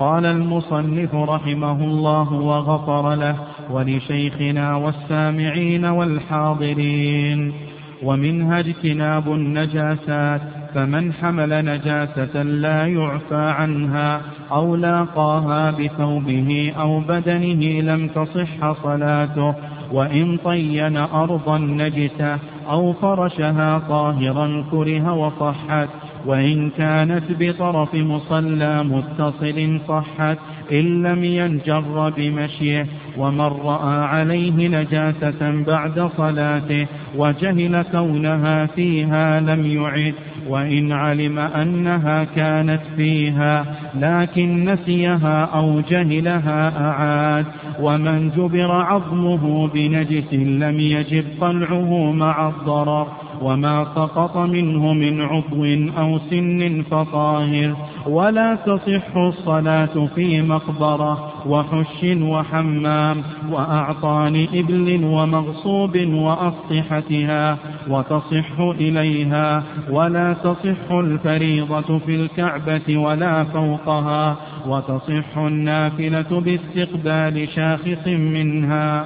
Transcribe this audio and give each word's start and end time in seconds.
قال 0.00 0.26
المصنف 0.26 1.14
رحمه 1.14 1.84
الله 1.84 2.32
وغفر 2.32 3.14
له 3.14 3.36
ولشيخنا 3.70 4.76
والسامعين 4.76 5.84
والحاضرين. 5.84 7.52
ومنها 8.02 8.60
اجتناب 8.60 9.32
النجاسات 9.32 10.40
فمن 10.74 11.12
حمل 11.12 11.64
نجاسة 11.64 12.42
لا 12.42 12.86
يعفى 12.86 13.54
عنها 13.58 14.20
أو 14.52 14.76
لاقاها 14.76 15.70
بثوبه 15.70 16.72
أو 16.80 17.00
بدنه 17.00 17.80
لم 17.80 18.08
تصح 18.08 18.82
صلاته 18.82 19.54
وإن 19.92 20.36
طين 20.44 20.96
أرضا 20.96 21.58
نجسة 21.58 22.38
أو 22.70 22.92
فرشها 22.92 23.78
طاهرا 23.78 24.64
كره 24.70 25.12
وصحت. 25.12 25.88
وإن 26.26 26.70
كانت 26.70 27.24
بطرف 27.40 27.94
مصلى 27.94 28.84
متصل 28.84 29.80
صحت 29.88 30.38
إن 30.72 31.06
لم 31.06 31.24
ينجر 31.24 32.12
بمشيه 32.16 32.86
ومن 33.18 33.40
رأى 33.40 34.04
عليه 34.04 34.68
نجاسة 34.68 35.64
بعد 35.66 36.10
صلاته 36.16 36.86
وجهل 37.16 37.82
كونها 37.82 38.66
فيها 38.66 39.40
لم 39.40 39.66
يعد 39.66 40.14
وإن 40.48 40.92
علم 40.92 41.38
أنها 41.38 42.24
كانت 42.24 42.80
فيها 42.96 43.66
لكن 43.94 44.64
نسيها 44.64 45.44
أو 45.44 45.80
جهلها 45.80 46.88
أعاد. 46.88 47.46
ومن 47.80 48.30
جبر 48.30 48.72
عظمه 48.72 49.68
بنجس 49.68 50.34
لم 50.34 50.80
يجب 50.80 51.24
قلعه 51.40 52.12
مع 52.12 52.48
الضرر. 52.48 53.06
وما 53.40 53.84
سقط 53.94 54.36
منه 54.36 54.92
من 54.92 55.20
عضو 55.20 55.64
أو 55.98 56.18
سن 56.30 56.82
فطاهر. 56.90 57.76
ولا 58.06 58.54
تصح 58.54 59.16
الصلاة 59.16 60.06
في 60.14 60.42
مقبرة 60.42 61.32
وحش 61.46 62.04
وحمام 62.04 63.22
وأعطان 63.50 64.46
إبل 64.54 65.04
ومغصوب 65.04 65.96
وأسطحتها 65.96 67.58
وتصح 67.88 68.60
إليها 68.60 69.62
ولا 69.90 70.32
تصح 70.32 70.90
الفريضة 70.90 71.98
في 71.98 72.14
الكعبة 72.14 72.98
ولا 72.98 73.44
فوقها 73.44 74.36
وتصح 74.66 75.38
النافلة 75.38 76.40
باستقبال 76.40 77.48
شاخص 77.48 78.06
منها. 78.06 79.04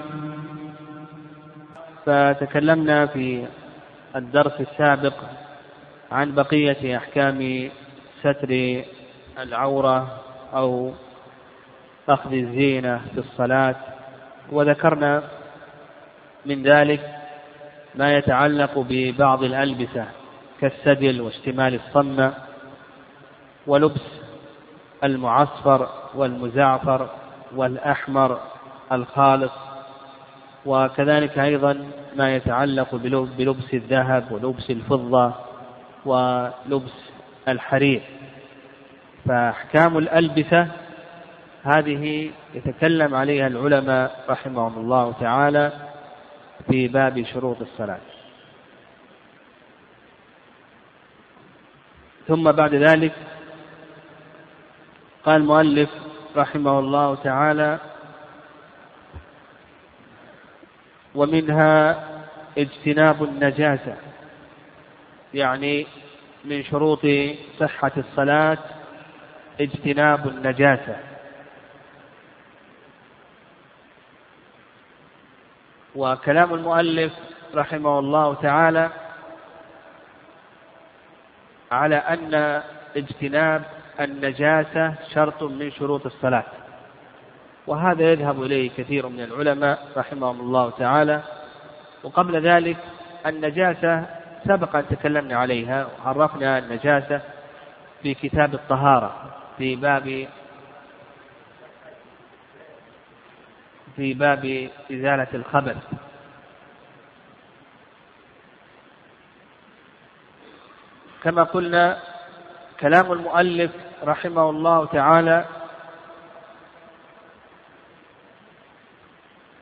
فتكلمنا 2.06 3.06
في 3.06 3.42
الدرس 4.16 4.60
السابق 4.60 5.14
عن 6.12 6.34
بقية 6.34 6.96
أحكام 6.96 7.70
ستر 8.20 8.82
العورة 9.38 10.20
أو 10.54 10.92
أخذ 12.08 12.32
الزينة 12.32 13.00
في 13.14 13.18
الصلاة 13.18 13.76
وذكرنا 14.52 15.22
من 16.46 16.62
ذلك 16.62 17.16
ما 17.94 18.14
يتعلق 18.14 18.78
ببعض 18.88 19.42
الألبسة 19.42 20.06
كالسدل 20.60 21.20
واشتمال 21.20 21.74
الصمة 21.74 22.34
ولبس 23.66 24.06
المعصفر 25.04 25.88
والمزعفر 26.14 27.10
والأحمر 27.56 28.40
الخالص 28.92 29.52
وكذلك 30.66 31.38
أيضا 31.38 31.86
ما 32.16 32.36
يتعلق 32.36 32.94
بلبس 33.38 33.74
الذهب 33.74 34.32
ولبس 34.32 34.70
الفضة 34.70 35.32
ولبس 36.04 36.92
الحرير. 37.48 38.02
فأحكام 39.28 39.98
الألبسة 39.98 40.68
هذه 41.62 42.30
يتكلم 42.54 43.14
عليها 43.14 43.46
العلماء 43.46 44.24
رحمهم 44.28 44.78
الله 44.78 45.12
تعالى 45.20 45.72
في 46.70 46.88
باب 46.88 47.24
شروط 47.24 47.60
الصلاة. 47.60 48.00
ثم 52.28 52.52
بعد 52.52 52.74
ذلك 52.74 53.12
قال 55.24 55.40
المؤلف 55.40 55.90
رحمه 56.36 56.78
الله 56.78 57.14
تعالى 57.14 57.78
ومنها 61.14 62.04
اجتناب 62.58 63.22
النجاسة 63.22 63.96
يعني 65.34 65.86
من 66.44 66.64
شروط 66.64 67.00
صحة 67.58 67.92
الصلاة 67.96 68.58
اجتناب 69.60 70.28
النجاسة. 70.28 70.96
وكلام 75.94 76.54
المؤلف 76.54 77.12
رحمه 77.54 77.98
الله 77.98 78.34
تعالى 78.34 78.90
على 81.72 81.96
أن 81.96 82.62
اجتناب 82.96 83.62
النجاسة 84.00 84.94
شرط 85.14 85.42
من 85.42 85.70
شروط 85.70 86.06
الصلاة. 86.06 86.63
وهذا 87.66 88.02
يذهب 88.12 88.42
إليه 88.42 88.70
كثير 88.70 89.08
من 89.08 89.20
العلماء 89.20 89.88
رحمهم 89.96 90.40
الله 90.40 90.70
تعالى. 90.70 91.22
وقبل 92.04 92.40
ذلك 92.40 92.76
النجاسة 93.26 94.06
سبق 94.48 94.76
أن 94.76 94.88
تكلمنا 94.88 95.36
عليها 95.36 95.86
وعرفنا 96.04 96.58
النجاسة 96.58 97.20
في 98.02 98.14
كتاب 98.14 98.54
الطهارة 98.54 99.30
في 99.58 99.76
باب 99.76 100.28
في 103.96 104.14
باب 104.14 104.68
إزالة 104.92 105.26
الخبث. 105.34 105.76
كما 111.22 111.42
قلنا 111.42 111.98
كلام 112.80 113.12
المؤلف 113.12 113.70
رحمه 114.04 114.50
الله 114.50 114.86
تعالى 114.86 115.44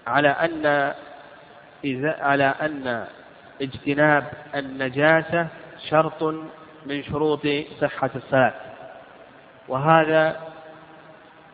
على 0.07 0.29
أن 0.29 0.95
على 2.05 2.45
أن 2.45 3.07
اجتناب 3.63 4.25
النجاسة 4.55 5.47
شرط 5.91 6.23
من 6.87 7.03
شروط 7.03 7.47
صحة 7.81 8.11
الصلاة. 8.17 8.55
وهذا 9.69 10.37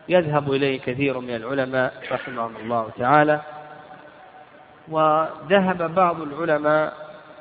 يذهب 0.08 0.53
إليه 0.53 0.81
كثير 0.81 1.20
من 1.20 1.37
العلماء 1.37 1.94
رحمهم 2.12 2.56
الله 2.56 2.91
تعالى. 2.98 3.41
وذهب 4.88 5.94
بعض 5.94 6.20
العلماء 6.20 6.94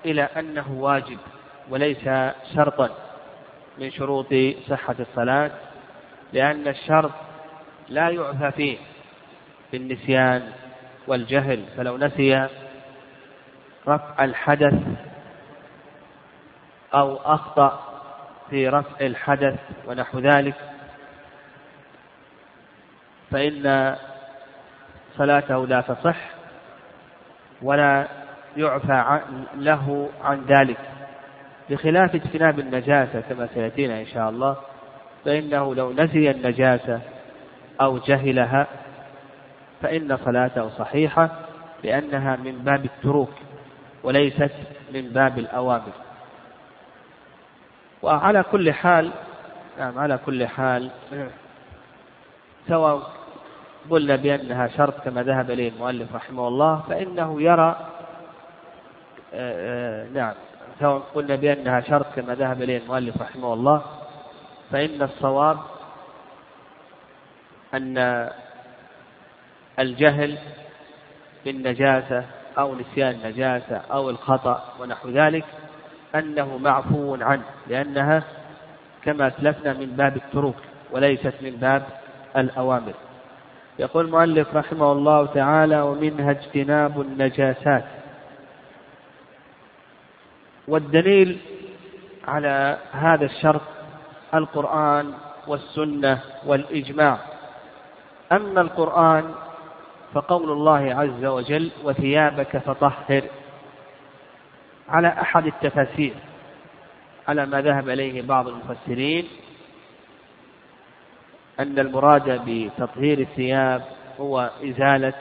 إلى 0.06 0.22
أنه 0.22 0.72
واجب 0.72 1.18
وليس 1.70 2.10
شرطا 2.56 2.90
من 3.78 3.92
شروط 3.92 4.34
صحة 4.70 4.96
الصلاة 5.00 5.52
لأن 6.34 6.68
الشرط 6.68 7.12
لا 7.90 8.10
يعفى 8.10 8.52
فيه 8.52 8.78
بالنسيان 9.72 10.52
والجهل 11.08 11.66
فلو 11.78 11.98
نسي 11.98 12.48
رفع 13.88 14.24
الحدث 14.24 14.74
أو 16.94 17.16
أخطأ 17.16 17.80
في 18.50 18.68
رفع 18.68 19.06
الحدث 19.06 19.60
ونحو 19.88 20.20
ذلك 20.20 20.56
فإن 23.32 23.96
صلاته 25.18 25.68
لا 25.68 25.82
تصح 25.82 26.18
ولا 27.62 28.08
يعفى 28.58 29.22
له 29.56 30.10
عن 30.24 30.46
ذلك. 30.46 30.78
بخلاف 31.70 32.16
اجتناب 32.16 32.60
النجاسة 32.60 33.22
كما 33.22 33.48
سيأتينا 33.54 34.00
إن 34.00 34.06
شاء 34.06 34.30
الله 34.30 34.58
فإنه 35.26 35.76
لو 35.76 35.94
نسي 35.94 36.32
النجاسة 36.32 37.00
أو 37.82 37.98
جهلها 37.98 38.68
فإن 39.82 40.18
صلاته 40.26 40.70
صحيحة 40.70 41.30
لأنها 41.84 42.36
من 42.36 42.58
باب 42.58 42.86
التروك 42.86 43.34
وليست 44.04 44.52
من 44.94 45.02
باب 45.02 45.40
الأوامر. 45.40 45.92
وعلى 48.02 48.44
كل 48.44 48.74
حال 48.74 49.12
نعم 49.80 50.00
على 50.00 50.20
كل 50.26 50.48
حال 50.48 50.90
سواء 52.68 53.12
قلنا 53.90 54.16
بأنها 54.16 54.68
شرط 54.68 54.94
كما 55.06 55.24
ذهب 55.24 55.52
إليه 55.52 55.70
المؤلف 55.70 56.16
رحمه 56.16 56.48
الله 56.48 56.84
فإنه 56.90 57.42
يرى 57.42 57.78
آه، 59.34 60.04
آه، 60.04 60.08
نعم 60.10 60.34
سواء 60.80 61.04
قلنا 61.16 61.36
بأنها 61.36 61.82
شرط 61.82 62.06
كما 62.16 62.36
ذهب 62.36 62.62
إليه 62.62 62.78
المؤلف 62.78 63.22
رحمه 63.22 63.54
الله 63.54 63.82
فإن 64.72 65.02
الصواب 65.02 65.58
أن 67.74 68.30
الجهل 69.80 70.38
بالنجاسة 71.46 72.26
أو 72.58 72.76
نسيان 72.76 73.16
النجاسة 73.16 73.82
أو 73.92 74.10
الخطأ 74.10 74.74
ونحو 74.80 75.10
ذلك 75.10 75.46
أنه 76.16 76.58
معفو 76.58 77.16
عنه 77.22 77.44
لأنها 77.68 78.24
كما 79.04 79.28
أسلفنا 79.28 79.74
من 79.74 79.86
باب 79.86 80.16
التروك 80.18 80.56
وليست 80.92 81.34
من 81.42 81.52
باب 81.52 81.84
الأوامر. 82.38 82.94
يقول 83.80 84.06
المؤلف 84.06 84.56
رحمه 84.56 84.92
الله 84.92 85.26
تعالى 85.26 85.82
ومنها 85.82 86.32
اجتناب 86.32 87.02
النجاسات. 87.02 87.84
والدليل 90.68 91.38
على 92.28 92.78
هذا 92.92 93.26
الشرط 93.26 93.62
القرآن 94.34 95.14
والسنة 95.48 96.20
والإجماع. 96.46 97.18
أما 98.32 98.62
القرآن 98.62 99.34
فقول 100.18 100.52
الله 100.52 100.96
عز 100.96 101.26
وجل 101.26 101.72
وثيابك 101.84 102.58
فطهر. 102.58 103.24
على 104.90 105.08
أحد 105.08 105.46
التفاسير 105.46 106.14
على 107.28 107.46
ما 107.46 107.62
ذهب 107.62 107.90
إليه 107.90 108.22
بعض 108.22 108.48
المفسرين 108.48 109.28
أن 111.60 111.80
المراد 111.80 112.42
بتطهير 112.46 113.20
الثياب 113.20 113.84
هو 114.20 114.50
إزالة 114.64 115.14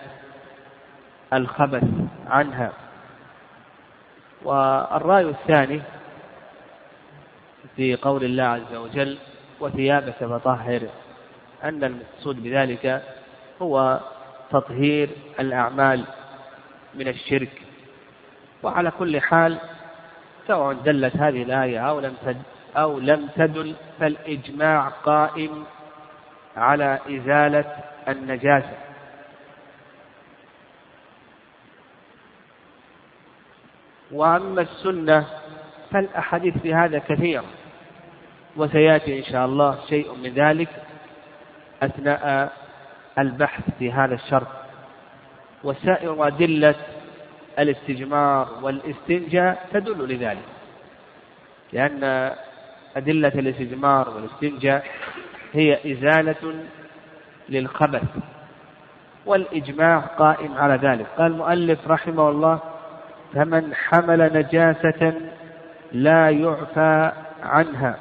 الخبث 1.32 1.84
عنها. 2.26 2.72
والرأي 4.44 5.28
الثاني 5.28 5.82
في 7.76 7.96
قول 7.96 8.24
الله 8.24 8.44
عز 8.44 8.74
وجل 8.74 9.18
وثيابك 9.60 10.24
فطهر 10.24 10.82
أن 11.64 11.84
المقصود 11.84 12.42
بذلك 12.42 13.02
هو 13.62 14.00
تطهير 14.50 15.08
الأعمال 15.40 16.04
من 16.94 17.08
الشرك. 17.08 17.62
وعلى 18.62 18.90
كل 18.90 19.20
حال 19.20 19.58
سواء 20.46 20.72
دلت 20.72 21.16
هذه 21.16 21.42
الآية 21.42 21.78
أو 21.78 22.00
لم 22.00 22.14
أو 22.76 22.98
لم 22.98 23.28
تدل 23.36 23.74
فالإجماع 24.00 24.88
قائم 24.88 25.64
على 26.56 26.98
إزالة 27.08 27.76
النجاسة. 28.08 28.76
وأما 34.12 34.60
السنة 34.60 35.26
فالأحاديث 35.90 36.58
في 36.58 36.74
هذا 36.74 36.98
كثيرة 36.98 37.44
وسيأتي 38.56 39.18
إن 39.18 39.24
شاء 39.24 39.46
الله 39.46 39.78
شيء 39.88 40.14
من 40.14 40.34
ذلك 40.34 40.68
أثناء 41.82 42.52
البحث 43.18 43.62
في 43.78 43.92
هذا 43.92 44.14
الشرط. 44.14 44.46
وسائر 45.64 46.26
أدلة 46.26 46.74
الاستجمار 47.58 48.48
والاستنجاء 48.62 49.66
تدل 49.72 50.14
لذلك 50.14 50.44
لأن 51.72 52.32
أدلة 52.96 53.28
الاستجمار 53.28 54.08
والاستنجاء 54.10 54.84
هي 55.52 55.92
إزالة 55.92 56.54
للخبث 57.48 58.02
والإجماع 59.26 59.98
قائم 59.98 60.52
على 60.58 60.74
ذلك. 60.74 61.06
قال 61.18 61.32
المؤلف 61.32 61.88
رحمه 61.88 62.28
الله 62.28 62.58
فمن 63.34 63.74
حمل 63.74 64.38
نجاسة 64.38 65.14
لا 65.92 66.30
يعفى 66.30 67.12
عنها. 67.42 67.96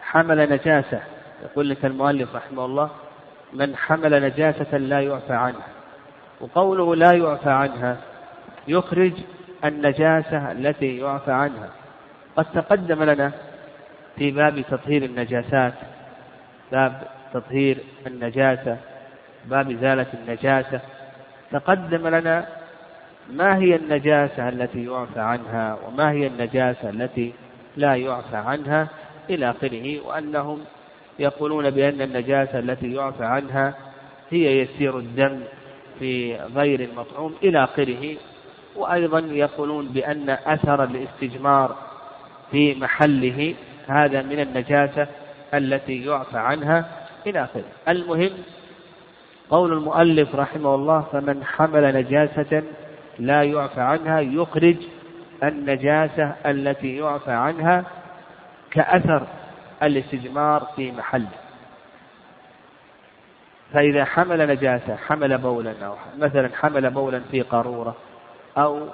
حمل 0.00 0.50
نجاسة 0.52 1.00
يقول 1.42 1.70
لك 1.70 1.84
المؤلف 1.84 2.34
رحمه 2.34 2.64
الله 2.64 2.90
من 3.52 3.76
حمل 3.76 4.22
نجاسة 4.22 4.78
لا 4.78 5.00
يعفى 5.00 5.32
عنها. 5.32 5.66
وقوله 6.40 6.96
لا 6.96 7.12
يعفى 7.12 7.50
عنها 7.50 7.96
يخرج 8.68 9.12
النجاسة 9.64 10.52
التي 10.52 10.98
يعفى 10.98 11.32
عنها. 11.32 11.70
قد 12.36 12.46
تقدم 12.54 13.02
لنا 13.02 13.32
في 14.16 14.30
باب 14.30 14.64
تطهير 14.70 15.04
النجاسات 15.04 15.74
باب 16.72 17.02
تطهير 17.34 17.78
النجاسة 18.06 18.76
باب 19.44 19.70
إزالة 19.70 20.06
النجاسة. 20.14 20.80
تقدم 21.52 22.08
لنا 22.08 22.46
ما 23.30 23.56
هي 23.56 23.76
النجاسة 23.76 24.48
التي 24.48 24.84
يعفى 24.84 25.20
عنها 25.20 25.78
وما 25.86 26.10
هي 26.10 26.26
النجاسة 26.26 26.90
التي 26.90 27.32
لا 27.76 27.94
يعفى 27.96 28.36
عنها 28.36 28.88
إلى 29.30 29.50
آخره 29.50 30.06
وأنهم 30.06 30.60
يقولون 31.18 31.70
بأن 31.70 32.00
النجاسة 32.00 32.58
التي 32.58 32.92
يعفى 32.92 33.24
عنها 33.24 33.74
هي 34.30 34.60
يسير 34.60 34.98
الدم 34.98 35.40
في 35.98 36.36
غير 36.36 36.80
المطعوم 36.80 37.34
إلى 37.42 37.64
آخره 37.64 38.16
وأيضا 38.76 39.18
يقولون 39.18 39.88
بأن 39.88 40.30
أثر 40.30 40.84
الاستجمار 40.84 41.76
في 42.50 42.74
محله 42.74 43.54
هذا 43.86 44.22
من 44.22 44.40
النجاسة 44.40 45.06
التي 45.54 46.04
يعفى 46.04 46.38
عنها 46.38 46.88
إلى 47.26 47.44
آخره. 47.44 47.64
المهم 47.88 48.30
قول 49.50 49.72
المؤلف 49.72 50.34
رحمه 50.34 50.74
الله 50.74 51.04
فمن 51.12 51.44
حمل 51.44 51.96
نجاسة 51.96 52.62
لا 53.18 53.42
يعفى 53.42 53.80
عنها 53.80 54.20
يخرج 54.20 54.76
النجاسة 55.42 56.34
التي 56.46 56.96
يعفى 56.96 57.30
عنها 57.30 57.84
كأثر 58.70 59.26
الاستجمار 59.82 60.66
في 60.76 60.92
محله 60.92 61.28
فإذا 63.72 64.04
حمل 64.04 64.48
نجاسة 64.48 64.96
حمل 64.96 65.38
بولا 65.38 65.86
أو 65.86 65.96
مثلا 66.18 66.50
حمل 66.54 66.90
بولا 66.90 67.20
في 67.30 67.42
قارورة 67.42 67.96
أو 68.58 68.88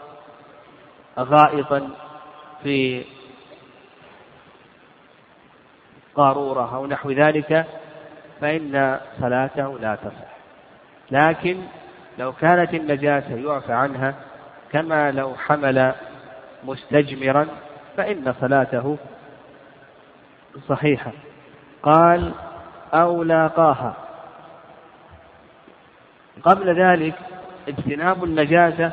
غائطا 1.19 1.89
في 2.63 3.05
قارورة 6.15 6.77
أو 6.77 6.87
نحو 6.87 7.11
ذلك 7.11 7.67
فإن 8.41 9.01
صلاته 9.21 9.79
لا 9.79 9.95
تصح. 9.95 10.33
لكن 11.11 11.57
لو 12.19 12.33
كانت 12.33 12.75
النجاسة 12.75 13.37
يعفى 13.37 13.73
عنها 13.73 14.15
كما 14.73 15.11
لو 15.11 15.35
حمل 15.35 15.95
مستجمرا 16.65 17.49
فإن 17.97 18.35
صلاته 18.41 18.99
صحيحة. 20.69 21.13
قال 21.83 22.33
أو 22.95 23.23
لاقاها 23.23 23.97
قبل 26.43 26.81
ذلك 26.81 27.15
اجتناب 27.69 28.25
النجاسة 28.25 28.93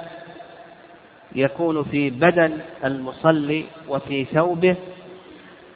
يكون 1.35 1.83
في 1.83 2.09
بدن 2.09 2.57
المصلي 2.85 3.65
وفي 3.87 4.25
ثوبه 4.25 4.75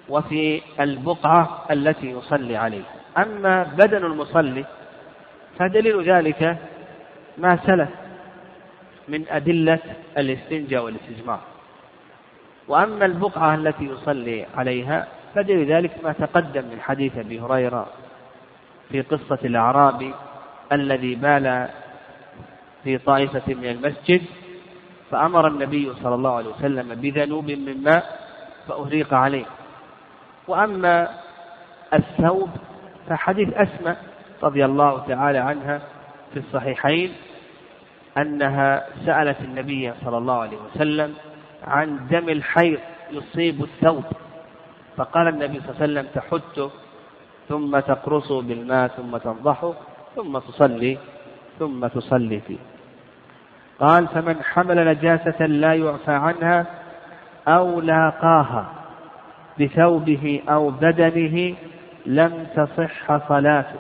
وفي 0.10 0.62
البقعة 0.80 1.66
التي 1.72 2.12
يصلي 2.12 2.58
عليها 2.58 2.92
أما 3.18 3.64
بدن 3.64 4.06
المصلي 4.06 4.66
فدليل 5.60 6.12
ذلك 6.12 6.58
ما 7.38 7.60
سلف 7.66 7.90
من 9.08 9.26
أدلة 9.30 9.80
الاستنجاء 10.18 10.84
والاستجمار 10.84 11.40
وأما 12.68 13.06
البقعة 13.06 13.56
التي 13.56 13.86
يصلي 13.86 14.46
عليها 14.56 15.08
فدليل 15.36 15.72
ذلك 15.72 16.04
ما 16.04 16.12
تقدم 16.12 16.66
من 16.66 16.82
حديث 16.82 17.18
أبي 17.18 17.40
هريرة 17.40 17.88
في 18.90 19.02
قصة 19.02 19.40
الأعرابي 19.44 20.14
الذي 20.72 21.16
بال 21.16 21.70
في 22.84 22.98
طائفة 22.98 23.54
من 23.54 23.66
المسجد 23.66 24.22
فأمر 25.12 25.48
النبي 25.48 25.94
صلى 26.04 26.16
الله 26.16 26.36
عليه 26.36 26.50
وسلم 26.50 26.96
بذنوب 26.96 27.52
من 27.52 27.84
ماء 27.84 28.20
فأهريق 28.68 29.14
عليه. 29.14 29.46
وأما 30.48 31.10
الثوب 31.94 32.50
فحديث 33.10 33.54
أسماء 33.54 33.98
رضي 34.44 34.66
الله 34.66 35.06
تعالى 35.08 35.38
عنها 35.38 35.82
في 36.34 36.40
الصحيحين 36.40 37.14
أنها 38.18 38.86
سألت 39.06 39.42
النبي 39.42 39.94
صلى 40.06 40.18
الله 40.18 40.42
عليه 40.42 40.58
وسلم 40.58 41.14
عن 41.64 42.08
دم 42.08 42.30
الحيض 42.30 42.80
يصيب 43.12 43.64
الثوب. 43.64 44.04
فقال 44.98 45.28
النبي 45.28 45.60
صلى 45.60 45.70
الله 45.70 45.82
عليه 45.82 45.84
وسلم 45.84 46.08
تحته 46.16 46.72
ثم 47.50 47.80
تقرصه 47.80 48.42
بالماء 48.42 48.88
ثم 48.88 49.18
تنضحه 49.18 49.74
ثم 50.16 50.38
تصلي 50.38 50.98
ثم 51.60 51.88
تصلي 51.88 52.40
فيه. 52.40 52.58
قال 53.80 54.08
فمن 54.08 54.44
حمل 54.44 54.88
نجاسة 54.88 55.46
لا 55.46 55.74
يعفى 55.74 56.12
عنها 56.12 56.66
أو 57.48 57.82
لاقاها 57.82 58.66
بثوبه 59.60 60.42
أو 60.50 60.70
بدنه 60.70 61.56
لم 62.06 62.48
تصح 62.56 63.28
صلاته. 63.28 63.80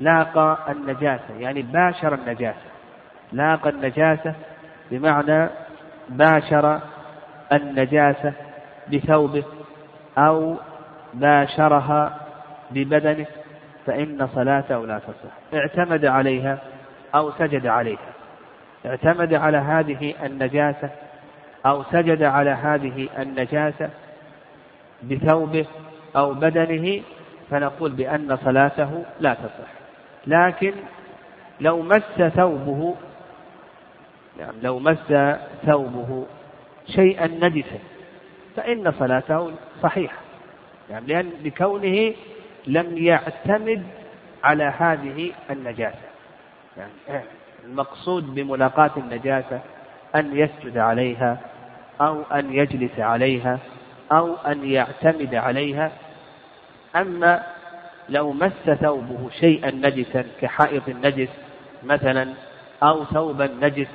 لاقى 0.00 0.58
النجاسة 0.68 1.34
يعني 1.38 1.62
باشر 1.62 2.14
النجاسة. 2.14 2.70
لاقى 3.32 3.70
النجاسة 3.70 4.34
بمعنى 4.90 5.48
باشر 6.08 6.80
النجاسة 7.52 8.32
بثوبه 8.92 9.44
أو 10.18 10.56
باشرها 11.14 12.20
ببدنه 12.70 13.26
فإن 13.86 14.28
صلاته 14.34 14.86
لا 14.86 14.98
تصح. 14.98 15.54
اعتمد 15.54 16.04
عليها 16.04 16.58
أو 17.14 17.30
سجد 17.30 17.66
عليها. 17.66 18.12
اعتمد 18.86 19.34
على 19.34 19.58
هذه 19.58 20.14
النجاسة 20.26 20.90
أو 21.66 21.82
سجد 21.82 22.22
على 22.22 22.50
هذه 22.50 23.08
النجاسة 23.18 23.90
بثوبه 25.02 25.66
أو 26.16 26.34
بدنه 26.34 27.02
فنقول 27.50 27.92
بأن 27.92 28.36
صلاته 28.36 29.04
لا 29.20 29.34
تصح. 29.34 29.70
لكن 30.26 30.72
لو 31.60 31.82
مس 31.82 32.32
ثوبه 32.36 32.94
يعني 34.38 34.56
لو 34.62 34.78
مس 34.78 35.14
ثوبه 35.66 36.26
شيئا 36.86 37.26
نجسا 37.26 37.78
فإن 38.56 38.92
صلاته 38.98 39.52
صحيحة. 39.82 40.16
يعني 40.90 41.06
لأن 41.06 41.30
لكونه 41.44 42.14
لم 42.66 42.98
يعتمد 42.98 43.82
على 44.44 44.64
هذه 44.78 45.32
النجاسة. 45.50 46.08
يعني 46.76 47.24
المقصود 47.64 48.34
بملاقاة 48.34 48.90
النجاسة 48.96 49.60
أن 50.16 50.36
يسجد 50.36 50.78
عليها 50.78 51.38
أو 52.00 52.22
أن 52.22 52.52
يجلس 52.52 52.98
عليها 52.98 53.58
أو 54.12 54.34
أن 54.34 54.64
يعتمد 54.64 55.34
عليها. 55.34 55.92
أما 56.96 57.42
لو 58.08 58.32
مس 58.32 58.70
ثوبه 58.80 59.30
شيئا 59.40 59.70
نجسا 59.70 60.24
كحائط 60.40 60.88
النجس 60.88 61.28
مثلا 61.82 62.34
أو 62.82 63.04
ثوبا 63.04 63.50
نجس 63.60 63.88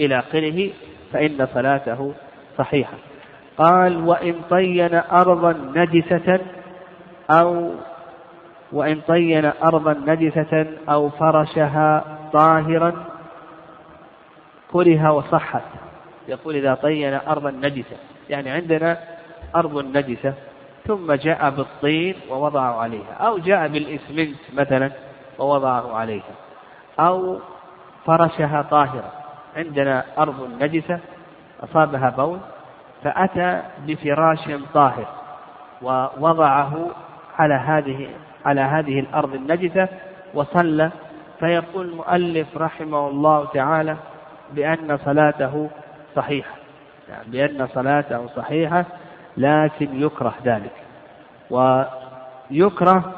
إلى 0.00 0.18
آخره 0.18 0.70
فإن 1.12 1.48
صلاته 1.54 2.14
صحيحة. 2.58 3.11
قال 3.58 4.08
وإن 4.08 4.34
طين 4.50 4.94
أرضا 4.94 5.52
نجسة 5.74 6.40
أو 7.30 7.70
وإن 8.72 9.00
طين 9.08 9.52
أرضا 9.64 9.92
نجسة 10.06 10.66
أو 10.88 11.10
فرشها 11.10 12.04
طاهرا 12.32 12.92
كره 14.72 15.12
وصحت. 15.12 15.62
يقول 16.28 16.56
إذا 16.56 16.74
طين 16.74 17.14
أرضا 17.14 17.50
نجسة 17.50 17.96
يعني 18.30 18.50
عندنا 18.50 18.98
أرض 19.56 19.84
نجسة 19.96 20.34
ثم 20.86 21.12
جاء 21.12 21.50
بالطين 21.50 22.14
ووضعه 22.30 22.80
عليها 22.80 23.12
أو 23.20 23.38
جاء 23.38 23.68
بالإسمنت 23.68 24.38
مثلا 24.54 24.90
ووضعه 25.38 25.96
عليها 25.96 26.34
أو 27.00 27.38
فرشها 28.06 28.62
طاهرة. 28.70 29.12
عندنا 29.56 30.04
أرض 30.18 30.50
نجسة 30.60 30.98
أصابها 31.62 32.10
بول 32.10 32.38
فأتى 33.04 33.62
بفراش 33.86 34.50
طاهر 34.74 35.06
ووضعه 35.82 36.90
على 37.38 37.54
هذه 37.54 38.08
على 38.46 38.60
هذه 38.60 39.00
الأرض 39.00 39.34
النجسة 39.34 39.88
وصلى 40.34 40.90
فيقول 41.40 41.88
المؤلف 41.88 42.56
رحمه 42.56 43.08
الله 43.08 43.44
تعالى 43.44 43.96
بأن 44.52 44.98
صلاته 45.04 45.70
صحيحة. 46.16 46.54
يعني 47.08 47.24
بأن 47.26 47.66
صلاته 47.74 48.26
صحيحة 48.26 48.84
لكن 49.36 50.02
يكره 50.02 50.34
ذلك. 50.44 50.72
ويكره 51.50 53.14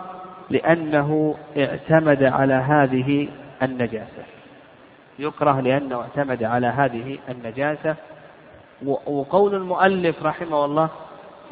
لأنه 0.50 1.34
اعتمد 1.56 2.22
على 2.22 2.54
هذه 2.54 3.28
النجاسة. 3.62 4.22
يكره 5.18 5.60
لأنه 5.60 6.00
اعتمد 6.00 6.44
على 6.44 6.66
هذه 6.66 7.18
النجاسة 7.28 7.96
وقول 9.06 9.54
المؤلف 9.54 10.22
رحمه 10.22 10.64
الله 10.64 10.88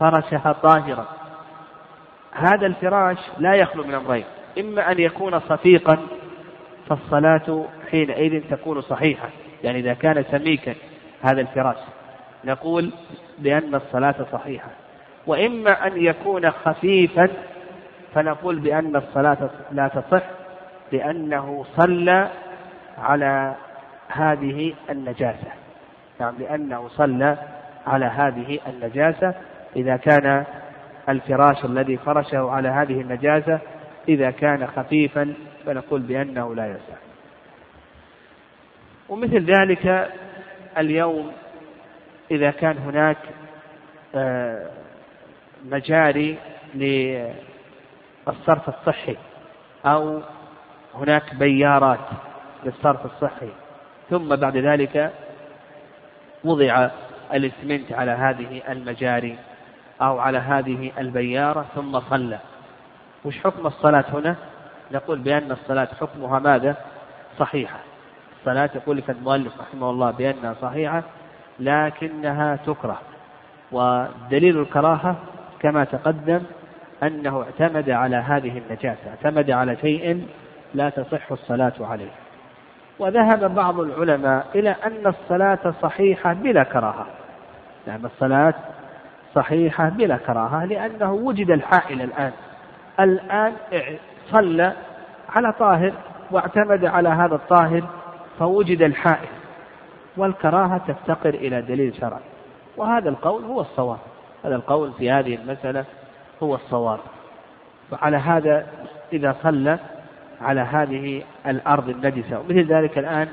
فرشها 0.00 0.52
طاهرا. 0.52 1.06
هذا 2.32 2.66
الفراش 2.66 3.18
لا 3.38 3.54
يخلو 3.54 3.84
من 3.84 3.94
أمرين. 3.94 4.24
إما 4.58 4.92
أن 4.92 4.98
يكون 4.98 5.40
صفيقا 5.40 5.98
فالصلاة 6.88 7.64
حينئذ 7.90 8.42
تكون 8.50 8.80
صحيحة. 8.80 9.28
يعني 9.64 9.78
إذا 9.78 9.94
كان 9.94 10.24
سميكا 10.30 10.74
هذا 11.22 11.40
الفراش. 11.40 11.76
نقول 12.44 12.92
بأن 13.38 13.74
الصلاة 13.74 14.26
صحيحة. 14.32 14.68
وإما 15.26 15.86
أن 15.86 16.04
يكون 16.04 16.50
خفيفا 16.50 17.28
فنقول 18.14 18.58
بأن 18.58 18.96
الصلاة 18.96 19.50
لا 19.72 19.88
تصح 19.88 20.22
لأنه 20.92 21.64
صلى 21.76 22.28
على 22.98 23.54
هذه 24.08 24.74
النجاسة. 24.90 25.61
نعم 26.20 26.34
لأنه 26.38 26.88
صلى 26.88 27.36
على 27.86 28.06
هذه 28.06 28.58
النجاسة. 28.66 29.34
إذا 29.76 29.96
كان 29.96 30.44
الفراش 31.08 31.64
الذي 31.64 31.96
فرشه 31.96 32.50
على 32.50 32.68
هذه 32.68 33.00
النجاسة 33.00 33.58
إذا 34.08 34.30
كان 34.30 34.66
خفيفا 34.66 35.34
فنقول 35.66 36.00
بأنه 36.00 36.54
لا 36.54 36.66
يصح 36.66 36.98
ومثل 39.08 39.44
ذلك 39.44 40.12
اليوم 40.78 41.32
إذا 42.30 42.50
كان 42.50 42.78
هناك 42.78 43.16
آه، 44.14 44.70
مجاري 45.64 46.38
للصرف 46.74 48.68
الصحي 48.68 49.16
أو 49.86 50.20
هناك 50.94 51.34
بيارات 51.34 52.08
للصرف 52.64 53.06
الصحي 53.06 53.50
ثم 54.10 54.36
بعد 54.36 54.56
ذلك 54.56 55.12
وضع 56.44 56.90
الاسمنت 57.34 57.92
على 57.92 58.10
هذه 58.10 58.62
المجاري 58.68 59.38
أو 60.02 60.18
على 60.18 60.38
هذه 60.38 60.92
البيارة 60.98 61.66
ثم 61.74 62.00
صلى. 62.00 62.38
وش 63.24 63.38
حكم 63.38 63.66
الصلاة 63.66 64.04
هنا؟ 64.12 64.36
نقول 64.92 65.18
بأن 65.18 65.52
الصلاة 65.52 65.88
حكمها 66.00 66.38
ماذا؟ 66.38 66.76
صحيحة. 67.38 67.78
الصلاة 68.40 68.70
يقول 68.74 68.96
لك 68.96 69.10
المؤلف 69.10 69.60
رحمه 69.60 69.90
الله 69.90 70.10
بأنها 70.10 70.54
صحيحة 70.62 71.02
لكنها 71.60 72.56
تكره. 72.56 73.00
ودليل 73.72 74.58
الكراهة 74.60 75.16
كما 75.60 75.84
تقدم 75.84 76.42
أنه 77.02 77.42
اعتمد 77.42 77.90
على 77.90 78.16
هذه 78.16 78.58
النجاسة 78.58 79.10
اعتمد 79.10 79.50
على 79.50 79.76
شيء 79.76 80.26
لا 80.74 80.90
تصح 80.90 81.32
الصلاة 81.32 81.72
عليه. 81.80 82.21
وذهب 82.98 83.54
بعض 83.54 83.80
العلماء 83.80 84.46
إلى 84.54 84.70
أن 84.70 85.06
الصلاة 85.06 85.74
صحيحة 85.82 86.32
بلا 86.32 86.62
كراهة. 86.62 87.06
نعم 87.86 88.06
الصلاة 88.06 88.54
صحيحة 89.34 89.88
بلا 89.88 90.16
كراهة 90.16 90.64
لأنه 90.64 91.12
وجد 91.12 91.50
الحائل 91.50 92.02
الآن. 92.02 92.32
الآن 93.00 93.52
صلى 94.30 94.72
على 95.28 95.52
طاهر 95.52 95.92
واعتمد 96.30 96.84
على 96.84 97.08
هذا 97.08 97.34
الطاهر 97.34 97.82
فوجد 98.38 98.82
الحائل. 98.82 99.28
والكراهة 100.16 100.78
تفتقر 100.78 101.34
إلى 101.34 101.62
دليل 101.62 101.94
شرعي. 101.94 102.22
وهذا 102.76 103.08
القول 103.08 103.44
هو 103.44 103.60
الصواب. 103.60 103.98
هذا 104.44 104.54
القول 104.54 104.92
في 104.92 105.10
هذه 105.10 105.34
المسألة 105.34 105.84
هو 106.42 106.54
الصواب. 106.54 106.98
وعلى 107.92 108.16
هذا 108.16 108.66
إذا 109.12 109.36
صلى 109.42 109.78
على 110.42 110.60
هذه 110.60 111.22
الأرض 111.46 111.88
النجسة. 111.88 112.40
ومثل 112.40 112.66
ذلك 112.66 112.98
الآن 112.98 113.28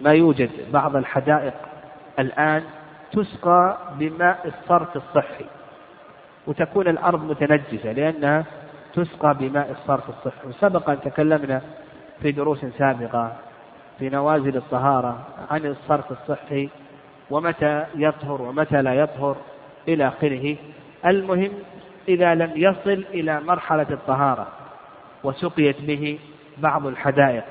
ما 0.00 0.10
يوجد. 0.12 0.50
بعض 0.72 0.96
الحدائق 0.96 1.54
الآن 2.18 2.62
تسقى 3.12 3.78
بماء 3.98 4.38
الصرف 4.46 4.96
الصحي. 4.96 5.44
وتكون 6.46 6.88
الأرض 6.88 7.24
متنجسة 7.30 7.92
لأنها 7.92 8.44
تسقى 8.94 9.34
بماء 9.34 9.70
الصرف 9.70 10.08
الصحي. 10.08 10.48
وسبق 10.48 10.90
أن 10.90 11.00
تكلمنا 11.00 11.62
في 12.22 12.32
دروس 12.32 12.64
سابقة 12.78 13.32
في 13.98 14.08
نوازل 14.08 14.56
الطهارة 14.56 15.18
عن 15.50 15.66
الصرف 15.66 16.12
الصحي 16.12 16.68
ومتى 17.30 17.84
يطهر 17.94 18.42
ومتى 18.42 18.82
لا 18.82 18.94
يطهر 18.94 19.36
إلى 19.88 20.08
آخره. 20.08 20.56
المهم 21.06 21.50
إذا 22.08 22.34
لم 22.34 22.52
يصل 22.56 23.04
إلى 23.14 23.40
مرحلة 23.40 23.86
الطهارة 23.90 24.46
وسقيت 25.24 25.82
به 25.82 26.18
بعض 26.60 26.86
الحدائق. 26.86 27.44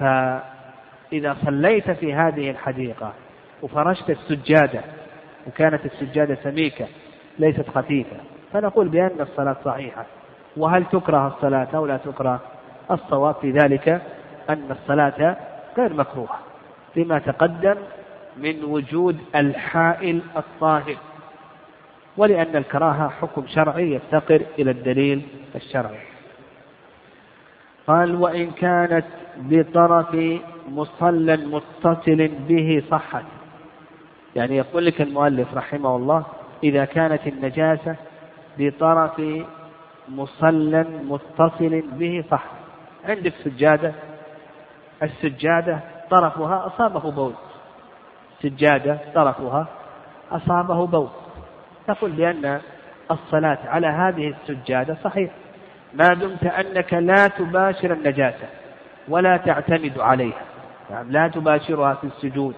فإذا 0.00 1.36
صليت 1.44 1.90
في 1.90 2.14
هذه 2.14 2.50
الحديقة 2.50 3.12
وفرشت 3.62 4.10
السجادة 4.10 4.80
وكانت 5.46 5.86
السجادة 5.86 6.34
سميكة 6.42 6.86
ليست 7.38 7.70
خفيفة 7.70 8.16
فنقول 8.52 8.88
بأن 8.88 9.20
الصلاة 9.20 9.56
صحيحة. 9.64 10.06
وهل 10.56 10.84
تكره 10.84 11.26
الصلاة 11.26 11.68
أو 11.74 11.86
لا 11.86 11.96
تكره؟ 11.96 12.40
الصواب 12.90 13.34
في 13.34 13.50
ذلك 13.50 13.88
أن 14.50 14.70
الصلاة 14.70 15.36
غير 15.78 15.94
مكروهة 15.94 16.38
لما 16.96 17.18
تقدم 17.18 17.74
من 18.36 18.64
وجود 18.64 19.18
الحائل 19.34 20.22
الطاهر. 20.36 20.96
ولأن 22.16 22.56
الكراهة 22.56 23.08
حكم 23.08 23.46
شرعي 23.46 23.94
يفتقر 23.94 24.42
إلى 24.58 24.70
الدليل 24.70 25.22
الشرعي. 25.54 26.09
قال 27.90 28.16
وإن 28.16 28.50
كانت 28.50 29.04
بطرف 29.36 30.16
مصلى 30.68 31.36
متصل 31.36 32.28
به 32.48 32.82
صحت. 32.90 33.24
يعني 34.36 34.56
يقول 34.56 34.86
لك 34.86 35.00
المؤلف 35.00 35.54
رحمه 35.54 35.96
الله 35.96 36.24
إذا 36.64 36.84
كانت 36.84 37.26
النجاسة 37.26 37.96
بطرف 38.58 39.22
مصلى 40.08 40.86
متصل 41.04 41.82
به 41.92 42.24
صح 42.30 42.44
عندك 43.04 43.32
سجادة 43.44 43.92
السجادة 45.02 45.80
طرفها 46.10 46.66
أصابه 46.66 47.10
بول 47.10 47.32
سجادة 48.42 48.98
طرفها 49.14 49.66
أصابه 50.30 50.86
بول 50.86 51.08
تقول 51.86 52.10
بأن 52.10 52.60
الصلاة 53.10 53.58
على 53.64 53.86
هذه 53.86 54.34
السجادة 54.34 54.96
صحيح. 55.04 55.30
ما 55.94 56.08
دمت 56.14 56.44
أنك 56.44 56.94
لا 56.94 57.28
تباشر 57.28 57.92
النجاسة 57.92 58.48
ولا 59.08 59.36
تعتمد 59.36 59.98
عليها. 59.98 60.42
يعني 60.90 61.12
لا 61.12 61.28
تباشرها 61.28 61.94
في 61.94 62.04
السجود 62.04 62.54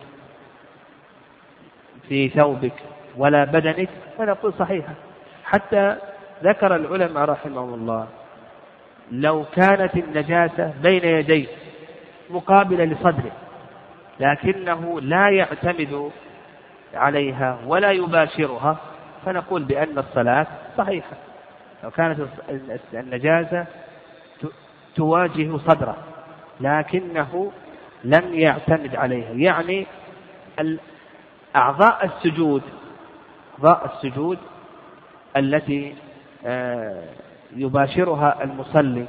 في 2.09 2.29
ثوبك 2.29 2.73
ولا 3.17 3.45
بدنك 3.45 3.89
فنقول 4.19 4.53
صحيحة 4.59 4.93
حتى 5.45 5.97
ذكر 6.45 6.77
العلماء 6.77 7.25
رحمهم 7.25 7.75
الله 7.75 8.07
لو 9.13 9.45
كانت 9.45 9.97
النجاسة 9.97 10.73
بين 10.83 11.05
يديه 11.05 11.47
مقابلة 12.31 12.85
لصدره 12.85 13.33
لكنه 14.21 15.01
لا 15.01 15.29
يعتمد 15.29 16.11
عليها 16.95 17.59
ولا 17.67 17.91
يباشرها 17.91 18.77
فنقول 19.27 19.65
بأن 19.65 19.99
الصلاة 19.99 20.47
صحيحة. 20.79 21.17
لو 21.83 21.91
كانت 21.91 22.29
النجاسة 22.95 23.67
تواجه 24.95 25.57
صدره 25.57 25.97
لكنه 26.61 27.53
لم 28.05 28.35
يعتمد 28.35 28.97
عليها. 28.97 29.31
يعني 29.31 29.87
أعضاء 31.57 32.05
السجود 32.05 32.63
أعضاء 33.59 33.93
السجود 33.95 34.39
التي 35.37 35.95
آه، 36.47 37.05
يباشرها 37.57 38.45
المصلي 38.45 39.07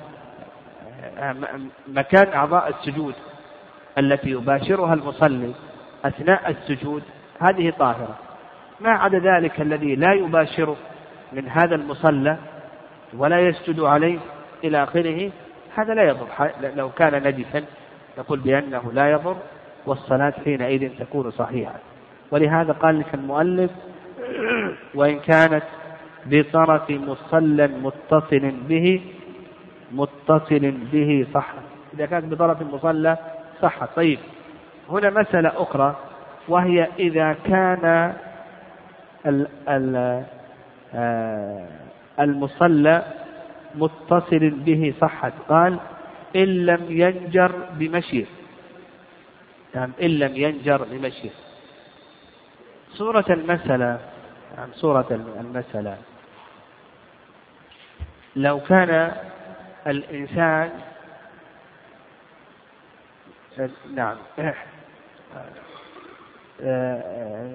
آه، 1.17 1.35
مكان 1.87 2.33
أعضاء 2.33 2.69
السجود 2.69 3.15
التي 3.97 4.29
يباشرها 4.29 4.93
المصلي 4.93 5.53
أثناء 6.05 6.49
السجود 6.49 7.03
هذه 7.39 7.73
طاهرة. 7.79 8.15
ما 8.79 8.89
عدا 8.89 9.19
ذلك 9.19 9.61
الذي 9.61 9.95
لا 9.95 10.13
يباشر 10.13 10.75
من 11.33 11.49
هذا 11.49 11.75
المصلى 11.75 12.37
ولا 13.17 13.39
يسجد 13.39 13.79
عليه 13.79 14.19
إلى 14.63 14.83
آخره 14.83 15.31
هذا 15.75 15.93
لا 15.93 16.03
يضر. 16.03 16.27
لو 16.75 16.89
كان 16.89 17.23
نجسا 17.23 17.63
نقول 18.17 18.39
بأنه 18.39 18.91
لا 18.93 19.11
يضر 19.11 19.37
والصلاة 19.85 20.33
حينئذ 20.45 20.89
تكون 20.99 21.31
صحيحة. 21.31 21.79
ولهذا 22.31 22.73
قال 22.73 22.99
لك 22.99 23.13
المؤلف 23.13 23.71
وإن 24.95 25.19
كانت 25.19 25.63
بطرف 26.25 26.89
مصلى 26.89 27.67
متصل 27.67 28.51
به 28.69 29.01
متصل 29.91 30.71
به 30.91 31.27
صح 31.33 31.53
إذا 31.93 32.05
كانت 32.05 32.25
بطرف 32.25 32.61
المصلى 32.61 33.17
صح 33.61 33.85
طيب 33.95 34.19
هنا 34.89 35.09
مسألة 35.09 35.51
أخرى 35.55 35.95
وهي 36.47 36.87
إذا 36.99 37.35
كان 37.45 38.13
آه، 40.95 41.67
المصلى 42.19 43.03
متصل 43.75 44.49
به 44.49 44.93
صحت. 45.01 45.33
قال 45.49 45.79
إن 46.35 46.65
لم 46.65 46.85
ينجر 46.89 47.51
بمشيه 47.79 48.25
نعم 49.75 49.91
إن 50.01 50.09
لم 50.09 50.35
ينجر 50.35 50.83
بمشيه 50.83 51.29
صورة 52.93 53.25
المسألة 53.29 53.99
نعم 54.57 54.69
صورة 54.73 55.07
المسألة. 55.39 55.97
لو 58.35 58.59
كان 58.59 59.11
الإنسان 59.87 60.69
نعم 63.93 64.17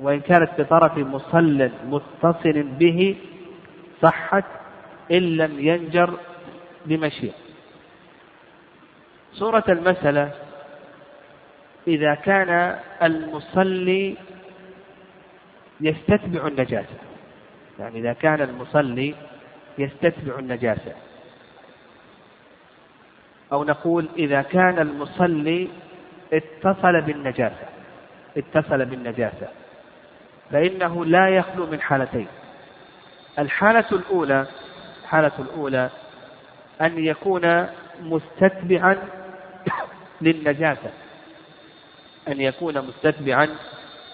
وإن 0.03 0.21
كانت 0.21 0.51
بطرف 0.59 0.99
مصل 0.99 1.71
متصل 1.87 2.63
به 2.63 3.17
صحت 4.03 4.45
إن 5.11 5.37
لم 5.37 5.59
ينجر 5.59 6.19
بمشيئة. 6.87 7.35
صورة 9.33 9.65
المسألة 9.69 10.31
إذا 11.89 12.15
كان 12.15 12.79
المصلي 13.03 14.17
يستتبع 15.81 16.47
النجاسة. 16.47 16.97
يعني 17.79 17.99
إذا 17.99 18.13
كان 18.13 18.43
المصلي 18.43 19.15
يستتبع 19.79 20.39
النجاسة. 20.39 20.93
أو 23.53 23.65
نقول 23.65 24.09
إذا 24.17 24.43
كان 24.43 24.79
المصلي 24.79 25.69
اتصل 26.33 27.01
بالنجاسة. 27.01 27.69
اتصل 28.37 28.85
بالنجاسة. 28.85 29.49
فإنه 30.51 31.05
لا 31.05 31.29
يخلو 31.29 31.67
من 31.67 31.81
حالتين. 31.81 32.27
الحالة 33.39 33.85
الأولى 33.93 34.47
الحالة 35.03 35.33
الأولى 35.39 35.91
أن 36.81 37.05
يكون 37.05 37.67
مستتبعا 38.01 38.97
للنجاسة. 40.21 40.91
أن 42.29 42.41
يكون 42.41 42.79
مستتبعا 42.79 43.49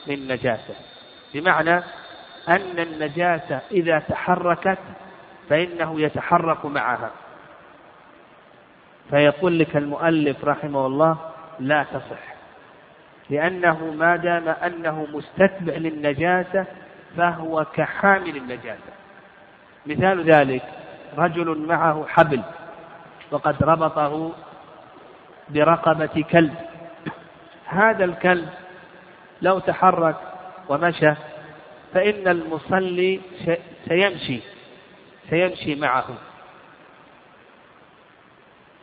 للنجاسة. 0.07 0.75
بمعنى 1.35 1.77
أن 2.49 2.79
النجاسة 2.79 3.61
إذا 3.71 3.99
تحركت 3.99 4.79
فإنه 5.49 6.01
يتحرك 6.01 6.65
معها. 6.67 7.11
فيقول 9.11 9.59
لك 9.59 9.77
المؤلف 9.77 10.45
رحمه 10.45 10.87
الله 10.87 11.17
لا 11.61 11.83
تصح. 11.83 12.35
لأنه 13.31 13.85
ما 13.85 14.17
دام 14.17 14.49
أنه 14.49 15.07
مستتبع 15.13 15.75
للنجاسة 15.75 16.67
فهو 17.17 17.65
كحامل 17.65 18.37
النجاسة. 18.37 18.94
مثال 19.87 20.31
ذلك 20.31 20.63
رجل 21.19 21.59
معه 21.59 22.07
حبل 22.09 22.43
وقد 23.31 23.63
ربطه 23.63 24.33
برقبة 25.49 26.25
كلب. 26.31 26.55
هذا 27.67 28.05
الكلب 28.05 28.49
لو 29.43 29.59
تحرك 29.59 30.17
ومشى 30.69 31.13
فإن 31.95 32.29
المصلي 32.29 33.21
سيمشي 33.89 34.41
سيمشي 35.31 35.75
معه. 35.75 36.05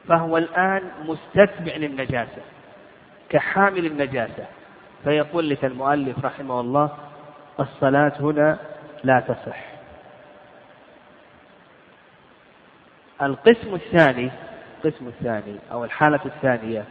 فهو 0.08 0.38
الآن 0.38 0.92
مستتبع 1.06 1.76
للنجاسة 1.76 2.42
كحامل 3.30 3.86
النجاسة. 3.86 4.46
فيقول 5.04 5.50
لك 5.50 5.66
المؤلف 5.66 6.26
رحمه 6.26 6.60
الله 6.60 6.90
الصلاة 7.60 8.14
هنا 8.20 8.60
لا 9.04 9.20
تصح. 9.20 9.71
القسم 13.22 13.76
الثاني 13.76 14.32
القسم 14.86 15.08
الثاني 15.08 15.56
أو 15.72 15.84
الحالة 15.84 16.20
الثانية 16.26 16.86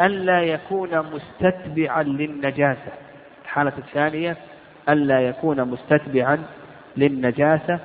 ألا 0.00 0.42
يكون 0.42 0.98
مستتبعا 0.98 2.02
للنجاسة. 2.02 2.92
الحالة 3.44 3.72
الثانية 3.78 4.36
ألا 4.88 5.20
يكون 5.20 5.60
مستتبعا 5.64 6.44
للنجاسة. 6.96 7.78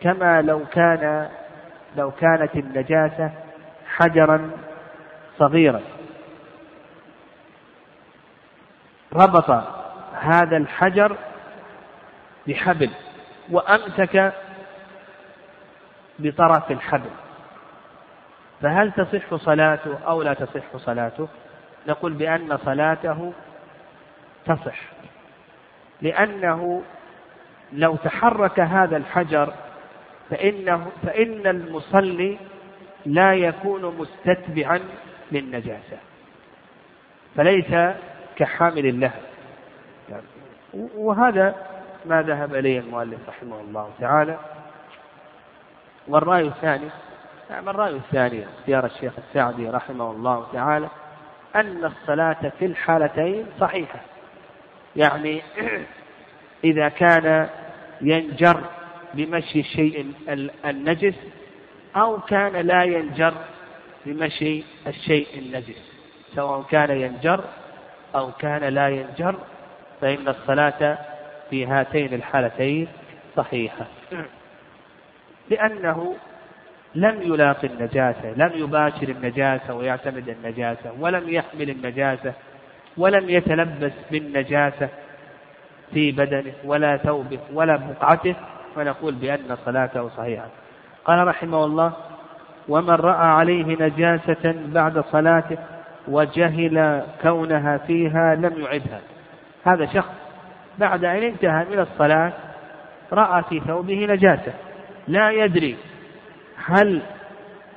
كما 0.00 0.42
لو 0.42 0.64
كان 0.66 1.28
لو 1.96 2.10
كانت 2.10 2.56
النجاسة 2.56 3.30
حجرا 3.86 4.50
صغيرا. 5.38 5.80
ربط 9.12 9.50
هذا 10.14 10.56
الحجر 10.56 11.16
بحبل 12.46 12.90
وأمسك 13.50 14.32
بطرف 16.18 16.70
الحبل. 16.70 17.10
فهل 18.62 18.92
تصح 18.92 19.34
صلاته 19.34 19.98
أو 20.06 20.22
لا 20.22 20.34
تصح 20.34 20.76
صلاته؟ 20.76 21.28
نقول 21.88 22.12
بأن 22.12 22.58
صلاته 22.64 23.32
تصح. 24.46 24.80
لأنه 26.02 26.82
لو 27.72 27.96
تحرك 27.96 28.60
هذا 28.60 28.96
الحجر 28.96 29.54
فإنه 30.30 30.90
فإن 31.02 31.46
المصلي 31.46 32.38
لا 33.06 33.34
يكون 33.34 33.96
مستتبعا 33.98 34.80
للنجاسة. 35.32 35.98
فليس 37.36 37.94
كحامل 38.36 38.86
اللهب. 38.86 39.22
وهذا 40.74 41.54
ما 42.06 42.22
ذهب 42.22 42.54
إليه 42.54 42.80
المؤلف 42.80 43.28
رحمه 43.28 43.60
الله 43.60 43.90
تعالى. 44.00 44.38
والرأي 46.08 46.46
الثاني 46.46 46.88
نعم 47.50 47.68
الرأي 47.68 47.96
الثاني 47.96 48.44
اختيار 48.44 48.86
الشيخ 48.86 49.12
السعدي 49.18 49.70
رحمه 49.70 50.10
الله 50.10 50.46
تعالى 50.52 50.88
أن 51.56 51.84
الصلاة 51.84 52.52
في 52.58 52.66
الحالتين 52.66 53.46
صحيحة. 53.60 54.00
يعني 54.96 55.42
إذا 56.64 56.88
كان 56.88 57.48
ينجر 58.00 58.60
بمشي 59.14 59.60
الشيء 59.60 60.12
النجس 60.64 61.14
أو 61.96 62.20
كان 62.20 62.52
لا 62.52 62.84
ينجر 62.84 63.34
بمشي 64.06 64.64
الشيء 64.86 65.26
النجس. 65.38 65.92
سواء 66.34 66.62
كان 66.62 67.00
ينجر 67.00 67.44
أو 68.14 68.32
كان 68.32 68.64
لا 68.64 68.88
ينجر 68.88 69.34
فإن 70.00 70.28
الصلاة 70.28 70.98
في 71.50 71.66
هاتين 71.66 72.14
الحالتين 72.14 72.88
صحيحة. 73.36 73.86
لأنه 75.50 76.14
لم 76.94 77.22
يلاقي 77.22 77.68
النجاسة 77.68 78.32
لم 78.36 78.50
يباشر 78.54 79.08
النجاسة 79.08 79.74
ويعتمد 79.74 80.28
النجاسة 80.28 80.92
ولم 81.00 81.28
يحمل 81.28 81.70
النجاسة 81.70 82.32
ولم 82.96 83.30
يتلبس 83.30 83.92
بالنجاسة 84.10 84.88
في 85.92 86.12
بدنه 86.12 86.52
ولا 86.64 86.96
ثوبه 86.96 87.38
ولا 87.52 87.76
بقعته 87.76 88.34
فنقول 88.76 89.14
بأن 89.14 89.56
صلاته 89.64 90.08
صحيحة. 90.08 90.46
قال 91.04 91.26
رحمه 91.26 91.64
الله 91.64 91.92
ومن 92.68 92.90
رأى 92.90 93.26
عليه 93.26 93.64
نجاسة 93.64 94.54
بعد 94.66 95.00
صلاته 95.00 95.58
وجهل 96.08 97.02
كونها 97.22 97.76
فيها 97.76 98.34
لم 98.34 98.60
يعدها. 98.60 99.00
هذا 99.64 99.86
شخص 99.86 100.12
بعد 100.78 101.04
أن 101.04 101.22
انتهى 101.22 101.64
من 101.70 101.78
الصلاة 101.78 102.32
رأى 103.12 103.42
في 103.42 103.60
ثوبه 103.60 104.06
نجاسة. 104.06 104.52
لا 105.08 105.30
يدري 105.30 105.76
هل 106.64 107.02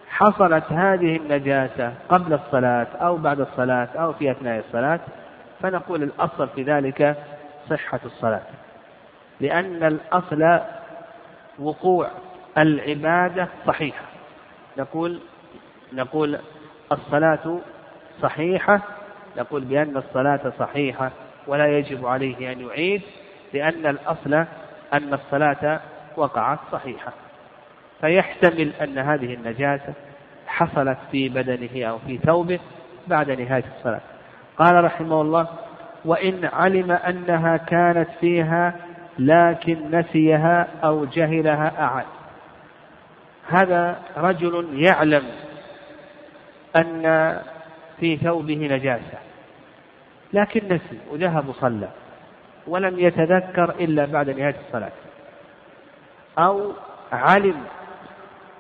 حصلت 0.10 0.64
هذه 0.72 1.18
النجاسة 1.18 1.94
قبل 2.10 2.34
الصلاة 2.34 2.88
أو 3.02 3.18
بعد 3.18 3.40
الصلاة 3.40 3.88
أو 3.96 4.14
في 4.14 4.32
أثناء 4.32 4.60
الصلاة 4.60 5.00
فنقول 5.62 6.04
الأصل 6.04 6.48
في 6.48 6.64
ذلك 6.64 7.18
صحة 7.70 8.00
الصلاة. 8.06 8.42
لأن 9.40 9.84
الأصل 9.84 10.60
وقوع 11.60 12.10
العبادة 12.58 13.48
صحيحة. 13.68 14.06
نقول 14.78 15.20
نقول 15.94 16.40
الصلاة 16.92 17.60
صحيحة 18.22 18.82
نقول 19.38 19.64
بأن 19.64 19.98
الصلاة 19.98 20.54
صحيحة 20.60 21.12
ولا 21.48 21.78
يجب 21.78 22.06
عليه 22.06 22.52
أن 22.52 22.62
يعيد 22.62 23.02
لأن 23.54 23.86
الأصل 23.86 24.34
أن 24.94 25.14
الصلاة 25.14 25.82
وقعت 26.18 26.60
صحيحة. 26.72 27.14
فيحتمل 28.02 28.74
أن 28.82 28.98
هذه 28.98 29.34
النجاسة 29.34 29.94
حصلت 30.48 30.98
في 31.12 31.30
بدنه 31.30 31.86
أو 31.86 32.00
في 32.00 32.18
ثوبه 32.18 32.60
بعد 33.08 33.32
نهاية 33.32 33.64
الصلاة. 33.78 34.02
قال 34.58 34.84
رحمه 34.84 35.22
الله 35.22 35.48
وإن 36.06 36.50
علم 36.54 36.92
أنها 36.92 37.58
كانت 37.58 38.10
فيها 38.20 38.74
لكن 39.20 39.78
نسيها 39.92 40.68
أو 40.84 41.06
جهلها 41.06 41.82
أعد. 41.82 42.06
هذا 43.50 44.00
رجل 44.18 44.68
يعلم 44.74 45.24
أن 46.76 47.38
في 48.00 48.18
ثوبه 48.18 48.56
نجاسة 48.56 49.18
لكن 50.34 50.62
نسي 50.66 51.00
وذهب 51.12 51.50
وصلى 51.50 51.90
ولم 52.68 53.00
يتذكر 53.00 53.70
إلا 53.80 54.06
بعد 54.06 54.30
نهاية 54.30 54.56
الصلاة. 54.68 54.92
أو 56.38 56.74
علم 57.12 57.64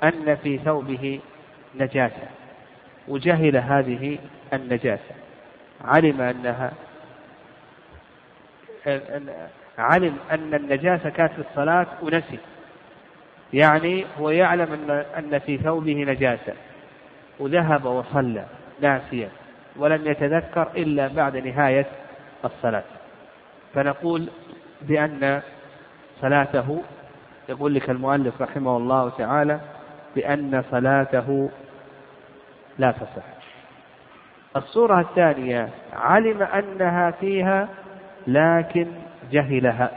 أن 0.04 0.36
في 0.36 0.58
ثوبه 0.58 1.20
نجاسة 1.76 2.28
وجهل 3.08 3.58
هذه 3.58 4.20
النجاسة. 4.54 5.16
علم 5.86 6.22
أنها 6.22 6.72
علم 9.78 10.18
أن 10.32 10.54
النجاسة 10.54 11.10
كانت 11.10 11.34
في 11.34 11.40
الصلاة 11.50 11.88
ونسي. 12.02 12.40
يعني 13.54 14.06
هو 14.20 14.30
يعلم 14.30 14.74
أن 14.74 14.90
أن 15.18 15.40
في 15.40 15.58
ثوبه 15.58 16.04
نجاسة. 16.04 16.54
وذهب 17.40 17.86
وصلى 17.86 18.46
ناسيا 18.82 19.30
ولم 19.76 20.08
يتذكر 20.08 20.68
إلا 20.78 21.08
بعد 21.08 21.38
نهاية 21.38 21.86
الصلاة. 22.46 22.84
فنقول 23.74 24.30
بأن 24.82 25.42
صلاته 26.22 26.82
يقول 27.52 27.74
لك 27.76 27.90
المؤلف 27.90 28.42
رحمه 28.42 28.78
الله 28.78 29.10
تعالى 29.10 29.60
بأن 30.16 30.64
صلاته 30.72 31.50
لا 32.78 32.92
تصح. 32.92 33.24
الصورة 34.56 35.00
الثانية 35.00 35.70
علم 35.94 36.42
أنها 36.44 37.12
فيها 37.12 37.68
لكن 38.28 38.88
جهلها. 39.32 39.92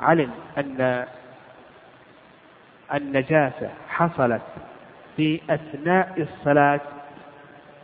علم 0.00 0.30
أن 0.58 1.06
النجاسة 2.94 3.70
حصلت 3.88 4.42
في 5.16 5.40
أثناء 5.50 6.12
الصلاة 6.22 6.80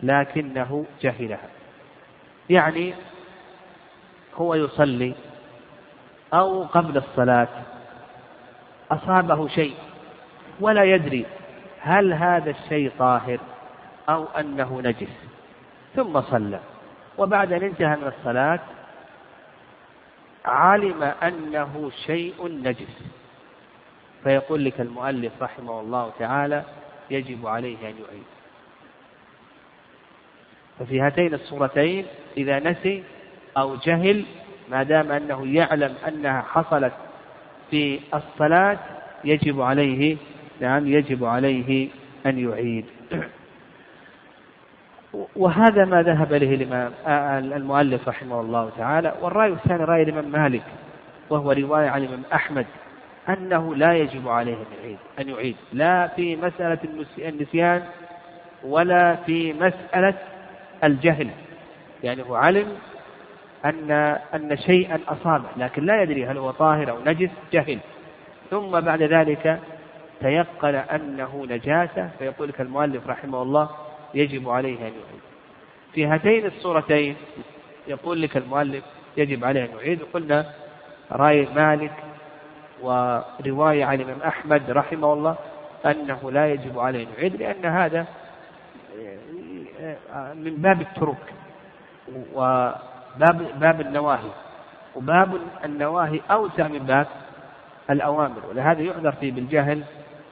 لكنه 0.02 0.84
جهلها. 1.02 1.48
يعني 2.50 2.94
هو 4.36 4.54
يصلي 4.54 5.14
أو 6.34 6.62
قبل 6.62 6.96
الصلاة 6.96 7.48
أصابه 8.90 9.48
شيء 9.48 9.74
ولا 10.60 10.84
يدري 10.84 11.26
هل 11.80 12.12
هذا 12.12 12.50
الشيء 12.50 12.92
طاهر 12.98 13.38
أو 14.08 14.24
أنه 14.24 14.80
نجس. 14.84 15.28
ثم 15.96 16.20
صلى. 16.20 16.60
وبعد 17.18 17.52
أن 17.52 17.62
انتهى 17.62 17.96
من 17.96 18.12
الصلاة 18.18 18.60
علم 20.44 21.02
أنه 21.02 21.90
شيء 22.06 22.48
نجس. 22.48 23.02
فيقول 24.24 24.64
لك 24.64 24.80
المؤلف 24.80 25.32
رحمه 25.42 25.80
الله 25.80 26.12
تعالى 26.18 26.64
يجب 27.10 27.46
عليه 27.46 27.76
أن 27.76 27.94
يعيد. 28.04 28.26
ففي 30.78 31.00
هاتين 31.00 31.34
الصورتين 31.34 32.06
إذا 32.36 32.58
نسي 32.58 33.04
أو 33.56 33.76
جهل 33.76 34.24
ما 34.68 34.82
دام 34.82 35.12
أنه 35.12 35.46
يعلم 35.54 35.94
أنها 36.08 36.42
حصلت 36.42 36.92
في 37.70 38.00
الصلاة 38.14 38.78
يجب 39.24 39.60
عليه 39.60 40.16
نعم 40.60 40.86
يجب 40.86 41.24
عليه 41.24 41.88
أن 42.26 42.38
يعيد. 42.48 42.84
وهذا 45.36 45.84
ما 45.84 46.02
ذهب 46.02 46.32
إليه 46.32 46.54
الإمام 46.54 46.92
المؤلف 47.52 48.08
رحمه 48.08 48.40
الله 48.40 48.70
تعالى 48.78 49.14
والرأي 49.22 49.52
الثاني 49.52 49.84
رأي 49.84 50.02
الإمام 50.02 50.32
مالك 50.32 50.62
وهو 51.30 51.52
رواية 51.52 51.88
عن 51.88 52.02
الإمام 52.02 52.22
أحمد 52.32 52.66
أنه 53.28 53.74
لا 53.74 53.92
يجب 53.92 54.28
عليه 54.28 54.54
أن 54.54 54.66
يعيد 54.82 54.98
أن 55.20 55.28
يعيد 55.28 55.56
لا 55.72 56.06
في 56.06 56.36
مسألة 56.36 56.78
النسيان 57.18 57.82
ولا 58.64 59.16
في 59.16 59.52
مسألة 59.52 60.14
الجهل. 60.84 61.30
يعني 62.04 62.22
هو 62.22 62.34
علم 62.34 62.66
أن 63.64 63.90
أن 64.34 64.56
شيئا 64.56 65.00
أصابه 65.08 65.48
لكن 65.56 65.84
لا 65.84 66.02
يدري 66.02 66.26
هل 66.26 66.38
هو 66.38 66.50
طاهر 66.50 66.90
أو 66.90 66.98
نجس 67.06 67.30
جهل. 67.52 67.78
ثم 68.50 68.80
بعد 68.80 69.02
ذلك 69.02 69.60
تيقن 70.20 70.74
أنه 70.74 71.46
نجاسة 71.50 72.10
فيقول 72.18 72.48
لك 72.48 72.60
المؤلف 72.60 73.06
رحمه 73.06 73.42
الله 73.42 73.70
يجب 74.14 74.48
عليه 74.48 74.76
أن 74.76 74.80
يعيد. 74.80 75.22
في 75.92 76.06
هاتين 76.06 76.46
الصورتين 76.46 77.16
يقول 77.86 78.22
لك 78.22 78.36
المؤلف 78.36 78.84
يجب 79.16 79.44
عليه 79.44 79.64
أن 79.64 79.70
يعيد. 79.76 80.02
وقلنا 80.02 80.46
رأي 81.12 81.48
مالك 81.54 81.92
ورواية 82.82 83.84
عن 83.84 84.00
الإمام 84.00 84.22
أحمد 84.22 84.70
رحمه 84.70 85.12
الله 85.12 85.36
أنه 85.86 86.30
لا 86.30 86.52
يجب 86.52 86.78
عليه 86.78 87.02
أن 87.02 87.08
يعيد 87.18 87.36
لأن 87.36 87.64
هذا 87.64 88.06
من 90.34 90.56
باب 90.56 90.80
الترك. 90.80 91.34
وباب 92.34 92.87
باب 93.60 93.80
النواهي 93.80 94.30
وباب 94.96 95.40
النواهي 95.64 96.20
أوسع 96.30 96.68
من 96.68 96.78
باب 96.78 97.06
الأوامر 97.90 98.40
ولهذا 98.50 98.82
يعذر 98.82 99.12
فيه 99.12 99.32
بالجهل 99.32 99.82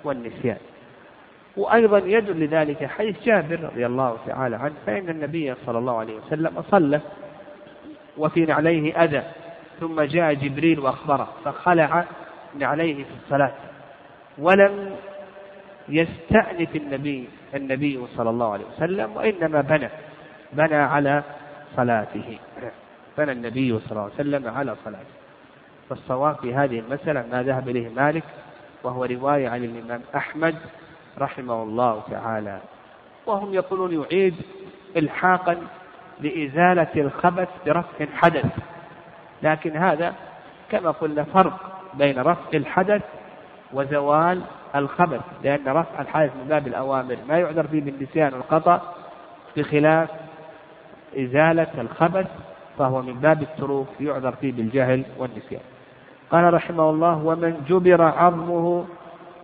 والنسيان. 0.04 0.58
وأيضا 1.56 1.98
يدل 1.98 2.44
لذلك 2.44 2.86
حديث 2.86 3.22
جابر 3.22 3.60
رضي 3.60 3.86
الله 3.86 4.16
تعالى 4.26 4.56
عنه 4.56 4.74
فإن 4.86 5.08
النبي 5.08 5.54
صلى 5.66 5.78
الله 5.78 5.98
عليه 5.98 6.16
وسلم 6.16 6.62
صلى 6.70 7.00
وفي 8.18 8.44
نعليه 8.44 9.04
أذى 9.04 9.22
ثم 9.80 10.00
جاء 10.00 10.34
جبريل 10.34 10.80
وأخبره 10.80 11.28
فخلع 11.44 12.04
نعليه 12.58 13.04
في 13.04 13.10
الصلاة 13.24 13.52
ولم 14.38 14.96
يستأنف 15.88 16.76
النبي 16.76 17.28
النبي 17.54 18.00
صلى 18.16 18.30
الله 18.30 18.52
عليه 18.52 18.64
وسلم 18.76 19.16
وإنما 19.16 19.60
بنى 19.60 19.88
بنى 20.52 20.76
على 20.76 21.22
صلاته. 21.76 22.38
بنى 23.18 23.32
النبي 23.32 23.78
صلى 23.78 23.90
الله 23.90 24.02
عليه 24.02 24.14
وسلم 24.14 24.48
على 24.48 24.76
صلاته. 24.84 25.16
فالصواب 25.88 26.36
في 26.36 26.54
هذه 26.54 26.78
المسألة 26.78 27.24
ما 27.32 27.42
ذهب 27.42 27.68
إليه 27.68 27.88
مالك 27.88 28.24
وهو 28.82 29.04
رواية 29.04 29.48
عن 29.48 29.64
الإمام 29.64 30.00
أحمد 30.16 30.54
رحمه 31.18 31.62
الله 31.62 32.02
تعالى. 32.10 32.60
وهم 33.26 33.54
يقولون 33.54 34.02
يعيد 34.02 34.34
إلحاقا 34.96 35.56
لإزالة 36.20 36.88
الخبث 36.96 37.48
برفع 37.66 38.06
حدث 38.14 38.46
لكن 39.42 39.76
هذا 39.76 40.14
كما 40.70 40.90
قلنا 40.90 41.24
فرق 41.24 41.80
بين 41.94 42.18
رفع 42.18 42.50
الحدث 42.54 43.02
وزوال 43.72 44.42
الخبث 44.74 45.20
لأن 45.42 45.68
رفع 45.68 46.00
الحدث 46.00 46.36
من 46.36 46.48
باب 46.48 46.66
الأوامر 46.66 47.16
ما 47.28 47.38
يعذر 47.38 47.66
فيه 47.66 47.80
بالنسيان 47.80 48.34
والخطأ 48.34 48.94
بخلاف 49.56 50.08
إزالة 51.16 51.80
الخبث 51.80 52.26
فهو 52.78 53.02
من 53.02 53.14
باب 53.20 53.42
التروك 53.42 53.88
يعذر 54.00 54.32
فيه 54.32 54.52
بالجهل 54.52 55.04
والنسيان. 55.18 55.60
قال 56.30 56.54
رحمه 56.54 56.90
الله 56.90 57.16
ومن 57.24 57.64
جبر 57.68 58.02
عظمه 58.02 58.84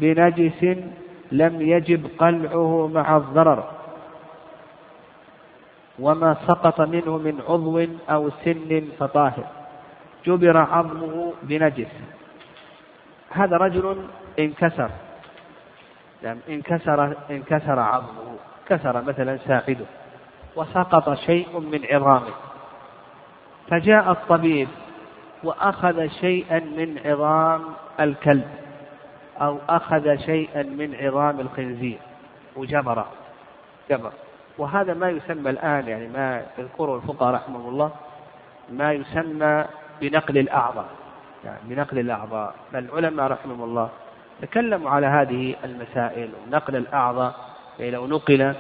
بنجس 0.00 0.62
لم 1.32 1.62
يجب 1.62 2.06
قلعه 2.18 2.90
مع 2.94 3.16
الضرر 3.16 3.64
وما 5.98 6.37
سقط 6.48 6.80
منه 6.80 7.18
من 7.18 7.40
عضو 7.48 7.87
أو 8.11 8.30
سن 8.44 8.88
فطاهر. 8.98 9.44
جبر 10.26 10.56
عظمه 10.56 11.32
بنجس. 11.42 11.92
هذا 13.30 13.56
رجل 13.56 13.96
انكسر 14.38 14.90
يعني 16.22 16.40
انكسر 16.48 17.16
انكسر 17.30 17.78
عظمه 17.78 18.37
كسر 18.68 19.02
مثلا 19.02 19.37
ساعده. 19.37 19.87
وسقط 20.56 21.14
شيء 21.14 21.60
من 21.60 21.80
عظامه. 21.90 22.34
فجاء 23.70 24.10
الطبيب 24.10 24.68
وأخذ 25.44 26.06
شيئا 26.06 26.58
من 26.58 26.98
عظام 27.04 27.62
الكلب 28.00 28.48
أو 29.40 29.58
أخذ 29.68 30.16
شيئا 30.16 30.62
من 30.62 30.94
عظام 30.94 31.40
الخنزير 31.40 31.98
وجبره 32.56 33.06
جبر. 33.90 34.12
وهذا 34.58 34.94
ما 34.94 35.10
يسمى 35.10 35.50
الآن 35.50 35.88
يعني 35.88 36.08
ما 36.08 36.42
يذكره 36.58 36.96
الفقهاء 36.96 37.34
رحمه 37.34 37.68
الله 37.68 37.90
ما 38.70 38.92
يسمى 38.92 39.64
بنقل 40.00 40.38
الأعضاء. 40.38 40.86
يعني 41.44 41.58
بنقل 41.64 41.98
الأعضاء. 41.98 42.54
العلماء 42.74 43.26
رحمهم 43.26 43.62
الله 43.62 43.88
تكلموا 44.42 44.90
على 44.90 45.06
هذه 45.06 45.54
المسائل 45.64 46.30
ونقل 46.46 46.76
الأعضاء 46.76 47.34
يعني 47.78 47.90
لو 47.90 48.06
نقل 48.06 48.54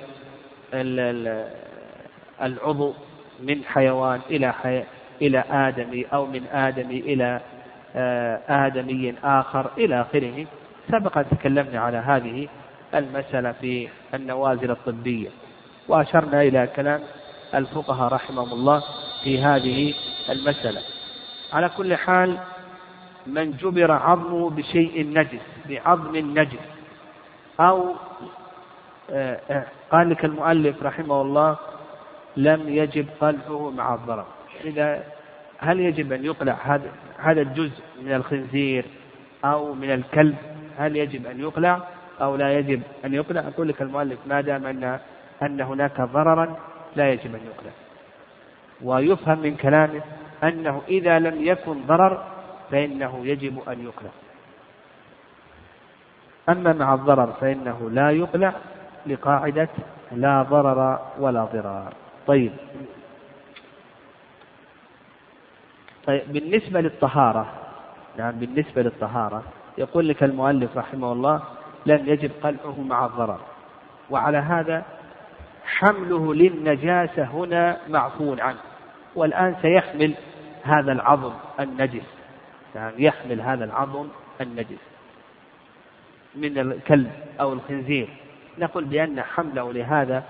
العضو 2.42 2.94
من 3.40 3.64
حيوان 3.64 4.20
إلى 4.30 4.52
حي... 4.52 4.82
إلى 5.22 5.44
آدمي 5.50 6.06
أو 6.12 6.26
من 6.26 6.46
آدمي 6.52 7.00
إلى 7.00 7.40
آه، 7.96 8.40
آدمي 8.66 9.14
آخر 9.24 9.70
إلى 9.78 10.00
آخره. 10.00 10.46
سبق 10.90 11.22
تكلمنا 11.22 11.80
على 11.80 11.96
هذه 11.96 12.48
المسألة 12.94 13.52
في 13.52 13.88
النوازل 14.14 14.70
الطبية. 14.70 15.28
وأشرنا 15.88 16.42
إلى 16.42 16.68
كلام 16.76 17.00
الفقهاء 17.54 18.12
رحمهم 18.12 18.52
الله 18.52 18.82
في 19.24 19.42
هذه 19.42 19.94
المسألة. 20.30 20.80
على 21.52 21.68
كل 21.68 21.96
حال 21.96 22.38
من 23.26 23.56
جبر 23.56 23.92
عظمه 23.92 24.50
بشيء 24.50 25.06
نجس 25.06 25.46
بعظم 25.68 26.16
نجس 26.16 26.58
أو 27.60 27.94
آه، 29.10 29.40
آه، 29.50 29.66
قال 29.92 30.10
لك 30.10 30.24
المؤلف 30.24 30.82
رحمه 30.82 31.22
الله 31.22 31.56
لم 32.36 32.68
يجب 32.68 33.06
قلعه 33.20 33.70
مع 33.70 33.94
الضرر. 33.94 34.26
إذا 34.64 35.02
هل 35.58 35.80
يجب 35.80 36.12
أن 36.12 36.24
يقلع 36.24 36.56
هذا 36.62 36.90
هذا 37.18 37.40
الجزء 37.40 37.82
من 38.02 38.12
الخنزير 38.12 38.84
أو 39.44 39.74
من 39.74 39.90
الكلب؟ 39.90 40.36
هل 40.78 40.96
يجب 40.96 41.26
أن 41.26 41.40
يقلع 41.40 41.80
أو 42.20 42.36
لا 42.36 42.58
يجب 42.58 42.82
أن 43.04 43.14
يقلع؟ 43.14 43.40
أقول 43.40 43.68
لك 43.68 43.82
المؤلف 43.82 44.18
ما 44.26 44.40
دام 44.40 44.66
أن 44.66 44.98
أن 45.42 45.60
هناك 45.60 46.00
ضررا 46.00 46.56
لا 46.96 47.12
يجب 47.12 47.34
أن 47.34 47.40
يقلع. 47.46 47.72
ويفهم 48.82 49.38
من 49.38 49.56
كلامه 49.56 50.00
أنه 50.44 50.82
إذا 50.88 51.18
لم 51.18 51.46
يكن 51.46 51.86
ضرر 51.86 52.24
فإنه 52.70 53.26
يجب 53.26 53.68
أن 53.68 53.84
يقلع. 53.84 54.10
أما 56.48 56.72
مع 56.72 56.94
الضرر 56.94 57.32
فإنه 57.32 57.90
لا 57.90 58.10
يقلع 58.10 58.52
لقاعدة 59.06 59.68
لا 60.12 60.42
ضرر 60.42 60.98
ولا 61.18 61.44
ضرار. 61.44 62.01
طيب. 62.26 62.52
طيب 66.06 66.32
بالنسبة 66.32 66.80
للطهارة 66.80 67.52
نعم 68.18 68.32
بالنسبة 68.32 68.82
للطهارة 68.82 69.42
يقول 69.78 70.08
لك 70.08 70.22
المؤلف 70.22 70.76
رحمه 70.76 71.12
الله 71.12 71.42
لم 71.86 72.08
يجب 72.08 72.30
قلعه 72.42 72.80
مع 72.80 73.06
الضرر 73.06 73.40
وعلى 74.10 74.38
هذا 74.38 74.84
حمله 75.64 76.34
للنجاسة 76.34 77.24
هنا 77.24 77.78
معفو 77.88 78.36
عنه. 78.38 78.58
والآن 79.14 79.56
سيحمل 79.62 80.14
هذا 80.62 80.92
العظم 80.92 81.32
النجس. 81.60 82.06
يعني 82.74 83.04
يحمل 83.04 83.40
هذا 83.40 83.64
العظم 83.64 84.08
النجس 84.40 84.78
من 86.34 86.58
الكلب 86.58 87.10
أو 87.40 87.52
الخنزير. 87.52 88.08
نقول 88.58 88.84
بأن 88.84 89.22
حمله 89.22 89.72
لهذا 89.72 90.24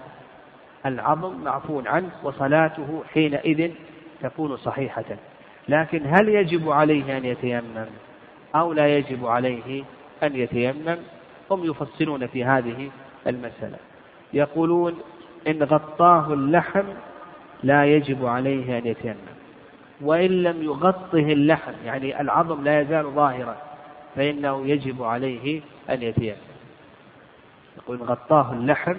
العظم 0.87 1.45
معفو 1.45 1.83
عنه 1.87 2.11
وصلاته 2.23 3.03
حينئذ 3.15 3.71
تكون 4.23 4.57
صحيحة. 4.57 5.05
لكن 5.69 6.03
هل 6.07 6.29
يجب 6.29 6.71
عليه 6.71 7.17
أن 7.17 7.25
يتيمم 7.25 7.87
أو 8.55 8.73
لا 8.73 8.97
يجب 8.97 9.27
عليه 9.27 9.85
أن 10.23 10.37
يتيمم؟ 10.37 10.97
هم 11.51 11.65
يفصلون 11.65 12.27
في 12.27 12.45
هذه 12.45 12.91
المسألة. 13.27 13.77
يقولون 14.33 14.99
إن 15.49 15.63
غطاه 15.63 16.33
اللحم 16.33 16.85
لا 17.63 17.85
يجب 17.85 18.27
عليه 18.27 18.79
أن 18.79 18.87
يتيمم. 18.87 19.17
وإن 20.01 20.43
لم 20.43 20.63
يغطه 20.63 21.33
اللحم 21.33 21.73
يعني 21.85 22.21
العظم 22.21 22.65
لا 22.65 22.81
يزال 22.81 23.05
ظاهرا 23.05 23.57
فإنه 24.17 24.67
يجب 24.67 25.03
عليه 25.03 25.61
أن 25.91 26.03
يتيمم. 26.03 26.37
يقول 27.77 28.03
غطاه 28.03 28.53
اللحم 28.53 28.95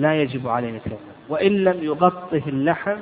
لا 0.00 0.22
يجب 0.22 0.48
عليه 0.48 0.76
يتيمم 0.76 0.98
وإن 1.28 1.64
لم 1.64 1.84
يغطه 1.84 2.42
اللحم 2.46 2.96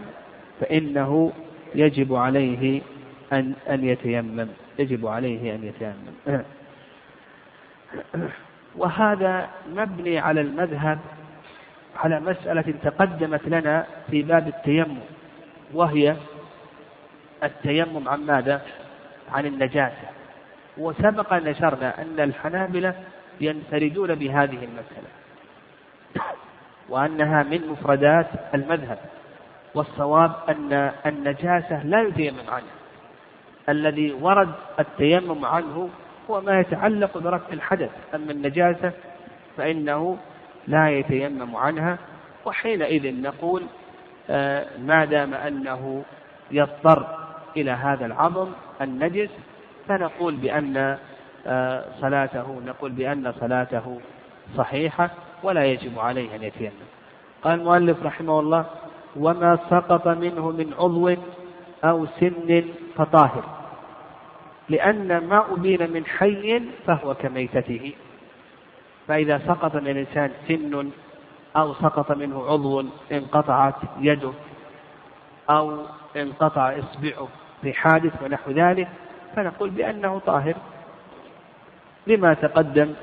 فإنه 0.61 1.33
يجب 1.75 2.15
عليه 2.15 2.83
أن 3.33 3.53
أن 3.71 3.85
يتيمم. 3.85 4.49
يجب 4.79 5.07
عليه 5.07 5.55
أن 5.55 5.65
يتيمم. 5.65 6.43
وهذا 8.81 9.49
مبني 9.75 10.19
على 10.19 10.41
المذهب 10.41 10.99
على 11.97 12.21
مسألة 12.21 12.75
تقدمت 12.83 13.49
لنا 13.49 13.87
في 14.11 14.23
باب 14.23 14.49
التيمم 14.49 14.99
وهي 15.75 16.17
التيمم 17.43 18.09
عن 18.09 18.27
ماذا؟ 18.27 18.63
عن 19.33 19.47
النجاسة. 19.47 20.09
وسبق 20.79 21.33
نشرنا 21.33 22.03
أن 22.03 22.21
الحنابلة 22.21 22.95
ينفردون 23.41 24.15
بهذه 24.15 24.65
المسألة. 24.65 25.09
وأنها 26.89 27.43
من 27.43 27.69
مفردات 27.69 28.27
المذهب 28.55 28.99
والصواب 29.75 30.33
أن 30.49 30.93
النجاسة 31.07 31.85
لا 31.85 32.03
يتيمم 32.03 32.51
عنها. 32.51 32.79
الذي 33.69 34.13
ورد 34.13 34.53
التيمم 34.81 35.45
عنه 35.45 35.89
هو 36.31 36.41
ما 36.41 36.61
يتعلق 36.61 37.19
برفع 37.19 37.53
الحدث. 37.53 37.91
أما 38.15 38.33
النجاسة 38.33 38.93
فإنه 39.57 40.19
لا 40.67 40.91
يتيمم 40.91 41.57
عنها 41.57 41.99
وحينئذ 42.45 43.23
نقول 43.23 43.63
آه، 44.31 44.67
ما 44.79 45.05
دام 45.05 45.35
أنه 45.35 46.05
يضطر 46.51 47.07
إلى 47.57 47.71
هذا 47.71 48.07
العظم 48.07 48.49
النجس 48.81 49.31
فنقول 49.89 50.37
بأن 50.37 50.99
آه، 51.47 51.85
صلاته 52.01 52.61
نقول 52.67 52.93
بأن 52.93 53.33
صلاته 53.41 54.01
صحيحة. 54.57 55.11
ولا 55.43 55.65
يجب 55.65 55.99
عليه 55.99 56.37
أن 56.37 56.43
يتيمم. 56.43 56.73
قال 57.43 57.61
المؤلف 57.61 58.03
رحمه 58.03 58.41
الله 58.41 58.67
وما 59.17 59.59
سقط 59.71 60.09
منه 60.09 60.51
من 60.51 60.75
عضو 60.79 61.15
أو 61.85 62.07
سن 62.21 62.65
فطاهر 62.97 63.45
لأن 64.69 65.29
ما 65.29 65.53
أبين 65.53 65.93
من 65.93 66.07
حي 66.07 66.63
فهو 66.87 67.15
كميتته. 67.15 67.93
فإذا 69.09 69.39
سقط 69.39 69.75
من 69.75 69.89
الإنسان 69.89 70.31
سن 70.49 70.91
أو 71.57 71.75
سقط 71.75 72.13
منه 72.13 72.45
عضو 72.47 72.85
انقطعت 73.13 73.75
يده 74.01 74.33
أو 75.51 75.83
انقطع 76.17 76.79
إصبعه 76.79 77.29
في 77.63 77.73
حادث 77.73 78.23
ونحو 78.23 78.51
ذلك 78.51 78.89
فنقول 79.37 79.71
بأنه 79.71 80.19
طاهر. 80.19 80.55
لما 82.07 82.35
تقدم 82.35 82.95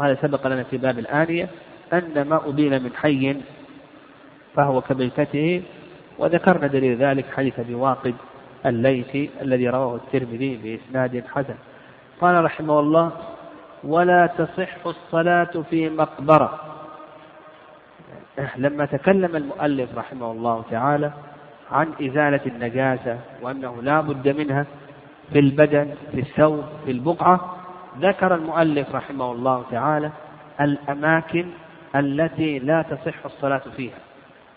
وهذا 0.00 0.18
سبق 0.22 0.46
لنا 0.46 0.62
في 0.62 0.76
باب 0.76 0.98
الآنية 0.98 1.48
أن 1.92 2.28
ما 2.28 2.48
أبين 2.48 2.82
من 2.82 2.90
حي 2.96 3.36
فهو 4.56 4.80
كميتته 4.80 5.62
وذكرنا 6.18 6.66
دليل 6.66 6.96
ذلك 6.96 7.24
حديث 7.36 7.58
أبي 7.58 7.74
واقد 7.74 8.14
الليثي 8.66 9.30
الذي 9.42 9.68
رواه 9.68 9.96
الترمذي 9.96 10.56
بإسناد 10.56 11.24
حسن. 11.34 11.54
قال 12.20 12.44
رحمه 12.44 12.80
الله 12.80 13.12
ولا 13.84 14.26
تصح 14.26 14.86
الصلاة 14.86 15.64
في 15.70 15.88
مقبرة. 15.88 16.60
لما 18.56 18.84
تكلم 18.84 19.36
المؤلف 19.36 19.98
رحمه 19.98 20.32
الله 20.32 20.64
تعالى 20.70 21.12
عن 21.70 21.88
إزالة 22.02 22.40
النجاسة 22.46 23.18
وأنه 23.42 23.82
لا 23.82 24.00
بد 24.00 24.28
منها 24.28 24.66
في 25.32 25.38
البدن 25.38 25.94
في 26.12 26.20
الثوب 26.20 26.64
في 26.84 26.90
البقعة 26.90 27.59
ذكر 27.98 28.34
المؤلف 28.34 28.94
رحمه 28.94 29.32
الله 29.32 29.64
تعالى 29.70 30.10
الأماكن 30.60 31.46
التي 31.96 32.58
لا 32.58 32.82
تصح 32.82 33.24
الصلاة 33.24 33.62
فيها. 33.76 33.98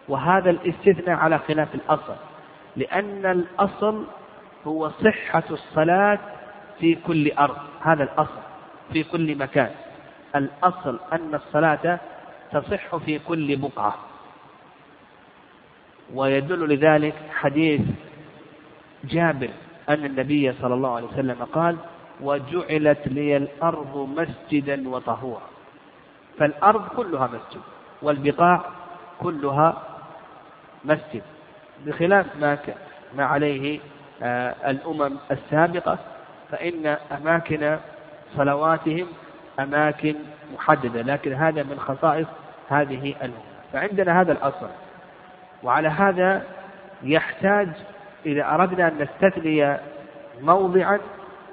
وهذا 0.08 0.50
الاستثناء 0.50 1.16
على 1.18 1.40
خلاف 1.40 1.76
الأصل 1.76 2.16
لأن 2.76 3.26
الأصل 3.26 4.06
هو 4.68 4.90
صحة 4.90 5.44
الصلاة 5.52 6.20
في 6.80 6.96
كل 6.96 7.32
أرض 7.32 7.58
هذا 7.82 8.04
الأصل 8.04 8.42
في 8.94 9.04
كل 9.04 9.38
مكان. 9.38 9.72
الأصل 10.36 11.00
أن 11.14 11.36
الصلاة 11.36 12.00
تصح 12.52 12.96
في 12.96 13.20
كل 13.20 13.56
بقعة. 13.56 13.96
ويدل 16.14 16.74
لذلك 16.74 17.16
حديث 17.34 17.82
جابر 19.04 19.50
أن 19.90 20.06
النبي 20.06 20.54
صلى 20.62 20.74
الله 20.74 20.96
عليه 20.96 21.08
وسلم 21.08 21.44
قال 21.54 21.78
وجعلت 22.24 23.08
لي 23.08 23.38
الأرض 23.38 24.10
مسجدا 24.18 24.90
وطهورا. 24.90 25.42
فالأرض 26.40 26.88
كلها 26.88 27.28
مسجد 27.28 27.62
والبقاع 28.02 28.62
كلها 29.20 29.82
مسجد 30.86 31.22
بخلاف 31.86 32.26
ما 32.42 32.58
ما 33.18 33.26
عليه 33.26 33.80
آه، 34.24 34.56
الأمم 34.72 35.18
السابقة 35.32 35.98
فإن 36.52 36.98
أماكن 37.12 37.78
صلواتهم 38.38 39.08
أماكن 39.60 40.16
محددة 40.54 41.02
لكن 41.02 41.34
هذا 41.34 41.64
من 41.64 41.80
خصائص 41.80 42.28
هذه 42.70 43.10
الأمة. 43.10 43.54
فعندنا 43.74 44.22
هذا 44.22 44.32
الأصل 44.32 44.68
وعلى 45.64 45.88
هذا 45.88 46.44
يحتاج 47.04 47.68
إذا 48.26 48.54
أردنا 48.54 48.88
أن 48.88 48.94
نستثني 49.00 49.78
موضعا 50.42 51.00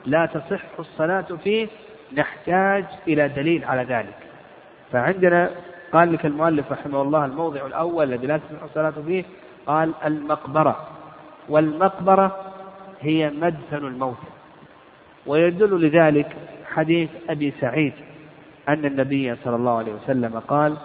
لا 0.07 0.27
تصح 0.27 0.63
الصلاة 0.79 1.27
فيه 1.45 1.69
نحتاج 2.13 2.85
إلى 3.09 3.29
دليل 3.29 3.65
على 3.65 3.83
ذلك. 3.83 4.17
فعندنا 4.93 5.51
قال 5.93 6.13
لك 6.13 6.27
المؤلف 6.27 6.73
رحمه 6.73 7.03
الله 7.03 7.25
الموضع 7.25 7.67
الأول 7.67 8.13
الذي 8.13 8.27
لا 8.27 8.37
تصح 8.37 8.63
الصلاة 8.63 8.95
فيه 9.07 9.25
قال 9.67 9.93
المقبرة. 10.05 10.89
والمقبرة 11.49 12.37
هي 13.01 13.31
مدفن 13.31 13.87
الموت. 13.87 14.17
ويدل 15.27 15.87
لذلك 15.87 16.37
حديث 16.75 17.11
أبي 17.29 17.53
سعيد 17.61 17.93
أن 18.69 18.85
النبي 18.85 19.37
صلى 19.45 19.57
الله 19.57 19.79
عليه 19.79 19.93
وسلم 19.93 20.39
قال 20.39 20.77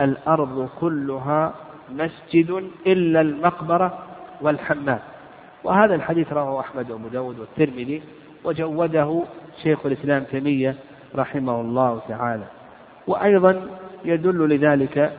الأرض 0.00 0.68
كلها 0.80 1.54
مسجد 1.90 2.70
إلا 2.86 3.20
المقبرة 3.20 3.98
والحمام. 4.40 4.98
وهذا 5.64 5.94
الحديث 5.94 6.32
رواه 6.32 6.60
أحمد 6.60 6.90
وأبو 6.90 7.08
داود 7.08 7.38
والترمذي. 7.38 8.02
وجوده 8.44 9.22
شيخ 9.62 9.86
الإسلام 9.86 10.24
تيمية 10.24 10.74
رحمه 11.16 11.60
الله 11.60 12.00
تعالى. 12.08 12.44
وأيضا 13.06 13.66
يدل 14.04 14.48
لذلك 14.48 15.12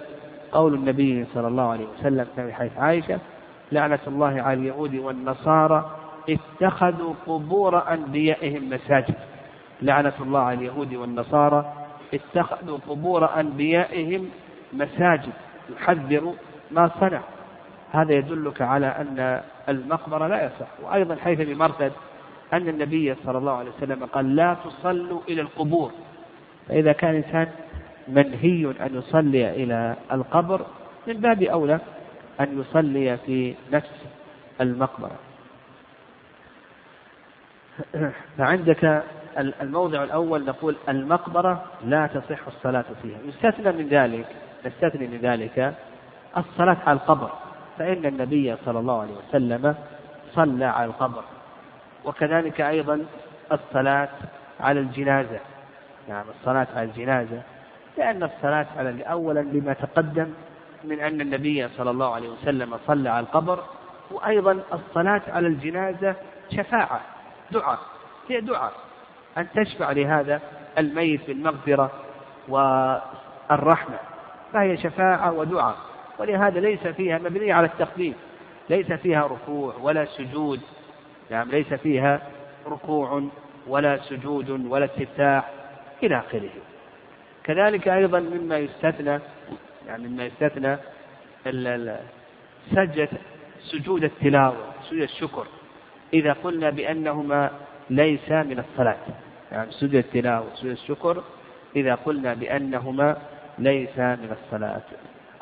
قول 0.51 0.73
النبي 0.73 1.25
صلى 1.33 1.47
الله 1.47 1.71
عليه 1.71 1.85
وسلم 1.99 2.25
في 2.35 2.53
حيث 2.53 2.77
عائشة 2.77 3.19
لعنة 3.71 3.99
الله 4.07 4.41
على 4.41 4.59
اليهود 4.59 4.95
والنصارى 4.95 5.91
اتخذوا 6.29 7.13
قبور 7.27 7.93
أنبيائهم 7.93 8.69
مساجد. 8.69 9.15
لعنة 9.81 10.13
الله 10.19 10.39
على 10.39 10.57
اليهود 10.57 10.93
والنصارى 10.93 11.73
اتخذوا 12.13 12.77
قبور 12.89 13.39
أنبيائهم 13.39 14.29
مساجد. 14.73 15.33
يحذر 15.69 16.33
ما 16.71 16.91
صنع. 16.99 17.21
هذا 17.91 18.13
يدلك 18.13 18.61
على 18.61 18.87
أن 18.87 19.41
المقبرة 19.69 20.27
لا 20.27 20.45
يصح. 20.45 20.67
وأيضا 20.83 21.15
حيث 21.15 21.41
بمرتد 21.41 21.91
أن 22.53 22.69
النبي 22.69 23.15
صلى 23.25 23.37
الله 23.37 23.51
عليه 23.51 23.71
وسلم 23.71 24.05
قال 24.05 24.35
لا 24.35 24.57
تصلوا 24.65 25.21
إلى 25.29 25.41
القبور. 25.41 25.91
فإذا 26.67 26.91
كان 26.91 27.15
إنسان 27.15 27.47
منهي 28.07 28.73
أن 28.81 28.95
يصلي 28.95 29.49
إلى 29.49 29.95
القبر 30.11 30.65
من 31.07 31.13
باب 31.13 31.43
أولى 31.43 31.79
أن 32.39 32.59
يصلي 32.59 33.17
في 33.17 33.55
نفس 33.71 34.05
المقبرة. 34.61 35.15
فعندك 38.37 39.03
الموضع 39.37 40.03
الأول 40.03 40.45
نقول 40.45 40.75
المقبرة 40.89 41.63
لا 41.85 42.07
تصح 42.07 42.47
الصلاة 42.47 42.85
فيها. 43.01 43.17
يستثنى 43.25 43.71
من 43.71 43.87
ذلك 43.87 44.25
نستثني 44.65 45.07
من 45.07 45.17
ذلك 45.17 45.73
الصلاة 46.37 46.77
على 46.85 46.95
القبر. 46.95 47.31
فإن 47.77 48.05
النبي 48.05 48.55
صلى 48.65 48.79
الله 48.79 49.01
عليه 49.01 49.13
وسلم 49.13 49.75
صلى 50.33 50.65
على 50.65 50.85
القبر. 50.85 51.23
وكذلك 52.05 52.61
أيضا 52.61 53.05
الصلاة 53.51 54.09
على 54.59 54.79
الجنازة. 54.79 55.39
نعم 56.09 56.25
الصلاة 56.39 56.67
على 56.75 56.85
الجنازة 56.85 57.41
لأن 57.97 58.23
الصلاة 58.23 58.67
على 58.77 59.03
أولا 59.03 59.39
لما 59.39 59.73
تقدم 59.73 60.33
من 60.83 60.99
أن 60.99 61.21
النبي 61.21 61.67
صلى 61.67 61.89
الله 61.89 62.15
عليه 62.15 62.29
وسلم 62.29 62.77
صلى 62.87 63.09
على 63.09 63.19
القبر 63.25 63.63
وأيضا 64.11 64.59
الصلاة 64.73 65.21
على 65.27 65.47
الجنازة 65.47 66.15
شفاعة 66.51 67.01
دعاء 67.51 67.79
هي 68.29 68.41
دعاء. 68.41 68.73
أن 69.37 69.47
تشفع 69.55 69.91
لهذا 69.91 70.41
الميت 70.77 71.27
بالمغفرة 71.27 71.91
والرحمة. 72.47 73.97
فهي 74.53 74.77
شفاعة 74.77 75.31
ودعاء. 75.31 75.75
ولهذا 76.19 76.59
ليس 76.59 76.87
فيها 76.87 77.17
مبنية 77.17 77.53
على 77.53 77.65
التخفيف 77.65 78.15
ليس 78.69 78.91
فيها 78.91 79.27
ركوع 79.27 79.75
ولا 79.81 80.05
سجود 80.05 80.61
نعم 81.31 81.49
ليس 81.51 81.73
فيها 81.73 82.21
ركوع 82.67 83.23
ولا 83.67 83.97
سجود 83.97 84.49
ولا 84.49 84.85
استفتاح 84.85 85.49
إلى 86.03 86.19
آخره. 86.19 86.49
كذلك 87.43 87.87
أيضا 87.87 88.19
مما 88.19 88.57
يستثنى 88.57 89.19
يعني 89.87 90.07
مما 90.07 90.25
يستثنى 90.25 90.77
سجد 92.75 93.09
سجود 93.61 94.03
التلاوة 94.03 94.73
سجود 94.89 95.01
الشكر 95.01 95.47
إذا 96.13 96.33
قلنا 96.33 96.69
بأنهما 96.69 97.51
ليس 97.89 98.29
من 98.29 98.59
الصلاة. 98.59 98.97
يعني 99.51 99.71
سجود 99.71 99.95
التلاوة 99.95 100.53
وسجود 100.53 100.71
الشكر 100.71 101.23
إذا 101.75 101.95
قلنا 101.95 102.33
بأنهما 102.33 103.17
ليس 103.59 103.97
من 103.97 104.35
الصلاة 104.43 104.81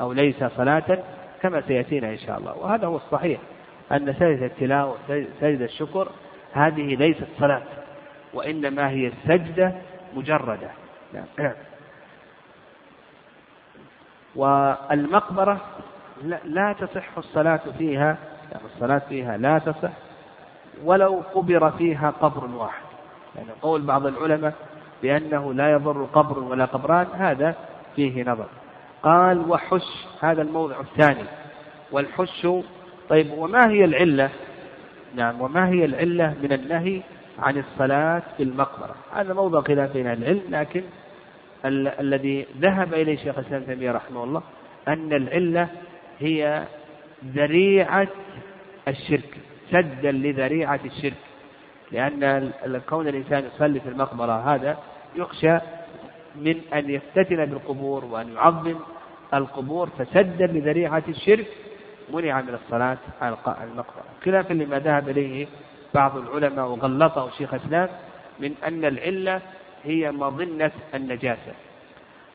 أو 0.01 0.13
ليس 0.13 0.43
صلاة 0.43 1.03
كما 1.41 1.61
سيأتينا 1.67 2.09
إن 2.09 2.17
شاء 2.17 2.37
الله. 2.37 2.57
وهذا 2.57 2.87
هو 2.87 2.95
الصحيح. 2.95 3.39
أن 3.91 4.13
سجدة 4.13 4.45
التلاوة 4.45 4.97
وسجدة 5.09 5.65
الشكر 5.65 6.09
هذه 6.53 6.95
ليست 6.95 7.27
صلاة 7.39 7.63
وإنما 8.33 8.89
هي 8.89 9.07
السجدة 9.07 9.73
مجردة. 10.15 10.69
نعم. 11.13 11.25
والمقبرة 14.35 15.61
لا 16.45 16.73
تصح 16.73 17.17
الصلاة 17.17 17.61
فيها 17.77 18.17
يعني 18.51 18.65
الصلاة 18.65 19.01
فيها 19.09 19.37
لا 19.37 19.59
تصح 19.59 19.91
ولو 20.83 21.23
قبر 21.33 21.71
فيها 21.71 22.09
قبر 22.09 22.55
واحد. 22.55 22.85
يعني 23.35 23.49
قول 23.61 23.81
بعض 23.81 24.05
العلماء 24.05 24.53
بأنه 25.01 25.53
لا 25.53 25.71
يضر 25.71 26.05
قبر 26.05 26.39
ولا 26.39 26.65
قبران 26.65 27.07
هذا 27.13 27.55
فيه 27.95 28.23
نظر. 28.23 28.47
قال 29.03 29.49
وحش. 29.49 30.07
هذا 30.21 30.41
الموضع 30.41 30.79
الثاني. 30.79 31.25
والحش 31.91 32.47
طيب 33.09 33.31
وما 33.37 33.69
هي 33.69 33.85
العلة؟ 33.85 34.29
نعم 35.15 35.41
وما 35.41 35.69
هي 35.69 35.85
العلة 35.85 36.35
من 36.43 36.53
النهي 36.53 37.01
عن 37.39 37.57
الصلاة 37.57 38.23
في 38.37 38.43
المقبرة؟ 38.43 38.95
هذا 39.13 39.33
موضع 39.33 39.61
خلاف 39.61 39.93
بين 39.93 40.07
العلم 40.07 40.41
لكن 40.49 40.83
ال 41.65 41.87
الذي 41.87 42.45
ذهب 42.61 42.93
إليه 42.93 43.17
شيخ 43.17 43.37
الإسلام 43.37 43.63
تيمية 43.63 43.91
رحمه 43.91 44.23
الله 44.23 44.41
أن 44.87 45.13
العلة 45.13 45.67
هي 46.19 46.63
ذريعة 47.25 48.07
الشرك 48.87 49.37
سدا 49.71 50.11
لذريعة 50.11 50.79
الشرك 50.85 51.13
لأن 51.91 52.51
كون 52.89 53.07
الإنسان 53.07 53.43
يصلي 53.55 53.79
في 53.79 53.89
المقبرة 53.89 54.55
هذا 54.55 54.77
يخشى 55.15 55.57
من 56.35 56.61
أن 56.73 56.89
يفتتن 56.89 57.45
بالقبور 57.45 58.05
وأن 58.05 58.33
يعظم 58.33 58.75
القبور 59.33 59.89
فسدا 59.89 60.47
لذريعة 60.47 61.03
الشرك 61.09 61.47
منع 62.13 62.41
من 62.41 62.59
الصلاة 62.63 62.97
على 63.21 63.37
المقبرة. 63.63 64.03
خلافا 64.25 64.53
لما 64.53 64.79
ذهب 64.79 65.09
إليه 65.09 65.47
بعض 65.93 66.17
العلماء 66.17 66.65
وغلطه 66.65 67.29
شيخ 67.37 67.53
الإسلام 67.53 67.89
من 68.39 68.55
أن 68.67 68.85
العلة 68.85 69.41
هي 69.83 70.11
مظنة 70.11 70.71
النجاسة. 70.93 71.53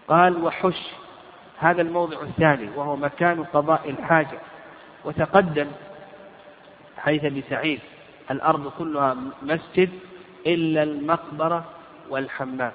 قال 0.09 0.45
وحش 0.45 0.93
هذا 1.59 1.83
الموضع 1.83 2.23
الثاني 2.23 2.69
وهو 2.77 2.97
مكان 2.97 3.45
قضاء 3.45 3.91
الحاجة. 3.91 4.39
وتقدم 5.05 5.67
حيث 6.99 7.25
بسعيد 7.25 7.81
الأرض 8.31 8.73
كلها 8.79 9.17
مسجد 9.43 9.91
إلا 10.47 10.83
المقبرة 10.83 11.65
والحمام. 12.11 12.73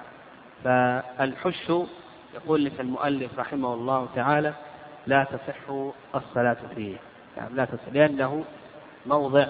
فالحش 0.63 1.72
يقول 2.36 2.65
لك 2.65 2.80
المؤلف 2.80 3.39
رحمه 3.39 3.74
الله 3.74 4.07
تعالى 4.15 4.53
لا 5.08 5.24
تصح 5.24 5.89
الصلاة 6.16 6.58
فيه. 6.76 6.95
يعني 7.38 7.53
لا 7.55 7.66
تصح 7.66 7.93
لأنه 7.93 8.45
موضع 9.05 9.45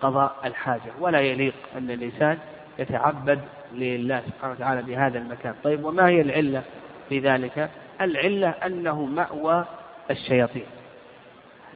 قضاء 0.00 0.36
الحاجة 0.44 0.92
ولا 1.00 1.20
يليق 1.20 1.54
أن 1.76 1.90
الإنسان 1.90 2.38
يتعبد 2.78 3.40
لله 3.72 4.22
سبحانه 4.26 4.52
وتعالى 4.52 4.82
بهذا 4.82 5.18
المكان. 5.18 5.54
طيب 5.64 5.84
وما 5.84 6.08
هي 6.08 6.20
العلة 6.20 6.62
في 7.08 7.18
ذلك؟ 7.18 7.70
العلة 8.00 8.48
أنه 8.48 9.04
مأوى 9.04 9.64
الشياطين. 10.10 10.66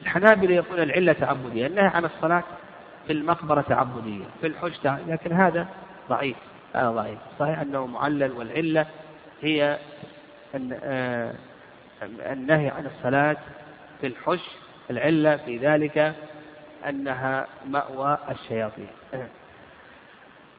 الحنابلة 0.01 0.55
يقول 0.55 0.79
العلة 0.79 1.13
تعبدية 1.13 1.67
النهي 1.67 1.87
عن 1.87 2.05
الصلاة 2.05 2.43
في 3.07 3.13
المقبرة 3.13 3.61
تعبدية 3.61 4.25
في 4.41 4.47
الحج 4.47 4.73
لكن 5.07 5.31
هذا 5.31 5.67
ضعيف 6.09 6.37
هذا 6.73 6.89
ضعيف. 6.91 7.19
صحيح 7.39 7.59
أنه 7.59 7.85
معلل 7.85 8.31
والعلة 8.31 8.85
هي 9.41 9.77
آه، 10.83 11.33
النهي 12.05 12.69
عن 12.69 12.85
الصلاة 12.85 13.37
في 14.01 14.07
الحج 14.07 14.39
العلة 14.89 15.37
في 15.37 15.57
ذلك 15.57 16.13
أنها 16.89 17.47
مأوى 17.67 18.17
الشياطين. 18.31 18.87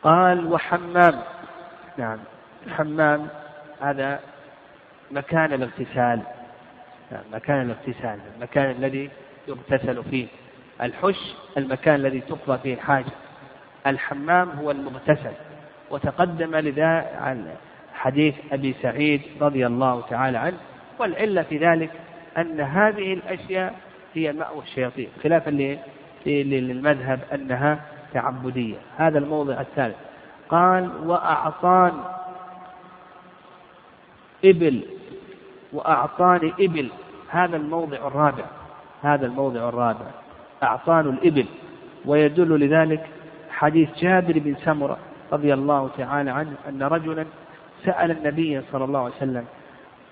قال 0.03 0.53
وحمام 0.53 1.22
نعم 1.99 2.18
الحمام 2.66 3.28
هذا 3.80 4.20
مكان 5.11 5.53
الاغتسال 5.53 6.20
نعم 7.12 7.22
مكان 7.32 7.61
الاغتسال 7.61 8.18
المكان 8.36 8.70
الذي 8.70 9.11
يغتسل 9.49 10.05
فيه. 10.05 10.26
الحش 10.82 11.34
المكان 11.57 11.95
الذي 11.95 12.20
تقضى 12.20 12.59
فيه 12.59 12.74
الحاجة 12.74 13.12
الحمام 13.86 14.51
هو 14.51 14.70
المغتسل. 14.70 15.32
وتقدم 15.90 16.57
لذا 16.57 17.16
عن 17.20 17.55
حديث 17.95 18.34
أبي 18.53 18.74
سعيد 18.82 19.22
رضي 19.40 19.66
الله 19.66 20.01
تعالى 20.11 20.38
عنه 20.38 20.57
والعلة 20.99 21.42
في 21.42 21.59
ذلك 21.59 21.90
أن 22.38 22.61
هذه 22.61 23.12
الأشياء 23.12 23.74
هي 24.14 24.32
مأوى 24.32 24.62
الشياطين 24.62 25.09
خلافا 25.22 25.76
للمذهب 26.26 27.20
أنها 27.34 27.80
تعبدية. 28.12 28.76
هذا 28.97 29.18
الموضع 29.18 29.61
الثالث. 29.61 29.97
قال 30.49 30.90
وأعطان 31.07 31.92
إبل 34.45 34.82
وأعطاني 35.72 36.53
إبل. 36.61 36.88
هذا 37.28 37.57
الموضع 37.57 37.97
الرابع 37.97 38.45
هذا 39.03 39.26
الموضع 39.26 39.68
الرابع. 39.68 40.07
أعطان 40.62 41.09
الإبل. 41.09 41.47
ويدل 42.07 42.61
لذلك 42.61 43.07
حديث 43.51 43.88
جابر 43.99 44.38
بن 44.38 44.55
سمرة 44.64 44.99
رضي 45.32 45.55
الله 45.55 45.90
تعالى 45.99 46.30
عنه 46.30 46.53
أن 46.68 46.82
رجلا 46.82 47.26
سأل 47.84 48.11
النبي 48.11 48.62
صلى 48.72 48.84
الله 48.84 48.99
عليه 48.99 49.14
وسلم 49.14 49.45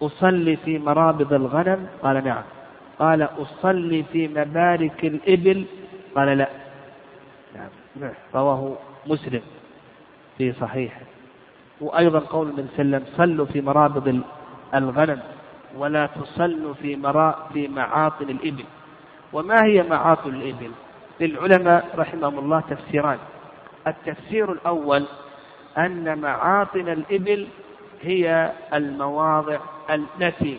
أصلي 0.02 0.56
في 0.56 0.78
مرابض 0.78 1.32
الغنم؟ 1.32 1.86
قال 2.02 2.24
نعم. 2.24 2.42
قال 2.98 3.22
أصلي 3.22 4.04
في 4.12 4.28
مبارك 4.28 5.04
الإبل؟ 5.04 5.64
قال 6.16 6.38
لا. 6.38 6.48
نعم. 7.56 8.10
رواه 8.34 8.76
مسلم 9.06 9.40
في 10.38 10.52
صحيحه 10.52 11.00
وأيضا 11.80 12.18
قول 12.18 12.48
النبي 12.48 12.68
صلى 12.76 12.82
الله 12.82 12.96
عليه 12.96 13.06
وسلم 13.06 13.16
صلوا 13.16 13.46
في 13.46 13.60
مرابض 13.60 14.22
الغنم 14.74 15.20
ولا 15.76 16.06
تصلوا 16.06 16.74
في 16.74 16.96
مرا 16.96 17.48
في 17.52 17.68
معاطن 17.68 18.28
الإبل. 18.30 18.64
وما 19.32 19.64
هي 19.64 19.82
معاطن 19.82 20.30
الإبل؟ 20.30 20.70
للعلماء 21.20 21.88
رحمهم 21.98 22.38
الله 22.38 22.60
تفسيران. 22.60 23.18
التفسير 23.86 24.52
الأول 24.52 25.04
أن 25.78 26.18
معاطن 26.18 26.88
الإبل 26.88 27.46
هي 28.02 28.52
المواضع 28.74 29.58
التي 29.90 30.58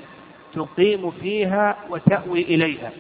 تقيم 0.53 1.11
فيها 1.11 1.76
وتأوي 1.89 2.41
إليها. 2.41 2.91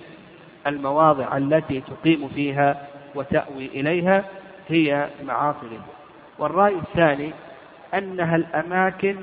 المواضع 0.67 1.37
التي 1.37 1.81
تقيم 1.81 2.27
فيها 2.27 2.87
وتأوي 3.15 3.65
إليها 3.65 4.25
هي 4.69 5.09
معاصي 5.23 5.79
والرأي 6.39 6.75
الثاني 6.75 7.31
أنها 7.93 8.35
الأماكن 8.35 9.15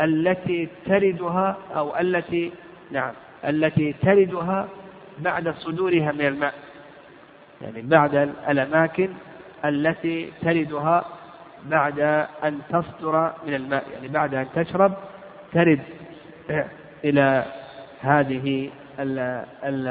التي 0.00 0.68
تردها 0.86 1.56
أو 1.76 1.96
التي 1.96 2.52
نعم 2.90 3.12
التي 3.44 3.92
تردها 3.92 4.68
بعد 5.18 5.54
صدورها 5.58 6.12
من 6.12 6.26
الماء. 6.26 6.54
يعني 7.62 7.82
بعد 7.82 8.14
الأماكن 8.48 9.08
التي 9.64 10.32
تردها 10.42 11.04
بعد 11.64 12.00
أن 12.44 12.60
تصدر 12.70 13.32
من 13.46 13.54
الماء. 13.54 13.84
يعني 13.92 14.08
بعد 14.08 14.34
أن 14.34 14.46
تشرب 14.54 14.92
ترد. 15.52 15.80
إلى 17.04 17.44
هذه 18.00 18.70
ال 18.98 19.44
ال 19.64 19.86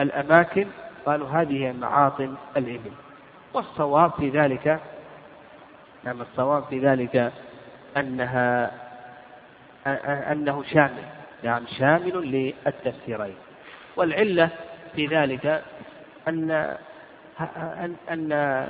الأماكن 0.00 0.66
قالوا 1.06 1.28
هذه 1.28 1.72
معاطن 1.72 2.34
الإبل. 2.56 2.92
والصواب 3.54 4.10
في 4.10 4.28
ذلك 4.28 4.80
نعم 6.04 6.20
الصواب 6.20 6.64
في 6.64 6.78
ذلك 6.78 7.32
أنها 7.96 8.70
أنه 10.32 10.62
شامل 10.62 11.04
نعم 11.42 11.62
شامل 11.78 12.14
للتفسيرين. 12.66 13.34
والعلة 13.96 14.50
في 14.96 15.06
ذلك 15.06 15.62
أن 16.28 16.76
أن 18.10 18.66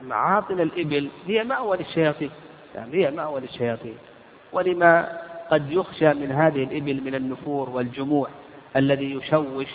معاطن 0.00 0.60
الإبل 0.60 1.08
هي 1.26 1.44
مأوى 1.44 1.76
للشياطين. 1.76 2.30
يعني 2.74 2.94
هي 2.94 3.10
مأوى 3.10 3.40
للشياطين. 3.40 3.98
ولما 4.52 5.20
قد 5.50 5.72
يخشى 5.72 6.14
من 6.14 6.32
هذه 6.32 6.64
الإبل 6.64 7.00
من 7.04 7.14
النفور 7.14 7.70
والجموع 7.70 8.28
الذي 8.76 9.14
يشوش 9.14 9.66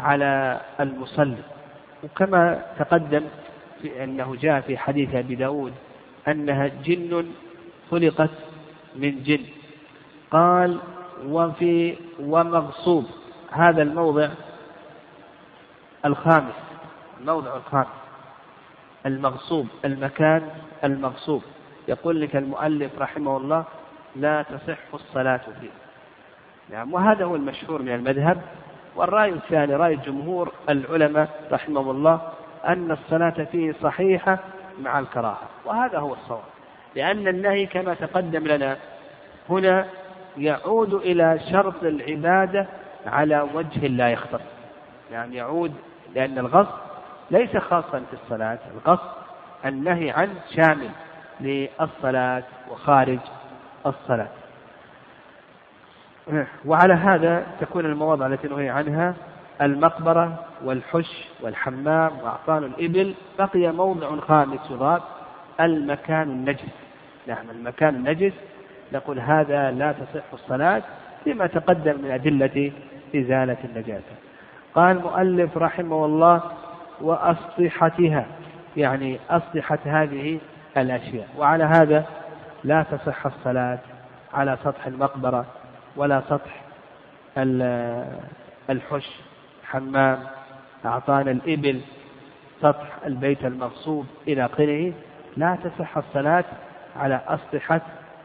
على 0.00 0.60
المصلي. 0.80 1.42
وكما 2.04 2.62
تقدم 2.78 3.22
في 3.82 4.04
أنه 4.04 4.36
جاء 4.40 4.60
في 4.60 4.78
حديث 4.78 5.14
أبي 5.14 5.34
داود 5.34 5.72
أنها 6.28 6.66
جن 6.66 7.26
خلقت 7.90 8.30
من 8.96 9.22
جن. 9.22 9.40
قال 10.30 10.78
وفي 11.26 11.96
ومغصوب. 12.20 13.06
هذا 13.50 13.82
الموضع 13.82 14.28
الخامس 16.04 16.54
الموضع 17.20 17.56
الخامس. 17.56 17.86
المغصوب 19.06 19.66
المكان 19.84 20.50
المغصوب. 20.84 21.42
يقول 21.88 22.20
لك 22.20 22.36
المؤلف 22.36 22.98
رحمه 22.98 23.36
الله 23.36 23.64
لا 24.16 24.42
تصح 24.42 24.78
الصلاة 24.94 25.40
فيه. 25.60 25.70
نعم 26.70 26.94
وهذا 26.94 27.24
هو 27.24 27.36
المشهور 27.36 27.82
من 27.82 27.94
المذهب. 27.94 28.40
والرأي 28.96 29.28
الثاني 29.30 29.74
رأي 29.74 29.96
جمهور 29.96 30.52
العلماء 30.68 31.28
رحمه 31.52 31.90
الله 31.90 32.20
أن 32.66 32.90
الصلاة 32.90 33.44
فيه 33.52 33.74
صحيحة 33.82 34.38
مع 34.80 34.98
الكراهة. 34.98 35.48
وهذا 35.64 35.98
هو 35.98 36.12
الصواب. 36.12 36.42
لأن 36.96 37.28
النهي 37.28 37.66
كما 37.66 37.94
تقدم 37.94 38.46
لنا 38.46 38.76
هنا 39.50 39.86
يعود 40.36 40.94
إلى 40.94 41.40
شرط 41.52 41.82
العبادة 41.82 42.66
على 43.06 43.48
وجه 43.54 43.86
لا 43.86 44.08
يختص 44.08 44.40
يعني 45.12 45.36
يعود 45.36 45.74
لأن 46.14 46.38
الغصب 46.38 46.74
ليس 47.30 47.56
خاصا 47.56 48.02
في 48.10 48.16
الصلاة. 48.24 48.58
الغصب 48.74 49.08
النهي 49.64 50.10
عنه 50.10 50.34
شامل 50.56 50.90
للصلاة 51.40 52.42
وخارج 52.70 53.18
الصلاة. 53.86 54.28
وعلى 56.64 56.94
هذا 56.94 57.46
تكون 57.60 57.84
المواضع 57.84 58.26
التي 58.26 58.48
نهي 58.48 58.68
عنها 58.68 59.14
المقبرة 59.62 60.44
والحش 60.64 61.28
والحمام 61.40 62.10
وأعطان 62.22 62.64
الإبل. 62.64 63.14
بقي 63.38 63.72
موضع 63.72 64.16
خامس 64.16 64.70
يضاف 64.70 65.02
المكان 65.60 66.22
النجس. 66.22 66.74
نعم 67.26 67.50
المكان 67.50 67.94
النجس. 67.94 68.32
نقول 68.92 69.20
هذا 69.20 69.70
لا 69.70 69.92
تصح 69.92 70.24
الصلاة 70.32 70.82
لما 71.26 71.46
تقدم 71.46 72.02
من 72.02 72.10
أدلة 72.10 72.72
إزالة 73.16 73.56
النجاسة. 73.64 74.14
قال 74.74 74.96
المؤلف 74.96 75.58
رحمه 75.58 76.04
الله 76.04 76.42
وأسطحتها 77.00 78.26
يعني 78.76 79.18
أسطحة 79.30 79.78
هذه 79.84 80.38
الأشياء. 80.76 81.28
وعلى 81.38 81.64
هذا 81.64 82.04
لا 82.64 82.82
تصح 82.82 83.26
الصلاة 83.26 83.78
على 84.34 84.58
سطح 84.64 84.86
المقبرة 84.86 85.46
ولا 85.96 86.22
سطح 86.28 86.62
الحش 88.70 89.20
حمام 89.64 90.18
أعطانا 90.84 91.30
الإبل 91.30 91.80
سطح 92.60 92.86
البيت 93.06 93.44
المغصوب 93.44 94.06
إلى 94.28 94.44
آخره. 94.44 94.92
لا 95.36 95.58
تصح 95.64 95.96
الصلاة 95.96 96.44
على 96.96 97.20
أسطحة 97.28 97.80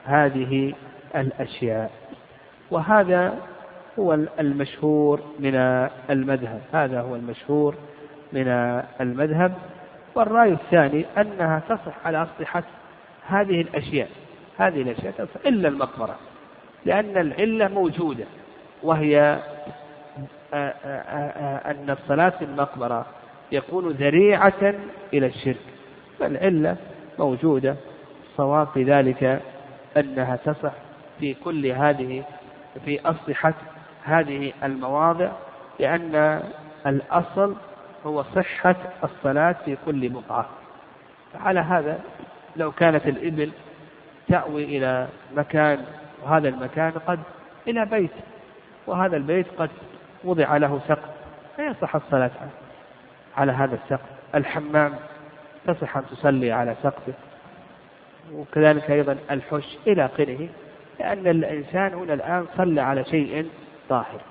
هذه 0.06 0.74
الأشياء. 1.16 1.92
وهذا 2.72 3.34
هو 4.00 4.14
المشهور 4.14 5.22
من 5.40 5.56
المذهب 6.10 6.62
هذا 6.74 7.02
هو 7.02 7.16
المشهور 7.16 7.76
من 8.34 8.48
المذهب. 9.02 9.54
والرأي 10.16 10.54
الثاني 10.54 11.06
أنها 11.18 11.62
تصح 11.70 12.06
على 12.06 12.24
أسطحة 12.24 12.64
هذه 13.28 13.62
الأشياء. 13.62 14.10
هذه 14.60 14.82
الأشياء 14.82 15.12
تصح 15.12 15.46
إلا 15.46 15.68
المقبرة 15.68 16.16
لأن 16.86 17.18
العلة 17.18 17.68
موجودة 17.68 18.26
وهي 18.84 19.40
أن 21.66 21.98
الصلاة 22.02 22.30
في 22.30 22.46
المقبرة 22.46 23.06
يكون 23.52 23.88
ذريعة 23.90 24.74
إلى 25.14 25.26
الشرك 25.26 25.58
فالعلة 26.20 26.78
موجودة 27.20 27.76
الصواب 28.32 28.68
في 28.74 28.84
ذلك 28.84 29.42
أنها 29.98 30.36
تصح 30.36 30.74
في 31.20 31.34
كل 31.34 31.66
هذه 31.66 32.24
في 32.86 33.00
أصلحة 33.02 33.54
هذه 34.04 34.54
المواضع 34.64 35.32
لأن 35.80 36.42
الأصل 36.88 37.56
هو 38.06 38.24
صحة 38.24 38.76
الصلاة 39.04 39.56
في 39.66 39.78
كل 39.86 40.10
بقعة. 40.10 40.50
فعلى 41.34 41.60
هذا 41.60 42.00
لو 42.56 42.72
كانت 42.72 43.08
الإبل 43.08 43.52
تأوي 44.30 44.64
إلى 44.64 45.08
مكان 45.36 45.86
وهذا 46.24 46.50
المكان 46.50 46.92
قد 46.92 47.20
إلى 47.68 47.86
بيت 47.86 48.12
وهذا 48.88 49.18
البيت 49.18 49.46
قد 49.58 49.70
وضع 50.24 50.58
له 50.58 50.80
سقف. 50.88 51.10
فيصح 51.56 51.96
الصلاة 51.96 52.32
على 53.38 53.52
هذا 53.52 53.76
السقف. 53.76 54.10
الحمام 54.36 54.96
تصح 55.68 55.98
أن 55.98 56.04
تصلي 56.12 56.52
على 56.52 56.76
سقفه. 56.84 57.14
وكذلك 58.34 58.92
أيضا 58.92 59.18
الحش 59.32 59.78
إلى 59.88 60.06
آخره 60.06 60.48
لأن 61.00 61.28
الإنسان 61.28 61.94
هنا 61.94 62.14
الآن 62.14 62.46
صلى 62.58 62.82
على 62.82 63.06
شيء 63.06 63.50
طاهر. 63.90 64.22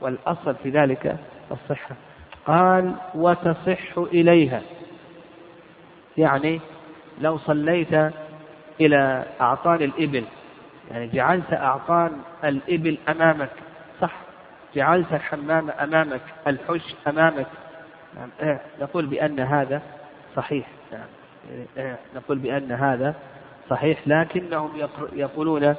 والأصل 0.00 0.54
في 0.62 0.70
ذلك 0.70 1.16
الصحة. 1.52 1.96
قال 2.46 2.94
وتصح 3.14 3.98
إليها. 3.98 4.60
يعني 6.18 6.60
لو 7.20 7.38
صليت 7.38 8.12
إلى 8.80 9.24
أعطان 9.40 9.82
الإبل. 9.82 10.24
يعني 10.90 11.06
جعلت 11.06 11.52
أعطان 11.52 12.12
الإبل 12.44 12.98
أمامك. 13.08 13.50
صح. 14.00 14.12
جعلت 14.74 15.12
الحمام 15.12 15.70
أمامك. 15.70 16.20
الحش 16.46 16.94
أمامك. 17.08 17.46
نعم. 18.16 18.28
إيه. 18.42 18.60
نقول 18.80 19.06
بأن 19.06 19.40
هذا 19.40 19.82
صحيح. 20.36 20.66
نعم. 20.92 21.06
إيه. 21.76 21.98
نقول 22.16 22.38
بأن 22.38 22.72
هذا 22.72 23.14
صحيح. 23.70 23.98
لكنهم 24.06 24.70
يقولون 25.12 25.74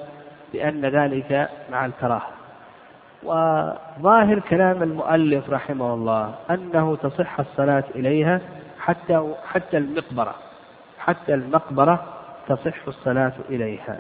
بأن 0.53 0.85
ذلك 0.85 1.49
مع 1.71 1.85
الكراهة. 1.85 2.29
وظاهر 3.23 4.39
كلام 4.39 4.83
المؤلف 4.83 5.49
رحمه 5.49 5.93
الله 5.93 6.35
أنه 6.49 6.95
تصح 6.95 7.39
الصلاة 7.39 7.83
إليها 7.95 8.41
حتى 8.79 9.33
حتى 9.45 9.77
المقبرة. 9.77 10.35
حتى 10.99 11.33
المقبرة 11.33 12.16
تصح 12.47 12.87
الصلاة 12.87 13.33
إليها. 13.49 13.99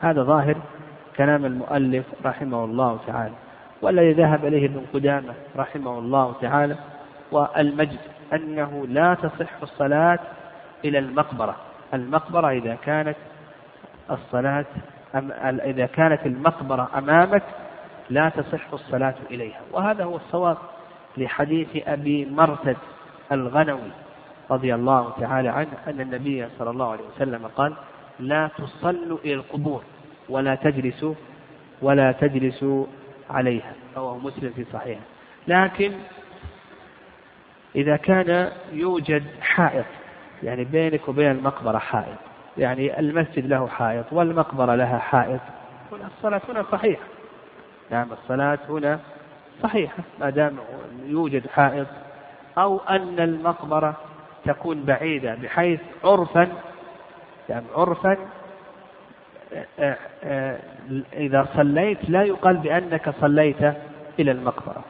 هذا 0.00 0.22
ظاهر 0.22 0.56
كلام 1.16 1.44
المؤلف 1.44 2.04
رحمه 2.24 2.64
الله 2.64 2.98
تعالى 3.06 3.34
والذي 3.82 4.12
ذهب 4.12 4.44
إليه 4.44 4.66
ابن 4.66 4.86
قدامة 4.94 5.34
رحمه 5.56 5.98
الله 5.98 6.34
تعالى 6.40 6.76
والمجد 7.32 7.98
أنه 8.32 8.86
لا 8.86 9.14
تصح 9.14 9.62
الصلاة 9.62 10.18
إلى 10.84 10.98
المقبرة. 10.98 11.56
المقبرة 11.94 12.50
إذا 12.50 12.74
كانت 12.74 13.16
الصلاة 14.10 14.66
إذا 15.64 15.86
كانت 15.86 16.26
المقبرة 16.26 16.88
أمامك 16.98 17.42
لا 18.10 18.28
تصح 18.28 18.72
الصلاة 18.72 19.14
إليها. 19.30 19.60
وهذا 19.72 20.04
هو 20.04 20.16
الصواب 20.16 20.56
لحديث 21.16 21.68
أبي 21.88 22.24
مرتد 22.24 22.76
الغنوي. 23.32 23.90
رضي 24.50 24.74
الله 24.74 25.12
تعالى 25.20 25.48
عنه 25.48 25.70
أن 25.86 26.00
النبي 26.00 26.48
صلى 26.58 26.70
الله 26.70 26.92
عليه 26.92 27.04
وسلم 27.16 27.46
قال 27.46 27.74
لا 28.20 28.50
تصلوا 28.58 29.18
إلى 29.24 29.34
القبور 29.34 29.82
ولا 30.28 30.54
تجلسوا 30.54 31.14
ولا 31.82 32.12
تجلسوا 32.12 32.86
عليها. 33.30 33.72
رواه 33.96 34.18
مسلم 34.18 34.52
في 34.56 34.64
صحيحه. 34.72 35.00
لكن 35.48 35.92
إذا 37.76 37.96
كان 37.96 38.52
يوجد 38.72 39.24
حائط 39.40 39.84
يعني 40.42 40.64
بينك 40.64 41.08
وبين 41.08 41.30
المقبرة 41.30 41.78
حائط 41.78 42.18
يعني 42.58 43.00
المسجد 43.00 43.46
له 43.46 43.66
حائط 43.66 44.12
والمقبرة 44.12 44.74
لها 44.74 44.98
حائط 44.98 45.40
هنا 45.92 46.06
الصلاة 46.16 46.40
هنا 46.48 46.64
صحيحة. 46.72 47.02
نعم 47.90 48.06
الصلاة 48.12 48.58
هنا 48.68 49.00
صحيحة 49.62 50.02
ما 50.20 50.30
دام 50.30 50.56
يوجد 51.06 51.46
حائط 51.46 51.86
أو 52.58 52.78
أن 52.78 53.20
المقبرة 53.20 53.96
تكون 54.44 54.84
بعيدة 54.84 55.34
بحيث 55.34 55.80
عرفا 56.04 56.48
يعني 57.48 57.66
عرفا 57.76 58.16
آه، 59.78 59.96
آه، 60.24 60.58
إذا 61.12 61.48
صليت 61.56 62.10
لا 62.10 62.22
يقال 62.22 62.56
بأنك 62.56 63.14
صليت 63.20 63.62
إلى 64.18 64.30
المقبرة. 64.30 64.84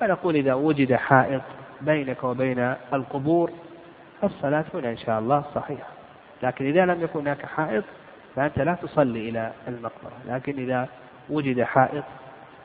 فنقول 0.00 0.36
إذا 0.36 0.54
وجد 0.54 0.94
حائط 0.94 1.42
بينك 1.80 2.24
وبين 2.24 2.74
القبور 2.92 3.50
الصلاة 4.24 4.64
هنا 4.74 4.90
إن 4.90 4.96
شاء 4.96 5.18
الله 5.18 5.44
صحيحة. 5.54 5.88
لكن 6.42 6.66
إذا 6.66 6.86
لم 6.86 7.02
يكن 7.02 7.20
هناك 7.20 7.46
حائط 7.46 7.84
فأنت 8.36 8.58
لا 8.58 8.74
تصلي 8.74 9.28
إلى 9.28 9.52
المقبرة. 9.68 10.12
لكن 10.28 10.52
إذا 10.58 10.88
وجد 11.30 11.62
حائط 11.62 12.04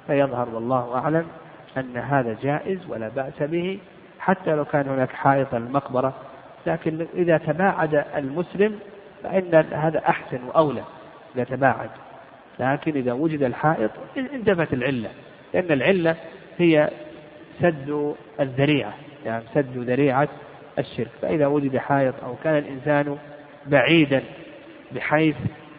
فيظهر 0.07 0.49
والله 0.49 0.95
أعلم 0.95 1.27
أن 1.77 1.97
هذا 1.97 2.35
جائز 2.41 2.79
ولا 2.89 3.07
بأس 3.07 3.41
به. 3.41 3.79
حتى 4.19 4.55
لو 4.55 4.65
كان 4.65 4.87
هناك 4.87 5.11
حائط 5.11 5.53
المقبرة 5.53 6.13
لكن 6.65 7.07
إذا 7.15 7.37
تباعد 7.37 8.05
المسلم 8.15 8.79
فإن 9.23 9.65
هذا 9.71 9.99
أحسن 9.99 10.39
وأولى 10.47 10.83
إذا 11.35 11.43
تباعد. 11.43 11.89
لكن 12.59 12.91
إذا 12.91 13.13
وجد 13.13 13.43
الحائط 13.43 13.91
انتفت 14.17 14.73
العلة. 14.73 15.09
لأن 15.53 15.71
العلة 15.71 16.15
هي 16.57 16.89
سد 17.61 18.15
الذريعة 18.39 18.93
يعني 19.25 19.43
سد 19.53 19.77
ذريعة 19.77 20.27
الشرك. 20.79 21.11
فإذا 21.21 21.47
وجد 21.47 21.77
حائط 21.77 22.13
أو 22.23 22.35
كان 22.43 22.57
الإنسان 22.57 23.17
بعيدا 23.67 24.23
بحيث 24.91 25.35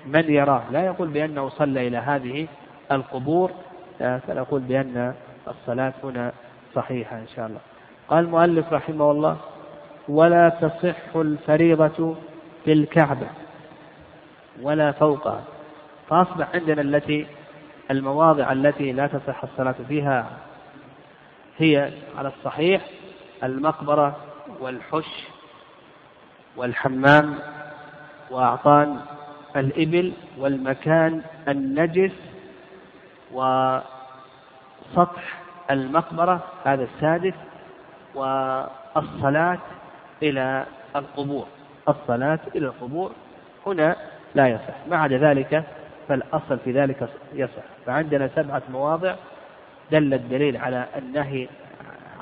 من 0.07 0.31
يراه 0.31 0.63
لا 0.71 0.87
يقول 0.87 1.09
بأنه 1.09 1.49
صلى 1.49 1.87
إلى 1.87 1.97
هذه 1.97 2.47
القبور 2.93 3.51
فنقول 3.99 4.61
بأن 4.61 5.15
الصلاة 5.49 5.93
هنا 6.05 6.33
صحيحة 6.75 7.17
إن 7.17 7.27
شاء 7.37 7.47
الله. 7.47 7.61
قال 8.09 8.25
المؤلف 8.25 8.73
رحمه 8.73 9.11
الله 9.11 9.37
ولا 10.09 10.49
تصح 10.49 11.17
الفريضة 11.17 12.17
في 12.65 12.73
الكعبة 12.73 13.27
ولا 14.63 14.93
فوقها. 14.93 15.45
فأصبح 16.09 16.49
عندنا 16.55 16.83
التي 16.83 17.27
المواضع 17.91 18.53
التي 18.53 18.93
لا 18.93 19.07
تصح 19.07 19.43
الصلاة 19.45 19.75
فيها 19.89 20.27
هي 21.59 21.93
على 22.19 22.29
الصحيح 22.29 22.83
المقبرة 23.45 24.17
والحش 24.61 25.25
والحمام 26.57 27.35
وأعطان 28.31 29.01
الإبل 29.57 30.13
والمكان 30.39 31.23
النجس 31.49 32.13
وسطح 33.33 33.83
المقبرة 35.71 36.41
هذا 36.65 36.85
السادس 36.95 37.35
والصلاة 38.15 39.59
إلى 40.23 40.67
القبور. 40.97 41.47
الصلاة 41.89 42.39
إلى 42.57 42.67
القبور 42.67 43.13
هنا 43.67 43.97
لا 44.35 44.49
يصح. 44.49 44.87
ما 44.91 44.97
عدا 44.97 45.19
ذلك 45.19 45.65
فالأصل 46.09 46.59
في 46.59 46.73
ذلك 46.73 47.09
يصح. 47.33 47.63
فعندنا 47.87 48.31
سبعة 48.37 48.63
مواضع 48.71 49.15
دل 49.91 50.15
الدليل 50.15 50.57
على 50.57 50.87
النهي 50.97 51.49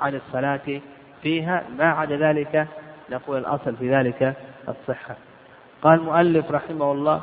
عن 0.01 0.14
الصلاة 0.14 0.80
فيها. 1.22 1.62
ما 1.78 1.90
عدا 1.90 2.16
ذلك 2.16 2.66
نقول 3.11 3.38
الأصل 3.38 3.76
في 3.76 3.94
ذلك 3.94 4.34
الصحة. 4.68 5.16
قال 5.82 6.01
المؤلف 6.01 6.51
رحمه 6.51 6.92
الله 6.92 7.22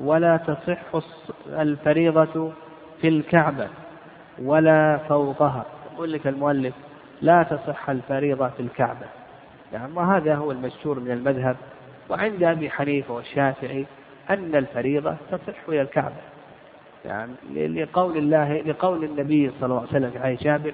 ولا 0.00 0.36
تصح 0.36 1.02
الفريضة 1.48 2.52
في 3.00 3.08
الكعبة 3.08 3.68
ولا 4.42 4.98
فوقها. 5.08 5.64
يقول 5.94 6.12
لك 6.12 6.26
المؤلف 6.26 6.74
لا 7.22 7.42
تصح 7.42 7.90
الفريضة 7.90 8.48
في 8.48 8.60
الكعبة. 8.60 9.06
يعني 9.72 9.92
وهذا 9.94 10.34
هو 10.34 10.52
المشهور 10.52 11.00
من 11.00 11.10
المذهب 11.10 11.56
وعند 12.08 12.42
أبي 12.42 12.70
حنيفة 12.70 13.14
والشافعي 13.14 13.86
أن 14.30 14.54
الفريضة 14.54 15.16
تصح 15.30 15.68
إلى 15.68 15.82
الكعبة. 15.82 16.14
يعني 17.04 17.32
لقول 17.54 18.16
الله 18.16 18.60
لقول 18.60 19.04
النبي 19.04 19.50
صلى 19.60 19.66
الله 19.66 19.78
عليه 19.78 19.88
وسلم 19.88 20.10
في 20.10 20.18
حديث 20.18 20.42
جابر 20.42 20.72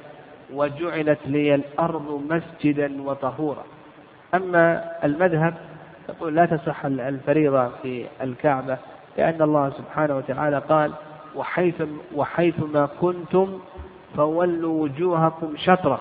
وجعلت 0.55 1.19
لي 1.27 1.55
الأرض 1.55 2.23
مسجدا 2.31 3.03
وطهورا. 3.03 3.65
أما 4.35 4.85
المذهب 5.05 5.55
يقول 6.09 6.35
لا 6.37 6.47
تصح 6.47 6.85
الفريضة 6.85 7.69
في 7.69 8.07
الكعبة 8.23 8.79
لأن 9.19 9.43
الله 9.43 9.71
سبحانه 9.71 10.17
وتعالى 10.17 10.59
قال 10.59 10.93
وحيث 11.37 11.83
وحيثما 12.15 12.89
كنتم 13.01 13.59
فولوا 14.17 14.83
وجوهكم 14.83 15.57
شطرة. 15.57 16.01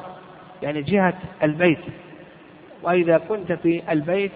يعني 0.61 0.81
جهة 0.81 1.13
البيت. 1.43 1.79
وإذا 2.84 3.17
كنت 3.17 3.51
في 3.51 3.91
البيت 3.91 4.32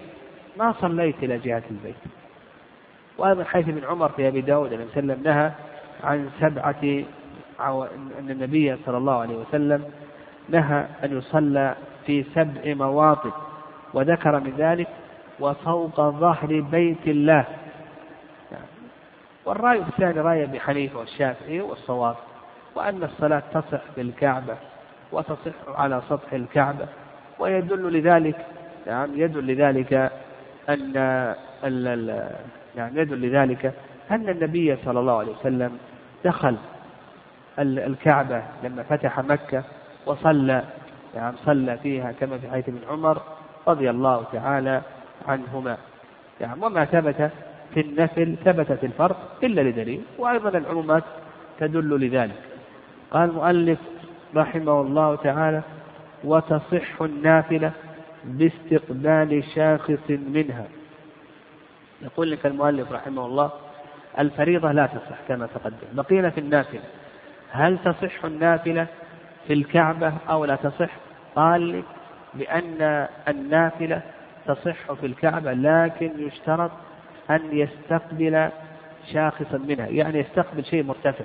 ما 0.58 0.74
صليت 0.80 1.14
إلى 1.22 1.38
جهة 1.38 1.62
البيت. 1.70 1.96
وأيضا 3.18 3.44
حيث 3.44 3.68
ابن 3.68 3.84
عمر 3.84 4.08
في 4.08 4.28
أبي 4.28 4.40
داود 4.40 4.72
عليه 4.72 4.84
وسلم 4.84 5.22
نهى 5.22 5.50
عن 6.04 6.30
سبعة 6.40 7.04
أن 7.60 8.30
النبي 8.30 8.76
صلى 8.86 8.96
الله 8.96 9.20
عليه 9.20 9.36
وسلم 9.36 9.84
نهى 10.48 10.86
أن 11.04 11.18
يصلى 11.18 11.76
في 12.06 12.24
سبع 12.34 12.74
مواطن 12.74 13.32
وذكر 13.94 14.40
من 14.40 14.54
ذلك 14.58 14.88
وفوق 15.40 16.00
ظهر 16.00 16.60
بيت 16.60 17.06
الله. 17.06 17.44
والرأي 19.44 19.78
الثاني 19.78 20.20
رأي 20.20 20.44
أبي 20.44 20.60
حنيفة 20.60 20.98
والشافعي 20.98 21.60
والصواب 21.60 22.16
وأن 22.74 23.04
الصلاة 23.04 23.42
تصح 23.54 23.82
بالكعبة 23.96 24.56
وتصح 25.12 25.52
على 25.68 26.02
سطح 26.08 26.32
الكعبة. 26.32 26.88
ويدل 27.42 27.98
لذلك 27.98 28.46
نعم 28.86 29.10
يدل 29.14 29.46
لذلك 29.46 30.12
أن 30.68 30.92
نعم 32.76 32.98
يدل 32.98 33.28
لذلك 33.28 33.72
أن 34.10 34.28
النبي 34.28 34.76
صلى 34.84 35.00
الله 35.00 35.18
عليه 35.18 35.32
وسلم 35.32 35.78
دخل 36.24 36.56
الكعبة 37.58 38.42
لما 38.64 38.82
فتح 38.82 39.20
مكة 39.20 39.62
وصلى 40.06 40.64
نعم 41.16 41.34
صلى 41.36 41.78
فيها 41.78 42.12
كما 42.12 42.38
في 42.38 42.50
حديث 42.50 42.68
ابن 42.68 42.78
عمر 42.90 43.22
رضي 43.68 43.90
الله 43.90 44.24
تعالى 44.32 44.82
عنهما. 45.28 45.76
نعم 46.40 46.62
وما 46.62 46.84
ثبت 46.84 47.30
في 47.74 47.80
النفل 47.80 48.36
ثبت 48.44 48.72
في 48.72 48.86
الفرق 48.86 49.16
إلا 49.42 49.60
لدليل 49.60 50.02
وأيضا 50.18 50.58
العمومات 50.58 51.02
تدل 51.58 52.00
لذلك. 52.06 52.42
قال 53.10 53.30
المؤلف 53.30 53.78
رحمه 54.36 54.80
الله 54.80 55.16
تعالى 55.16 55.62
وتصح 56.24 57.02
النافلة 57.02 57.72
باستقبال 58.24 59.44
شاخص 59.54 60.10
منها. 60.10 60.66
يقول 62.02 62.30
لك 62.30 62.46
المؤلف 62.46 62.92
رحمه 62.92 63.26
الله 63.26 63.50
الفريضة 64.18 64.72
لا 64.72 64.86
تصح 64.86 65.16
كما 65.28 65.46
تقدم. 65.46 65.86
بقينا 65.92 66.30
في 66.30 66.40
النافلة. 66.40 66.82
هل 67.50 67.78
تصح 67.84 68.24
النافلة 68.24 68.86
في 69.46 69.52
الكعبة 69.52 70.12
أو 70.30 70.44
لا 70.44 70.56
تصح؟ 70.56 70.90
قال 71.36 71.78
لك 71.78 71.84
بأن 72.34 73.08
النافلة 73.28 74.02
تصح 74.46 74.92
في 74.92 75.06
الكعبة 75.06 75.52
لكن 75.52 76.10
يشترط 76.18 76.70
أن 77.30 77.40
يستقبل 77.52 78.48
شاخصا 79.12 79.58
منها 79.58 79.86
يعني 79.86 80.18
يستقبل 80.18 80.64
شيء 80.64 80.82
مرتفع. 80.82 81.24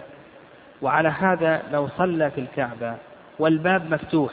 وعلى 0.82 1.10
هذا 1.10 1.64
لو 1.72 1.88
صلى 1.88 2.32
في 2.32 2.42
الكعبة 2.42 2.96
والباب 3.40 3.94
مفتوح 3.94 4.32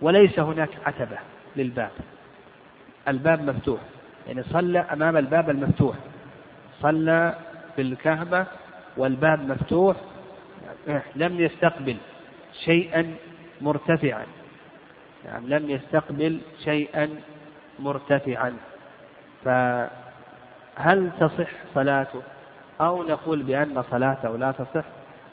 وليس 0.00 0.38
هناك 0.38 0.68
عتبة 0.86 1.18
للباب. 1.56 1.90
الباب 3.08 3.42
مفتوح. 3.42 3.80
يعني 4.26 4.42
صلى 4.42 4.78
أمام 4.78 5.16
الباب 5.16 5.50
المفتوح. 5.50 5.96
صلى 6.82 7.34
في 7.76 7.82
الكعبة 7.82 8.46
والباب 8.96 9.48
مفتوح. 9.48 9.96
لم 11.16 11.40
يستقبل 11.40 11.96
شيئا 12.64 13.14
مرتفعا. 13.60 14.24
يعني 15.24 15.46
لم 15.46 15.70
يستقبل 15.70 16.40
شيئا 16.64 17.08
مرتفعا. 17.78 18.56
فهل 19.44 21.10
تصح 21.20 21.48
صلاته؟ 21.74 22.22
أو 22.80 23.02
نقول 23.02 23.42
بأن 23.42 23.82
صلاته 23.90 24.36
لا 24.36 24.52
تصح؟ 24.52 24.84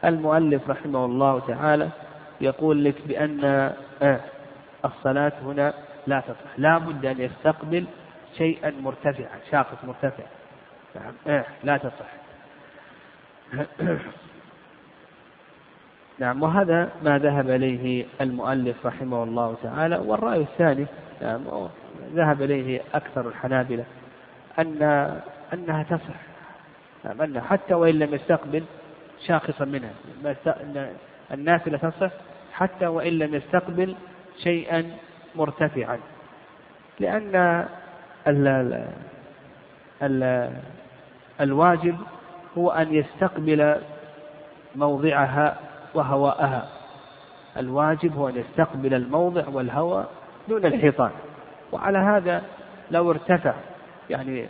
المؤلف 0.05 0.70
رحمه 0.70 1.05
الله 1.05 1.39
تعالى 1.39 1.89
يقول 2.41 2.84
لك 2.84 2.95
بأن 3.07 3.43
آه، 4.01 4.20
الصلاة 4.86 5.34
هنا 5.41 5.73
لا 6.07 6.19
تصح 6.19 6.57
لا 6.57 6.77
بد 6.77 7.05
أن 7.05 7.21
يستقبل 7.21 7.86
شيئا 8.38 8.73
مرتفعا 8.81 9.39
شاخص 9.51 9.77
مرتفع. 9.84 10.23
نعم. 10.95 11.13
آه، 11.27 11.45
لا 11.63 11.77
تصح 11.77 12.05
نعم 16.19 16.43
وهذا 16.43 16.91
ما 17.03 17.19
ذهب 17.19 17.49
إليه 17.49 18.05
المؤلف 18.21 18.86
رحمه 18.86 19.23
الله 19.23 19.55
تعالى 19.63 19.97
والرأي 19.97 20.41
الثاني 20.41 20.86
نعم 21.21 21.41
ذهب 22.13 22.41
إليه 22.41 22.81
أكثر 22.93 23.27
الحنابلة 23.27 23.86
أن 24.59 24.81
أنها 25.53 25.84
تصح. 25.84 26.19
نعم 27.05 27.21
أنها 27.21 27.41
حتى 27.41 27.73
وإن 27.73 27.99
لم 27.99 28.13
يستقبل 28.13 28.63
شاخصا 29.27 29.65
منها. 29.65 29.93
النافلة 31.31 31.77
تصح 31.77 32.11
حتى 32.53 32.88
وإن 32.88 33.13
لم 33.13 33.36
يستقبل 33.36 33.95
شيئا 34.38 34.97
مرتفعا. 35.36 35.99
لأن 36.99 37.36
ال 38.27 38.47
ال 38.47 38.88
ال 40.03 40.49
الواجب 41.41 41.97
هو 42.57 42.71
أن 42.71 42.93
يستقبل 42.93 43.75
موضعها 44.75 45.57
وهواءها. 45.93 46.69
الواجب 47.57 48.15
هو 48.17 48.29
أن 48.29 48.36
يستقبل 48.36 48.93
الموضع 48.93 49.47
والهواء 49.47 50.09
دون 50.47 50.65
الحيطان. 50.65 51.11
وعلى 51.71 51.97
هذا 51.97 52.43
لو 52.91 53.11
ارتفع 53.11 53.53
يعني 54.09 54.47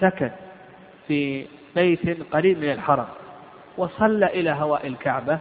سكن 0.00 0.30
في 1.08 1.46
بيت 1.74 2.32
قريب 2.32 2.58
من 2.58 2.72
الحرم 2.72 3.06
وصلى 3.76 4.26
إلى 4.26 4.50
هواء 4.50 4.86
الكعبة 4.86 5.38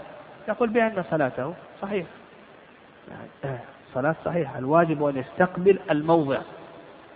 نقول 0.49 0.69
بأن 0.69 1.03
صلاته 1.11 1.53
صحيحة 1.81 2.18
صلاة 3.93 4.15
صحيحة. 4.25 4.59
الواجب 4.59 5.05
أن 5.05 5.17
يستقبل 5.17 5.79
الموضع 5.91 6.41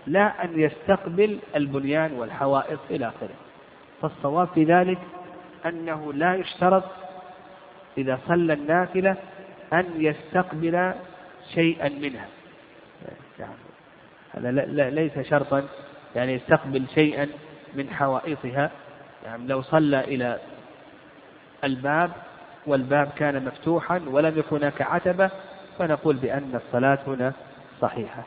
لا 0.08 0.44
أن 0.44 0.60
يستقبل 0.60 1.40
البنيان 1.56 2.14
والحوائط 2.14 2.80
إلى 2.90 3.08
آخره. 3.08 3.36
فالصواب 4.02 4.48
في 4.48 4.64
ذلك 4.64 4.98
أنه 5.66 6.14
لا 6.14 6.36
يشترط 6.36 6.84
إذا 7.98 8.20
صلى 8.28 8.54
النافلة 8.54 9.16
أن 9.74 9.86
يستقبل 9.98 10.94
شيئا 11.54 11.90
منها. 11.90 12.28
هذا 14.34 14.52
ليس 14.90 15.20
شرطا 15.20 15.64
يعني 16.16 16.34
يستقبل 16.34 16.86
شيئا 16.96 17.30
من 17.76 17.90
حوائطها. 17.90 18.72
يعني 19.26 19.48
لو 19.48 19.62
صلى 19.62 20.00
إلى 20.00 20.40
الباب 21.64 22.12
والباب 22.66 23.10
كان 23.16 23.46
مفتوحا 23.46 24.02
ولم 24.08 24.38
يكن 24.38 24.56
هناك 24.56 24.82
عتبة 24.82 25.32
فنقول 25.80 26.16
بأن 26.16 26.60
الصلاة 26.66 27.00
هنا 27.08 27.34
صحيحة. 27.82 28.24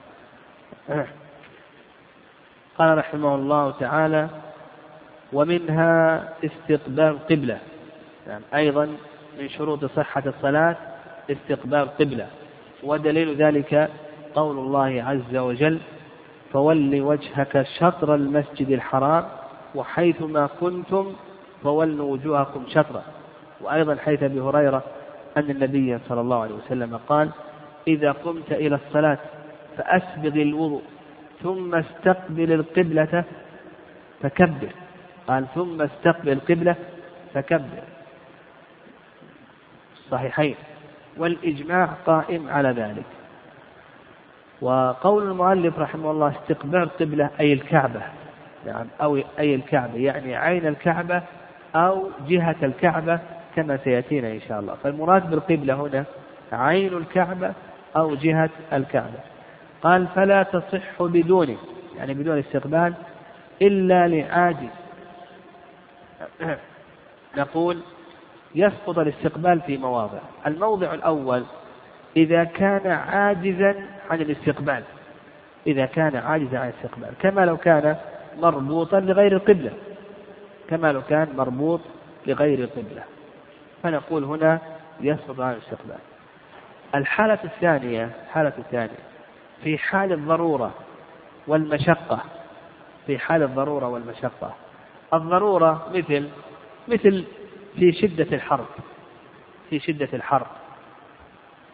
قال 2.79 2.99
رحمه 2.99 3.35
الله 3.35 3.71
تعالى 3.71 4.29
ومنها 5.33 6.25
استقبال 6.45 7.01
القبلة 7.05 7.59
يعني 8.27 8.45
أيضا 8.55 8.85
من 9.39 9.49
شروط 9.49 9.85
صحة 9.85 10.23
الصلاة 10.27 10.77
استقبال 11.31 11.79
القبلة 11.79 12.27
ودليل 12.83 13.37
ذلك 13.37 13.91
قول 14.35 14.59
الله 14.59 15.03
عز 15.03 15.37
وجل 15.37 15.81
فول 16.53 17.01
وجهك 17.01 17.67
شطر 17.79 18.15
المسجد 18.15 18.71
الحرام 18.71 19.25
وحيثما 19.75 20.49
كنتم 20.61 21.13
فولوا 21.63 22.13
وجوهكم 22.13 22.65
شطرة. 22.69 23.03
وأيضا 23.61 23.97
حيث 23.97 24.23
أبي 24.23 24.41
هريرة 24.41 24.83
أن 25.37 25.51
النبي 25.51 25.99
صلى 26.09 26.21
الله 26.21 26.43
عليه 26.43 26.55
وسلم 26.55 26.97
قال 26.97 27.31
إذا 27.89 28.13
قمت 28.13 28.53
إلى 28.53 28.75
الصلاة 28.75 29.19
فأسبغ 29.77 30.35
الوضوء 30.43 30.83
ثم 31.43 31.75
استقبل 31.75 32.53
القبلة 32.53 33.25
فكبر. 34.23 34.71
قال 35.27 35.47
ثم 35.55 35.83
استقبل 35.83 36.33
القبلة 36.33 36.77
فكبر. 37.35 37.83
الصحيحين 40.05 40.55
والإجماع 41.17 41.85
قائم 42.07 42.49
على 42.49 42.69
ذلك. 42.69 43.05
وقول 44.61 45.23
المؤلف 45.23 45.79
رحمه 45.79 46.11
الله 46.11 46.29
استقبال 46.29 46.83
القبلة 46.83 47.31
أي 47.41 47.53
الكعبة 47.53 48.03
يعني 48.67 48.89
أو 49.03 49.19
أي 49.39 49.55
الكعبة 49.55 49.97
يعني 49.97 50.37
عين 50.37 50.67
الكعبة 50.67 51.23
أو 51.75 52.11
جهة 52.29 52.57
الكعبة 52.63 53.21
كما 53.57 53.77
سيأتينا 53.77 54.33
إن 54.33 54.41
شاء 54.41 54.61
الله. 54.61 54.75
فالمراد 54.75 55.31
بالقبلة 55.31 55.75
هنا 55.75 56.05
عين 56.53 56.97
الكعبة 56.97 57.53
أو 57.97 58.15
جهة 58.15 58.51
الكعبة. 58.73 59.19
قال 59.83 60.07
فلا 60.07 60.43
تصح 60.43 61.03
بدونه 61.03 61.57
يعني 61.97 62.15
بدون 62.15 62.39
استقبال 62.39 62.95
إلا 63.63 64.09
لعاجز 64.09 64.69
نقول 67.39 67.79
يسقط 68.55 68.99
الاستقبال 68.99 69.61
في 69.61 69.77
مواضع. 69.77 70.19
الموضع 70.47 70.95
الأول 70.95 71.45
إذا 72.17 72.45
كان 72.45 72.91
عاجزا 72.91 73.75
عن 74.11 74.21
الاستقبال. 74.21 74.83
إذا 75.67 75.87
كان 75.87 76.17
عاجزا 76.17 76.59
عن 76.59 76.69
الاستقبال. 76.69 77.11
كما 77.21 77.47
لو 77.47 77.57
كان 77.57 77.97
مربوطا 78.41 79.01
لغير 79.01 79.33
القبلة. 79.33 79.73
كما 80.69 80.93
لو 80.93 81.03
كان 81.03 81.29
مربوط 81.37 81.81
لغير 82.27 82.59
القبلة. 82.59 83.03
فنقول 83.87 84.25
هنا 84.25 84.61
يسقط 85.01 85.41
عن 85.41 85.53
الاستقبال. 85.53 85.99
الحالة 86.95 87.39
الثانية 87.45 88.11
الحالة 88.25 88.53
الثانية 88.59 88.99
في 89.65 89.79
حال 89.79 90.13
الضرورة 90.13 90.75
والمشقة 91.47 92.21
في 93.07 93.19
حال 93.19 93.43
الضرورة 93.43 93.89
والمشقة. 93.89 94.55
الضرورة 95.15 95.89
مثل 95.95 96.29
مثل 96.89 97.25
في 97.77 97.93
شدة 97.93 98.37
الحرب 98.37 98.67
في 99.71 99.79
شدة 99.79 100.09
الحرب. 100.13 100.47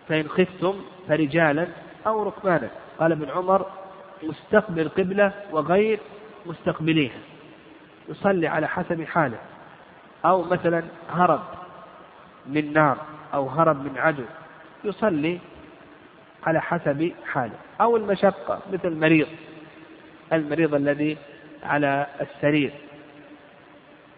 فإن 0.08 0.28
خفتم 0.28 0.74
فرجالا 1.08 1.66
أو 2.06 2.22
ركبانا. 2.22 2.70
قال 3.00 3.12
ابن 3.12 3.30
عمر 3.30 3.66
مستقبل 4.22 4.88
قبلة 4.88 5.32
وغير 5.52 6.00
مستقبليها. 6.46 7.18
يصلي 8.08 8.46
على 8.46 8.68
حسب 8.68 9.04
حاله. 9.04 9.38
أو 10.24 10.42
مثلا 10.42 10.82
هرب 11.10 11.61
من 12.46 12.72
نار 12.72 12.96
أو 13.34 13.48
هرب 13.48 13.84
من 13.84 13.98
عدو 13.98 14.24
يصلي 14.84 15.38
على 16.46 16.60
حسب 16.60 17.12
حاله. 17.26 17.56
أو 17.80 17.96
المشقة 17.96 18.60
مثل 18.72 18.88
المريض. 18.88 19.26
المريض 20.32 20.74
الذي 20.74 21.16
على 21.62 22.06
السرير. 22.20 22.72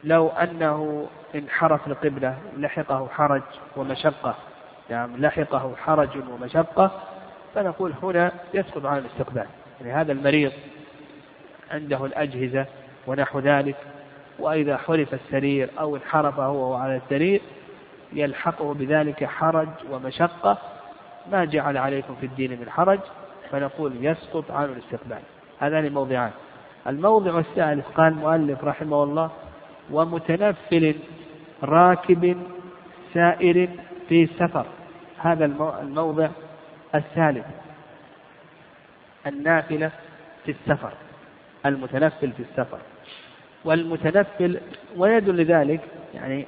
لو 0.05 0.29
أنه 0.29 1.07
انحرف 1.35 1.87
القبلة 1.87 2.39
لحقه 2.57 3.09
حرج 3.09 3.43
ومشقة. 3.77 4.37
يعني 4.91 5.17
لحقه 5.17 5.75
حرج 5.77 6.09
ومشقة. 6.31 7.03
فنقول 7.55 7.95
هنا 8.03 8.33
يسقط 8.55 8.87
عن 8.87 8.99
الاستقبال. 8.99 9.47
يعني 9.81 9.93
هذا 9.93 10.13
المريض 10.13 10.53
عنده 11.71 12.07
الأجهزة 12.07 12.67
ونحو 13.07 13.39
ذلك. 13.39 13.77
وإذا 14.39 14.77
حرف 14.77 15.15
السرير 15.15 15.71
أو 15.81 15.97
انحرف 15.97 16.41
هو 16.41 16.75
على 16.75 16.97
السرير 16.97 17.41
يلحقه 18.15 18.75
بذلك 18.75 19.25
حرج 19.25 19.69
ومشقة. 19.91 20.59
ما 21.33 21.45
جعل 21.45 21.77
عليكم 21.77 22.15
في 22.15 22.27
الدين 22.27 22.51
من 22.51 22.71
حرج 22.71 23.01
فنقول 23.51 23.93
يسقط 24.01 24.51
عن 24.51 24.65
الاستقبال. 24.65 25.23
هذان 25.61 25.93
موضعان. 25.93 26.31
الموضع 26.87 27.39
الثالث 27.39 27.87
قال 27.87 28.13
المؤلف 28.13 28.65
رحمه 28.65 29.03
الله 29.03 29.31
ومتنفل 29.91 30.95
راكب 31.63 32.37
سائر 33.15 33.69
في 34.09 34.27
سفر. 34.27 34.67
هذا 35.19 35.45
الموضع 35.83 36.29
الثالث 36.95 37.47
النافلة 39.27 39.91
في 40.45 40.51
السفر 40.51 40.93
المتنفل 41.67 42.33
في 42.33 42.43
السفر. 42.43 42.79
والمتنفل 43.65 44.61
ويدل 44.97 45.37
لذلك 45.37 45.81
يعني 46.15 46.47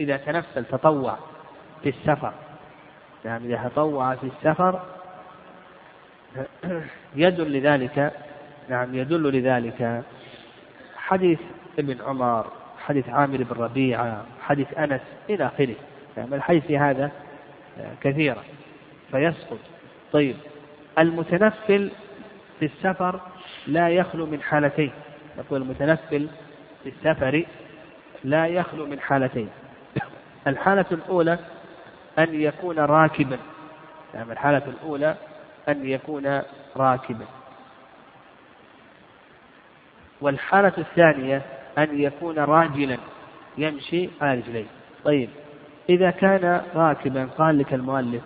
إذا 0.00 0.16
تنفل 0.16 0.64
تطوع 0.64 1.18
في 1.82 1.88
السفر. 1.88 2.32
يعني 3.24 3.46
إذا 3.46 3.68
تطوع 3.68 4.14
في 4.14 4.26
السفر 4.26 4.80
يدل 7.16 7.52
لذلك 7.52 8.12
نعم 8.68 8.94
يدل 8.94 9.38
لذلك 9.38 10.02
حديث 10.96 11.38
ابن 11.78 11.96
عمر 12.02 12.46
حديث 12.78 13.08
عامر 13.08 13.36
بن 13.36 13.62
ربيعة 13.62 14.24
حديث 14.42 14.78
أنس 14.78 15.00
إلى 15.30 15.46
آخره. 15.46 15.74
يعني 16.16 16.34
الحديث 16.34 16.64
في 16.64 16.78
هذا 16.78 17.10
كثيرة. 18.00 18.44
فيسقط. 19.10 19.58
طيب 20.12 20.36
المتنفل 20.98 21.90
في 22.58 22.64
السفر 22.64 23.20
لا 23.66 23.88
يخلو 23.88 24.26
من 24.26 24.42
حالتين. 24.42 24.90
يقول 25.38 25.62
المتنفل 25.62 26.28
في 26.82 26.88
السفر 26.88 27.44
لا 28.24 28.46
يخلو 28.46 28.86
من 28.86 29.00
حالتين. 29.00 29.48
الحالة 30.46 30.86
الأولى 30.92 31.38
أن 32.18 32.40
يكون 32.40 32.78
راكبا. 32.78 33.38
يعني 34.14 34.32
الحالة 34.32 34.62
الأولى 34.66 35.16
أن 35.68 35.86
يكون 35.86 36.42
راكبا. 36.76 37.24
والحالة 40.20 40.72
الثانية 40.78 41.42
أن 41.78 42.00
يكون 42.00 42.38
راجلا 42.38 42.98
يمشي 43.58 44.08
على 44.20 44.40
رجليه 44.40 44.66
طيب 45.04 45.28
إذا 45.88 46.10
كان 46.10 46.62
راكبا 46.74 47.28
قال 47.38 47.58
لك 47.58 47.74
المؤلف 47.74 48.22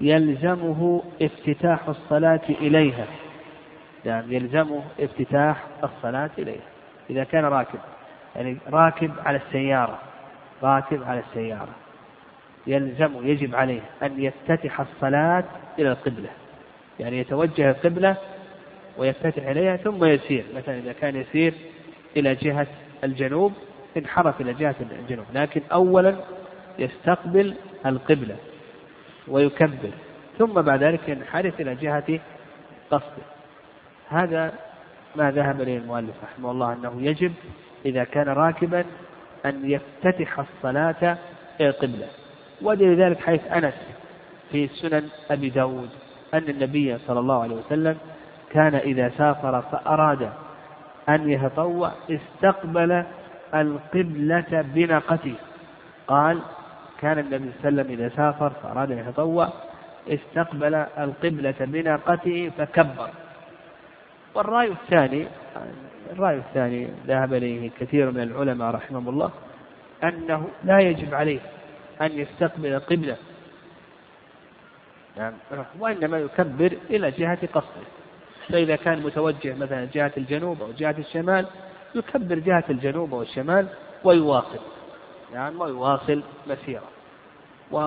يلزمه 0.00 1.02
افتتاح 1.22 1.88
الصلاة 1.88 2.40
إليها. 2.48 3.06
يعني 4.04 4.34
يلزمه 4.34 4.82
افتتاح 5.00 5.64
الصلاة 5.84 6.30
إليها. 6.38 6.66
إذا 7.10 7.24
كان 7.24 7.44
راكب 7.44 7.78
يعني 8.36 8.58
راكب 8.72 9.10
على 9.26 9.36
السيارة. 9.46 9.98
راكب 10.62 11.02
على 11.02 11.20
السيارة. 11.20 11.74
يلزم 12.66 13.26
يجب 13.26 13.54
عليه 13.54 13.80
أن 14.02 14.22
يفتتح 14.22 14.80
الصلاة 14.80 15.44
إلى 15.78 15.92
القبلة. 15.92 16.28
يعني 17.00 17.18
يتوجه 17.18 17.70
القبلة 17.70 18.16
ويفتتح 18.98 19.46
إليها 19.46 19.76
ثم 19.76 20.04
يسير. 20.04 20.44
مثلا 20.56 20.78
إذا 20.78 20.92
كان 20.92 21.16
يسير 21.16 21.54
إلى 22.16 22.34
جهة 22.34 22.66
الجنوب 23.04 23.52
انحرف 23.96 24.40
إلى 24.40 24.54
جهة 24.54 24.74
الجنوب. 25.00 25.26
لكن 25.34 25.60
أولا 25.72 26.16
يستقبل 26.78 27.54
القبلة 27.86 28.36
ويكبر 29.28 29.90
ثم 30.38 30.52
بعد 30.62 30.82
ذلك 30.82 31.08
ينحرف 31.08 31.60
إلى 31.60 31.74
جهة 31.74 32.18
قصده. 32.90 33.22
هذا 34.08 34.52
ما 35.16 35.30
ذهب 35.30 35.60
إليه 35.60 35.78
المؤلف 35.78 36.14
رحمه 36.22 36.50
الله 36.50 36.72
أنه 36.72 37.02
يجب 37.02 37.32
إذا 37.86 38.04
كان 38.04 38.28
راكبا 38.28 38.84
أن 39.46 39.70
يفتتح 39.70 40.38
الصلاة 40.38 41.18
إلى 41.60 41.68
القبلة. 41.68 42.06
ودليل 42.62 43.02
ذلك 43.02 43.20
حيث 43.20 43.52
أنس 43.52 43.74
في 44.52 44.68
سنن 44.68 45.08
أبي 45.30 45.50
داود 45.50 45.88
أن 46.34 46.42
النبي 46.48 46.98
صلى 46.98 47.20
الله 47.20 47.42
عليه 47.42 47.56
وسلم 47.56 47.96
كان 48.50 48.74
إذا 48.74 49.12
سافر 49.18 49.62
فأراد 49.62 50.30
أن 51.08 51.30
يتطوع 51.30 51.92
استقبل 52.10 53.04
القبلة 53.54 54.64
بناقته. 54.74 55.34
قال 56.06 56.38
كان 57.00 57.18
النبي 57.18 57.50
صلى 57.62 57.68
الله 57.68 57.82
عليه 57.82 57.92
وسلم 57.92 58.00
إذا 58.00 58.16
سافر 58.16 58.50
فأراد 58.50 58.92
أن 58.92 58.98
يتطوع 58.98 59.48
استقبل 60.08 60.74
القبلة 60.74 61.54
بناقته 61.60 62.50
فكبر. 62.58 63.10
والرأي 64.34 64.68
الثاني 64.68 65.26
الرأي 66.10 66.36
الثاني 66.36 66.88
ذهب 67.06 67.34
إليه 67.34 67.70
كثير 67.80 68.10
من 68.10 68.22
العلماء 68.22 68.70
رحمهم 68.70 69.08
الله 69.08 69.30
أنه 70.04 70.48
لا 70.64 70.78
يجب 70.78 71.14
عليه 71.14 71.40
أن 72.00 72.12
يستقبل 72.12 72.72
القبلة 72.72 73.16
يعني 75.16 75.36
وإنما 75.78 76.18
يكبر 76.18 76.72
إلى 76.90 77.10
جهة 77.10 77.38
قصده. 77.46 77.86
فإذا 78.48 78.76
كان 78.76 79.02
متوجه 79.02 79.54
مثلا 79.54 79.88
جهة 79.94 80.12
الجنوب 80.16 80.62
أو 80.62 80.72
جهة 80.72 80.94
الشمال 80.98 81.46
يكبر 81.94 82.38
جهة 82.38 82.64
الجنوب 82.70 83.14
أو 83.14 83.22
الشمال 83.22 83.66
ويواصل. 84.04 84.60
يعني 85.32 85.56
ويواصل 85.56 86.22
مسيرة. 86.46 86.88
و 87.72 87.78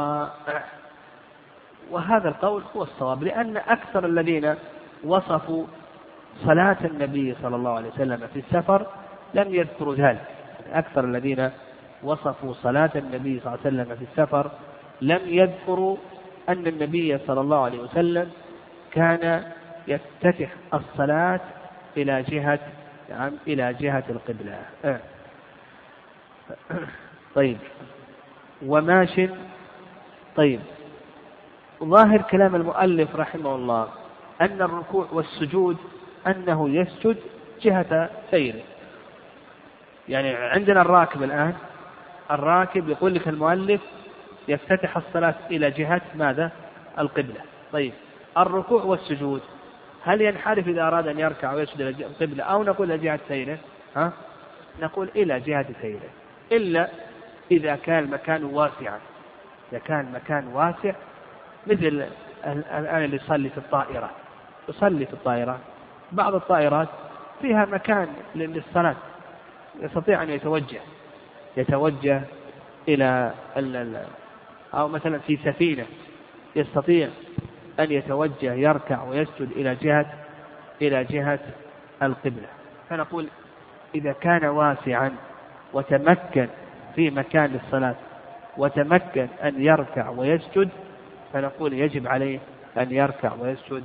وهذا 1.92 2.30
القول 2.30 2.64
هو 2.76 2.84
الصواب 2.84 3.24
لأن 3.24 3.58
أكثر 3.58 4.06
الذين 4.06 4.56
وصفوا 5.04 5.66
صلاة 6.40 6.78
النبي 6.86 7.36
صلى 7.42 7.56
الله 7.56 7.72
عليه 7.72 7.90
وسلم 7.90 8.28
في 8.34 8.40
السفر 8.40 8.86
لم 9.34 9.56
يذكروا 9.56 9.96
ذلك. 9.96 10.26
أكثر 10.74 11.04
الذين 11.06 11.50
وصفوا 12.04 12.54
صلاة 12.54 12.92
النبي 12.96 13.40
صلى 13.40 13.54
الله 13.54 13.60
عليه 13.66 13.76
وسلم 13.84 13.96
في 13.96 14.04
السفر 14.12 14.52
لم 15.02 15.22
يذكروا 15.26 15.98
أن 16.50 16.68
النبي 16.68 17.18
صلى 17.18 17.42
الله 17.42 17.64
عليه 17.64 17.80
وسلم 17.80 18.32
كان 18.92 19.44
يفتتح 19.88 20.50
الصلاة 20.74 21.40
إلى 21.98 22.22
جهة 22.22 22.60
نعم 23.10 23.32
إلى 23.48 23.74
جهة 23.74 24.04
القبلة. 24.10 24.60
آه. 24.86 25.00
طيب. 27.36 27.58
وماش 28.66 29.22
طيب. 30.36 30.60
ظاهر 31.84 32.22
كلام 32.22 32.56
المؤلف 32.56 33.16
رحمه 33.16 33.56
الله 33.56 33.88
أن 34.42 34.62
الركوع 34.62 35.08
والسجود 35.12 35.78
أنه 36.28 36.70
يسجد 36.70 37.18
جهة 37.62 38.10
سيره 38.32 38.62
يعني 40.10 40.36
عندنا 40.36 40.82
الراكب 40.82 41.24
الآن. 41.24 41.54
الراكب 42.32 42.90
يقول 42.90 43.14
لك 43.14 43.28
المؤلف 43.28 43.82
يفتتح 44.48 44.98
الصلاة 44.98 45.36
إلى 45.52 45.72
جهة 45.72 46.02
ماذا؟ 46.16 46.52
القبلة. 47.00 47.42
طيب 47.74 47.94
الركوع 48.38 48.84
والسجود 48.84 49.42
هل 50.04 50.22
ينحرف 50.22 50.68
إذا 50.68 50.82
أراد 50.88 51.08
أن 51.08 51.20
يركع 51.20 51.54
ويسجد 51.54 51.82
إلى 51.82 52.06
القبلة 52.06 52.44
أو 52.44 52.64
نقول 52.64 52.92
إلى 52.92 53.04
جهة 53.04 53.20
سيره؟ 53.28 53.58
ها؟ 53.96 54.12
نقول 54.82 55.10
إلى 55.16 55.40
جهة 55.40 55.66
سيره. 55.82 56.10
إلا 56.52 56.90
إذا 57.52 57.76
كان 57.76 58.04
المكان 58.04 58.44
واسعا 58.44 59.00
إذا 59.72 59.80
كان 59.80 60.00
المكان 60.00 60.48
واسع 60.48 60.94
مثل 61.68 62.08
الآن 62.46 63.04
اللي 63.04 63.16
يصلي 63.16 63.50
في 63.50 63.58
الطائرة. 63.58 64.10
يصلي 64.70 65.06
في 65.06 65.14
الطائرة. 65.14 65.60
بعض 66.12 66.36
الطائرات 66.36 66.88
فيها 67.42 67.66
مكان 67.66 68.08
للصلاة 68.36 68.96
يستطيع 69.80 70.24
أن 70.24 70.30
يتوجه 70.30 70.82
يتوجه 71.58 72.22
إلى 72.88 73.34
أو 74.74 74.88
مثلا 74.88 75.20
في 75.20 75.38
سفينة 75.38 75.86
يستطيع 76.56 77.10
أن 77.80 77.92
يتوجه 77.92 78.54
يركع 78.54 79.04
ويسجد 79.04 79.52
إلى 79.52 79.76
جهة 79.76 80.06
إلى 80.82 81.04
جهة 81.04 81.40
القبلة. 82.04 82.48
فنقول 82.90 83.28
إذا 83.96 84.12
كان 84.12 84.46
واسعا 84.46 85.12
وتمكن 85.74 86.48
في 86.96 87.10
مكان 87.10 87.46
للصلاة 87.46 87.96
وتمكن 88.58 89.28
أن 89.44 89.64
يركع 89.64 90.10
ويسجد 90.10 90.70
فنقول 91.34 91.74
يجب 91.74 92.08
عليه 92.08 92.40
أن 92.78 92.92
يركع 92.92 93.34
ويسجد 93.40 93.84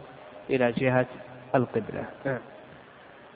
إلى 0.51 0.72
جهة 0.72 1.07
القبلة. 1.57 2.05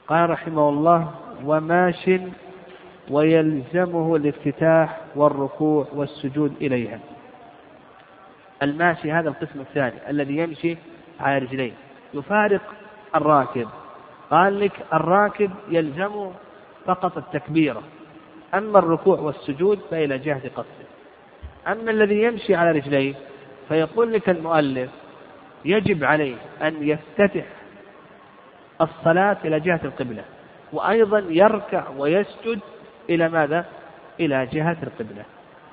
قال 0.09 0.31
رحمه 0.31 0.69
الله 0.69 1.15
وماش 1.45 2.11
ويلزمه 3.11 4.17
الافتتاح 4.17 5.01
والركوع 5.15 5.87
والسجود 5.93 6.55
إليها. 6.61 6.99
الماشي 8.63 9.13
هذا 9.13 9.29
القسم 9.29 9.61
الثاني 9.61 10.11
الذي 10.11 10.37
يمشي 10.37 10.77
على 11.21 11.39
رجليه 11.39 11.73
يفارق 12.15 12.61
الراكب. 13.15 13.69
قال 14.31 14.61
لك 14.61 14.73
الراكب 14.93 15.51
يلزم 15.69 16.31
فقط 16.87 17.17
التكبيرة 17.17 17.83
أما 18.55 18.79
الركوع 18.79 19.19
والسجود 19.21 19.79
فإلى 19.91 20.19
جهة 20.19 20.49
قصده. 20.49 20.87
أما 21.69 21.91
الذي 21.91 22.23
يمشي 22.23 22.55
على 22.55 22.71
رجليه 22.71 23.15
فيقول 23.69 24.13
لك 24.13 24.29
المؤلف 24.29 24.91
يجب 25.65 26.05
عليه 26.05 26.37
أن 26.63 26.89
يفتتح 26.89 27.45
الصلاة 28.81 29.37
إلى 29.45 29.61
جهة 29.61 29.81
القبلة 29.85 30.23
وأيضا 30.73 31.25
يركع 31.29 31.85
ويسجد 31.99 32.61
إلى 33.11 33.29
ماذا؟ 33.29 33.65
إلى 34.21 34.47
جهة 34.47 34.77
القبلة. 34.83 35.23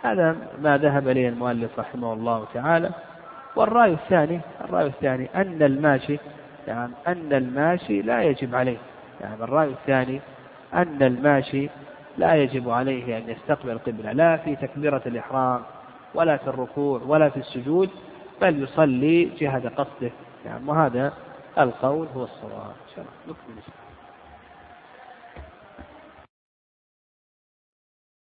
هذا 0.04 0.36
ما 0.62 0.78
ذهب 0.78 1.08
إليه 1.08 1.30
المؤلف 1.30 1.80
رحمه 1.80 2.14
الله 2.14 2.46
تعالى. 2.54 2.90
والرأي 3.56 3.94
الثاني 3.94 4.40
الرأي 4.62 4.86
الثاني 4.86 5.30
أن 5.36 5.64
الماشي 5.64 6.20
يعني 6.68 6.94
أن 7.08 7.34
الماشي 7.34 8.02
لا 8.02 8.22
يجب 8.22 8.56
عليه. 8.56 8.78
يعني 9.22 9.44
الرأي 9.44 9.68
الثاني 9.68 10.22
أن 10.74 11.04
الماشي 11.04 11.70
لا 12.18 12.36
يجب 12.36 12.70
عليه 12.70 13.18
أن 13.18 13.30
يستقبل 13.30 13.72
القبلة 13.72 14.12
لا 14.12 14.38
في 14.38 14.56
تكبيرة 14.56 15.02
الإحرام 15.06 15.62
ولا 16.16 16.38
في 16.38 16.48
الركوع 16.48 17.02
ولا 17.08 17.30
في 17.30 17.38
السجود 17.38 17.90
بل 18.42 18.64
يصلي 18.64 19.26
جهة 19.26 19.70
قصده. 19.70 20.12
يعني 20.46 20.62
وهذا 20.68 21.14
القول 21.58 22.08
هو 22.16 22.24
الصواب. 22.24 22.76
نكمل. 23.28 23.87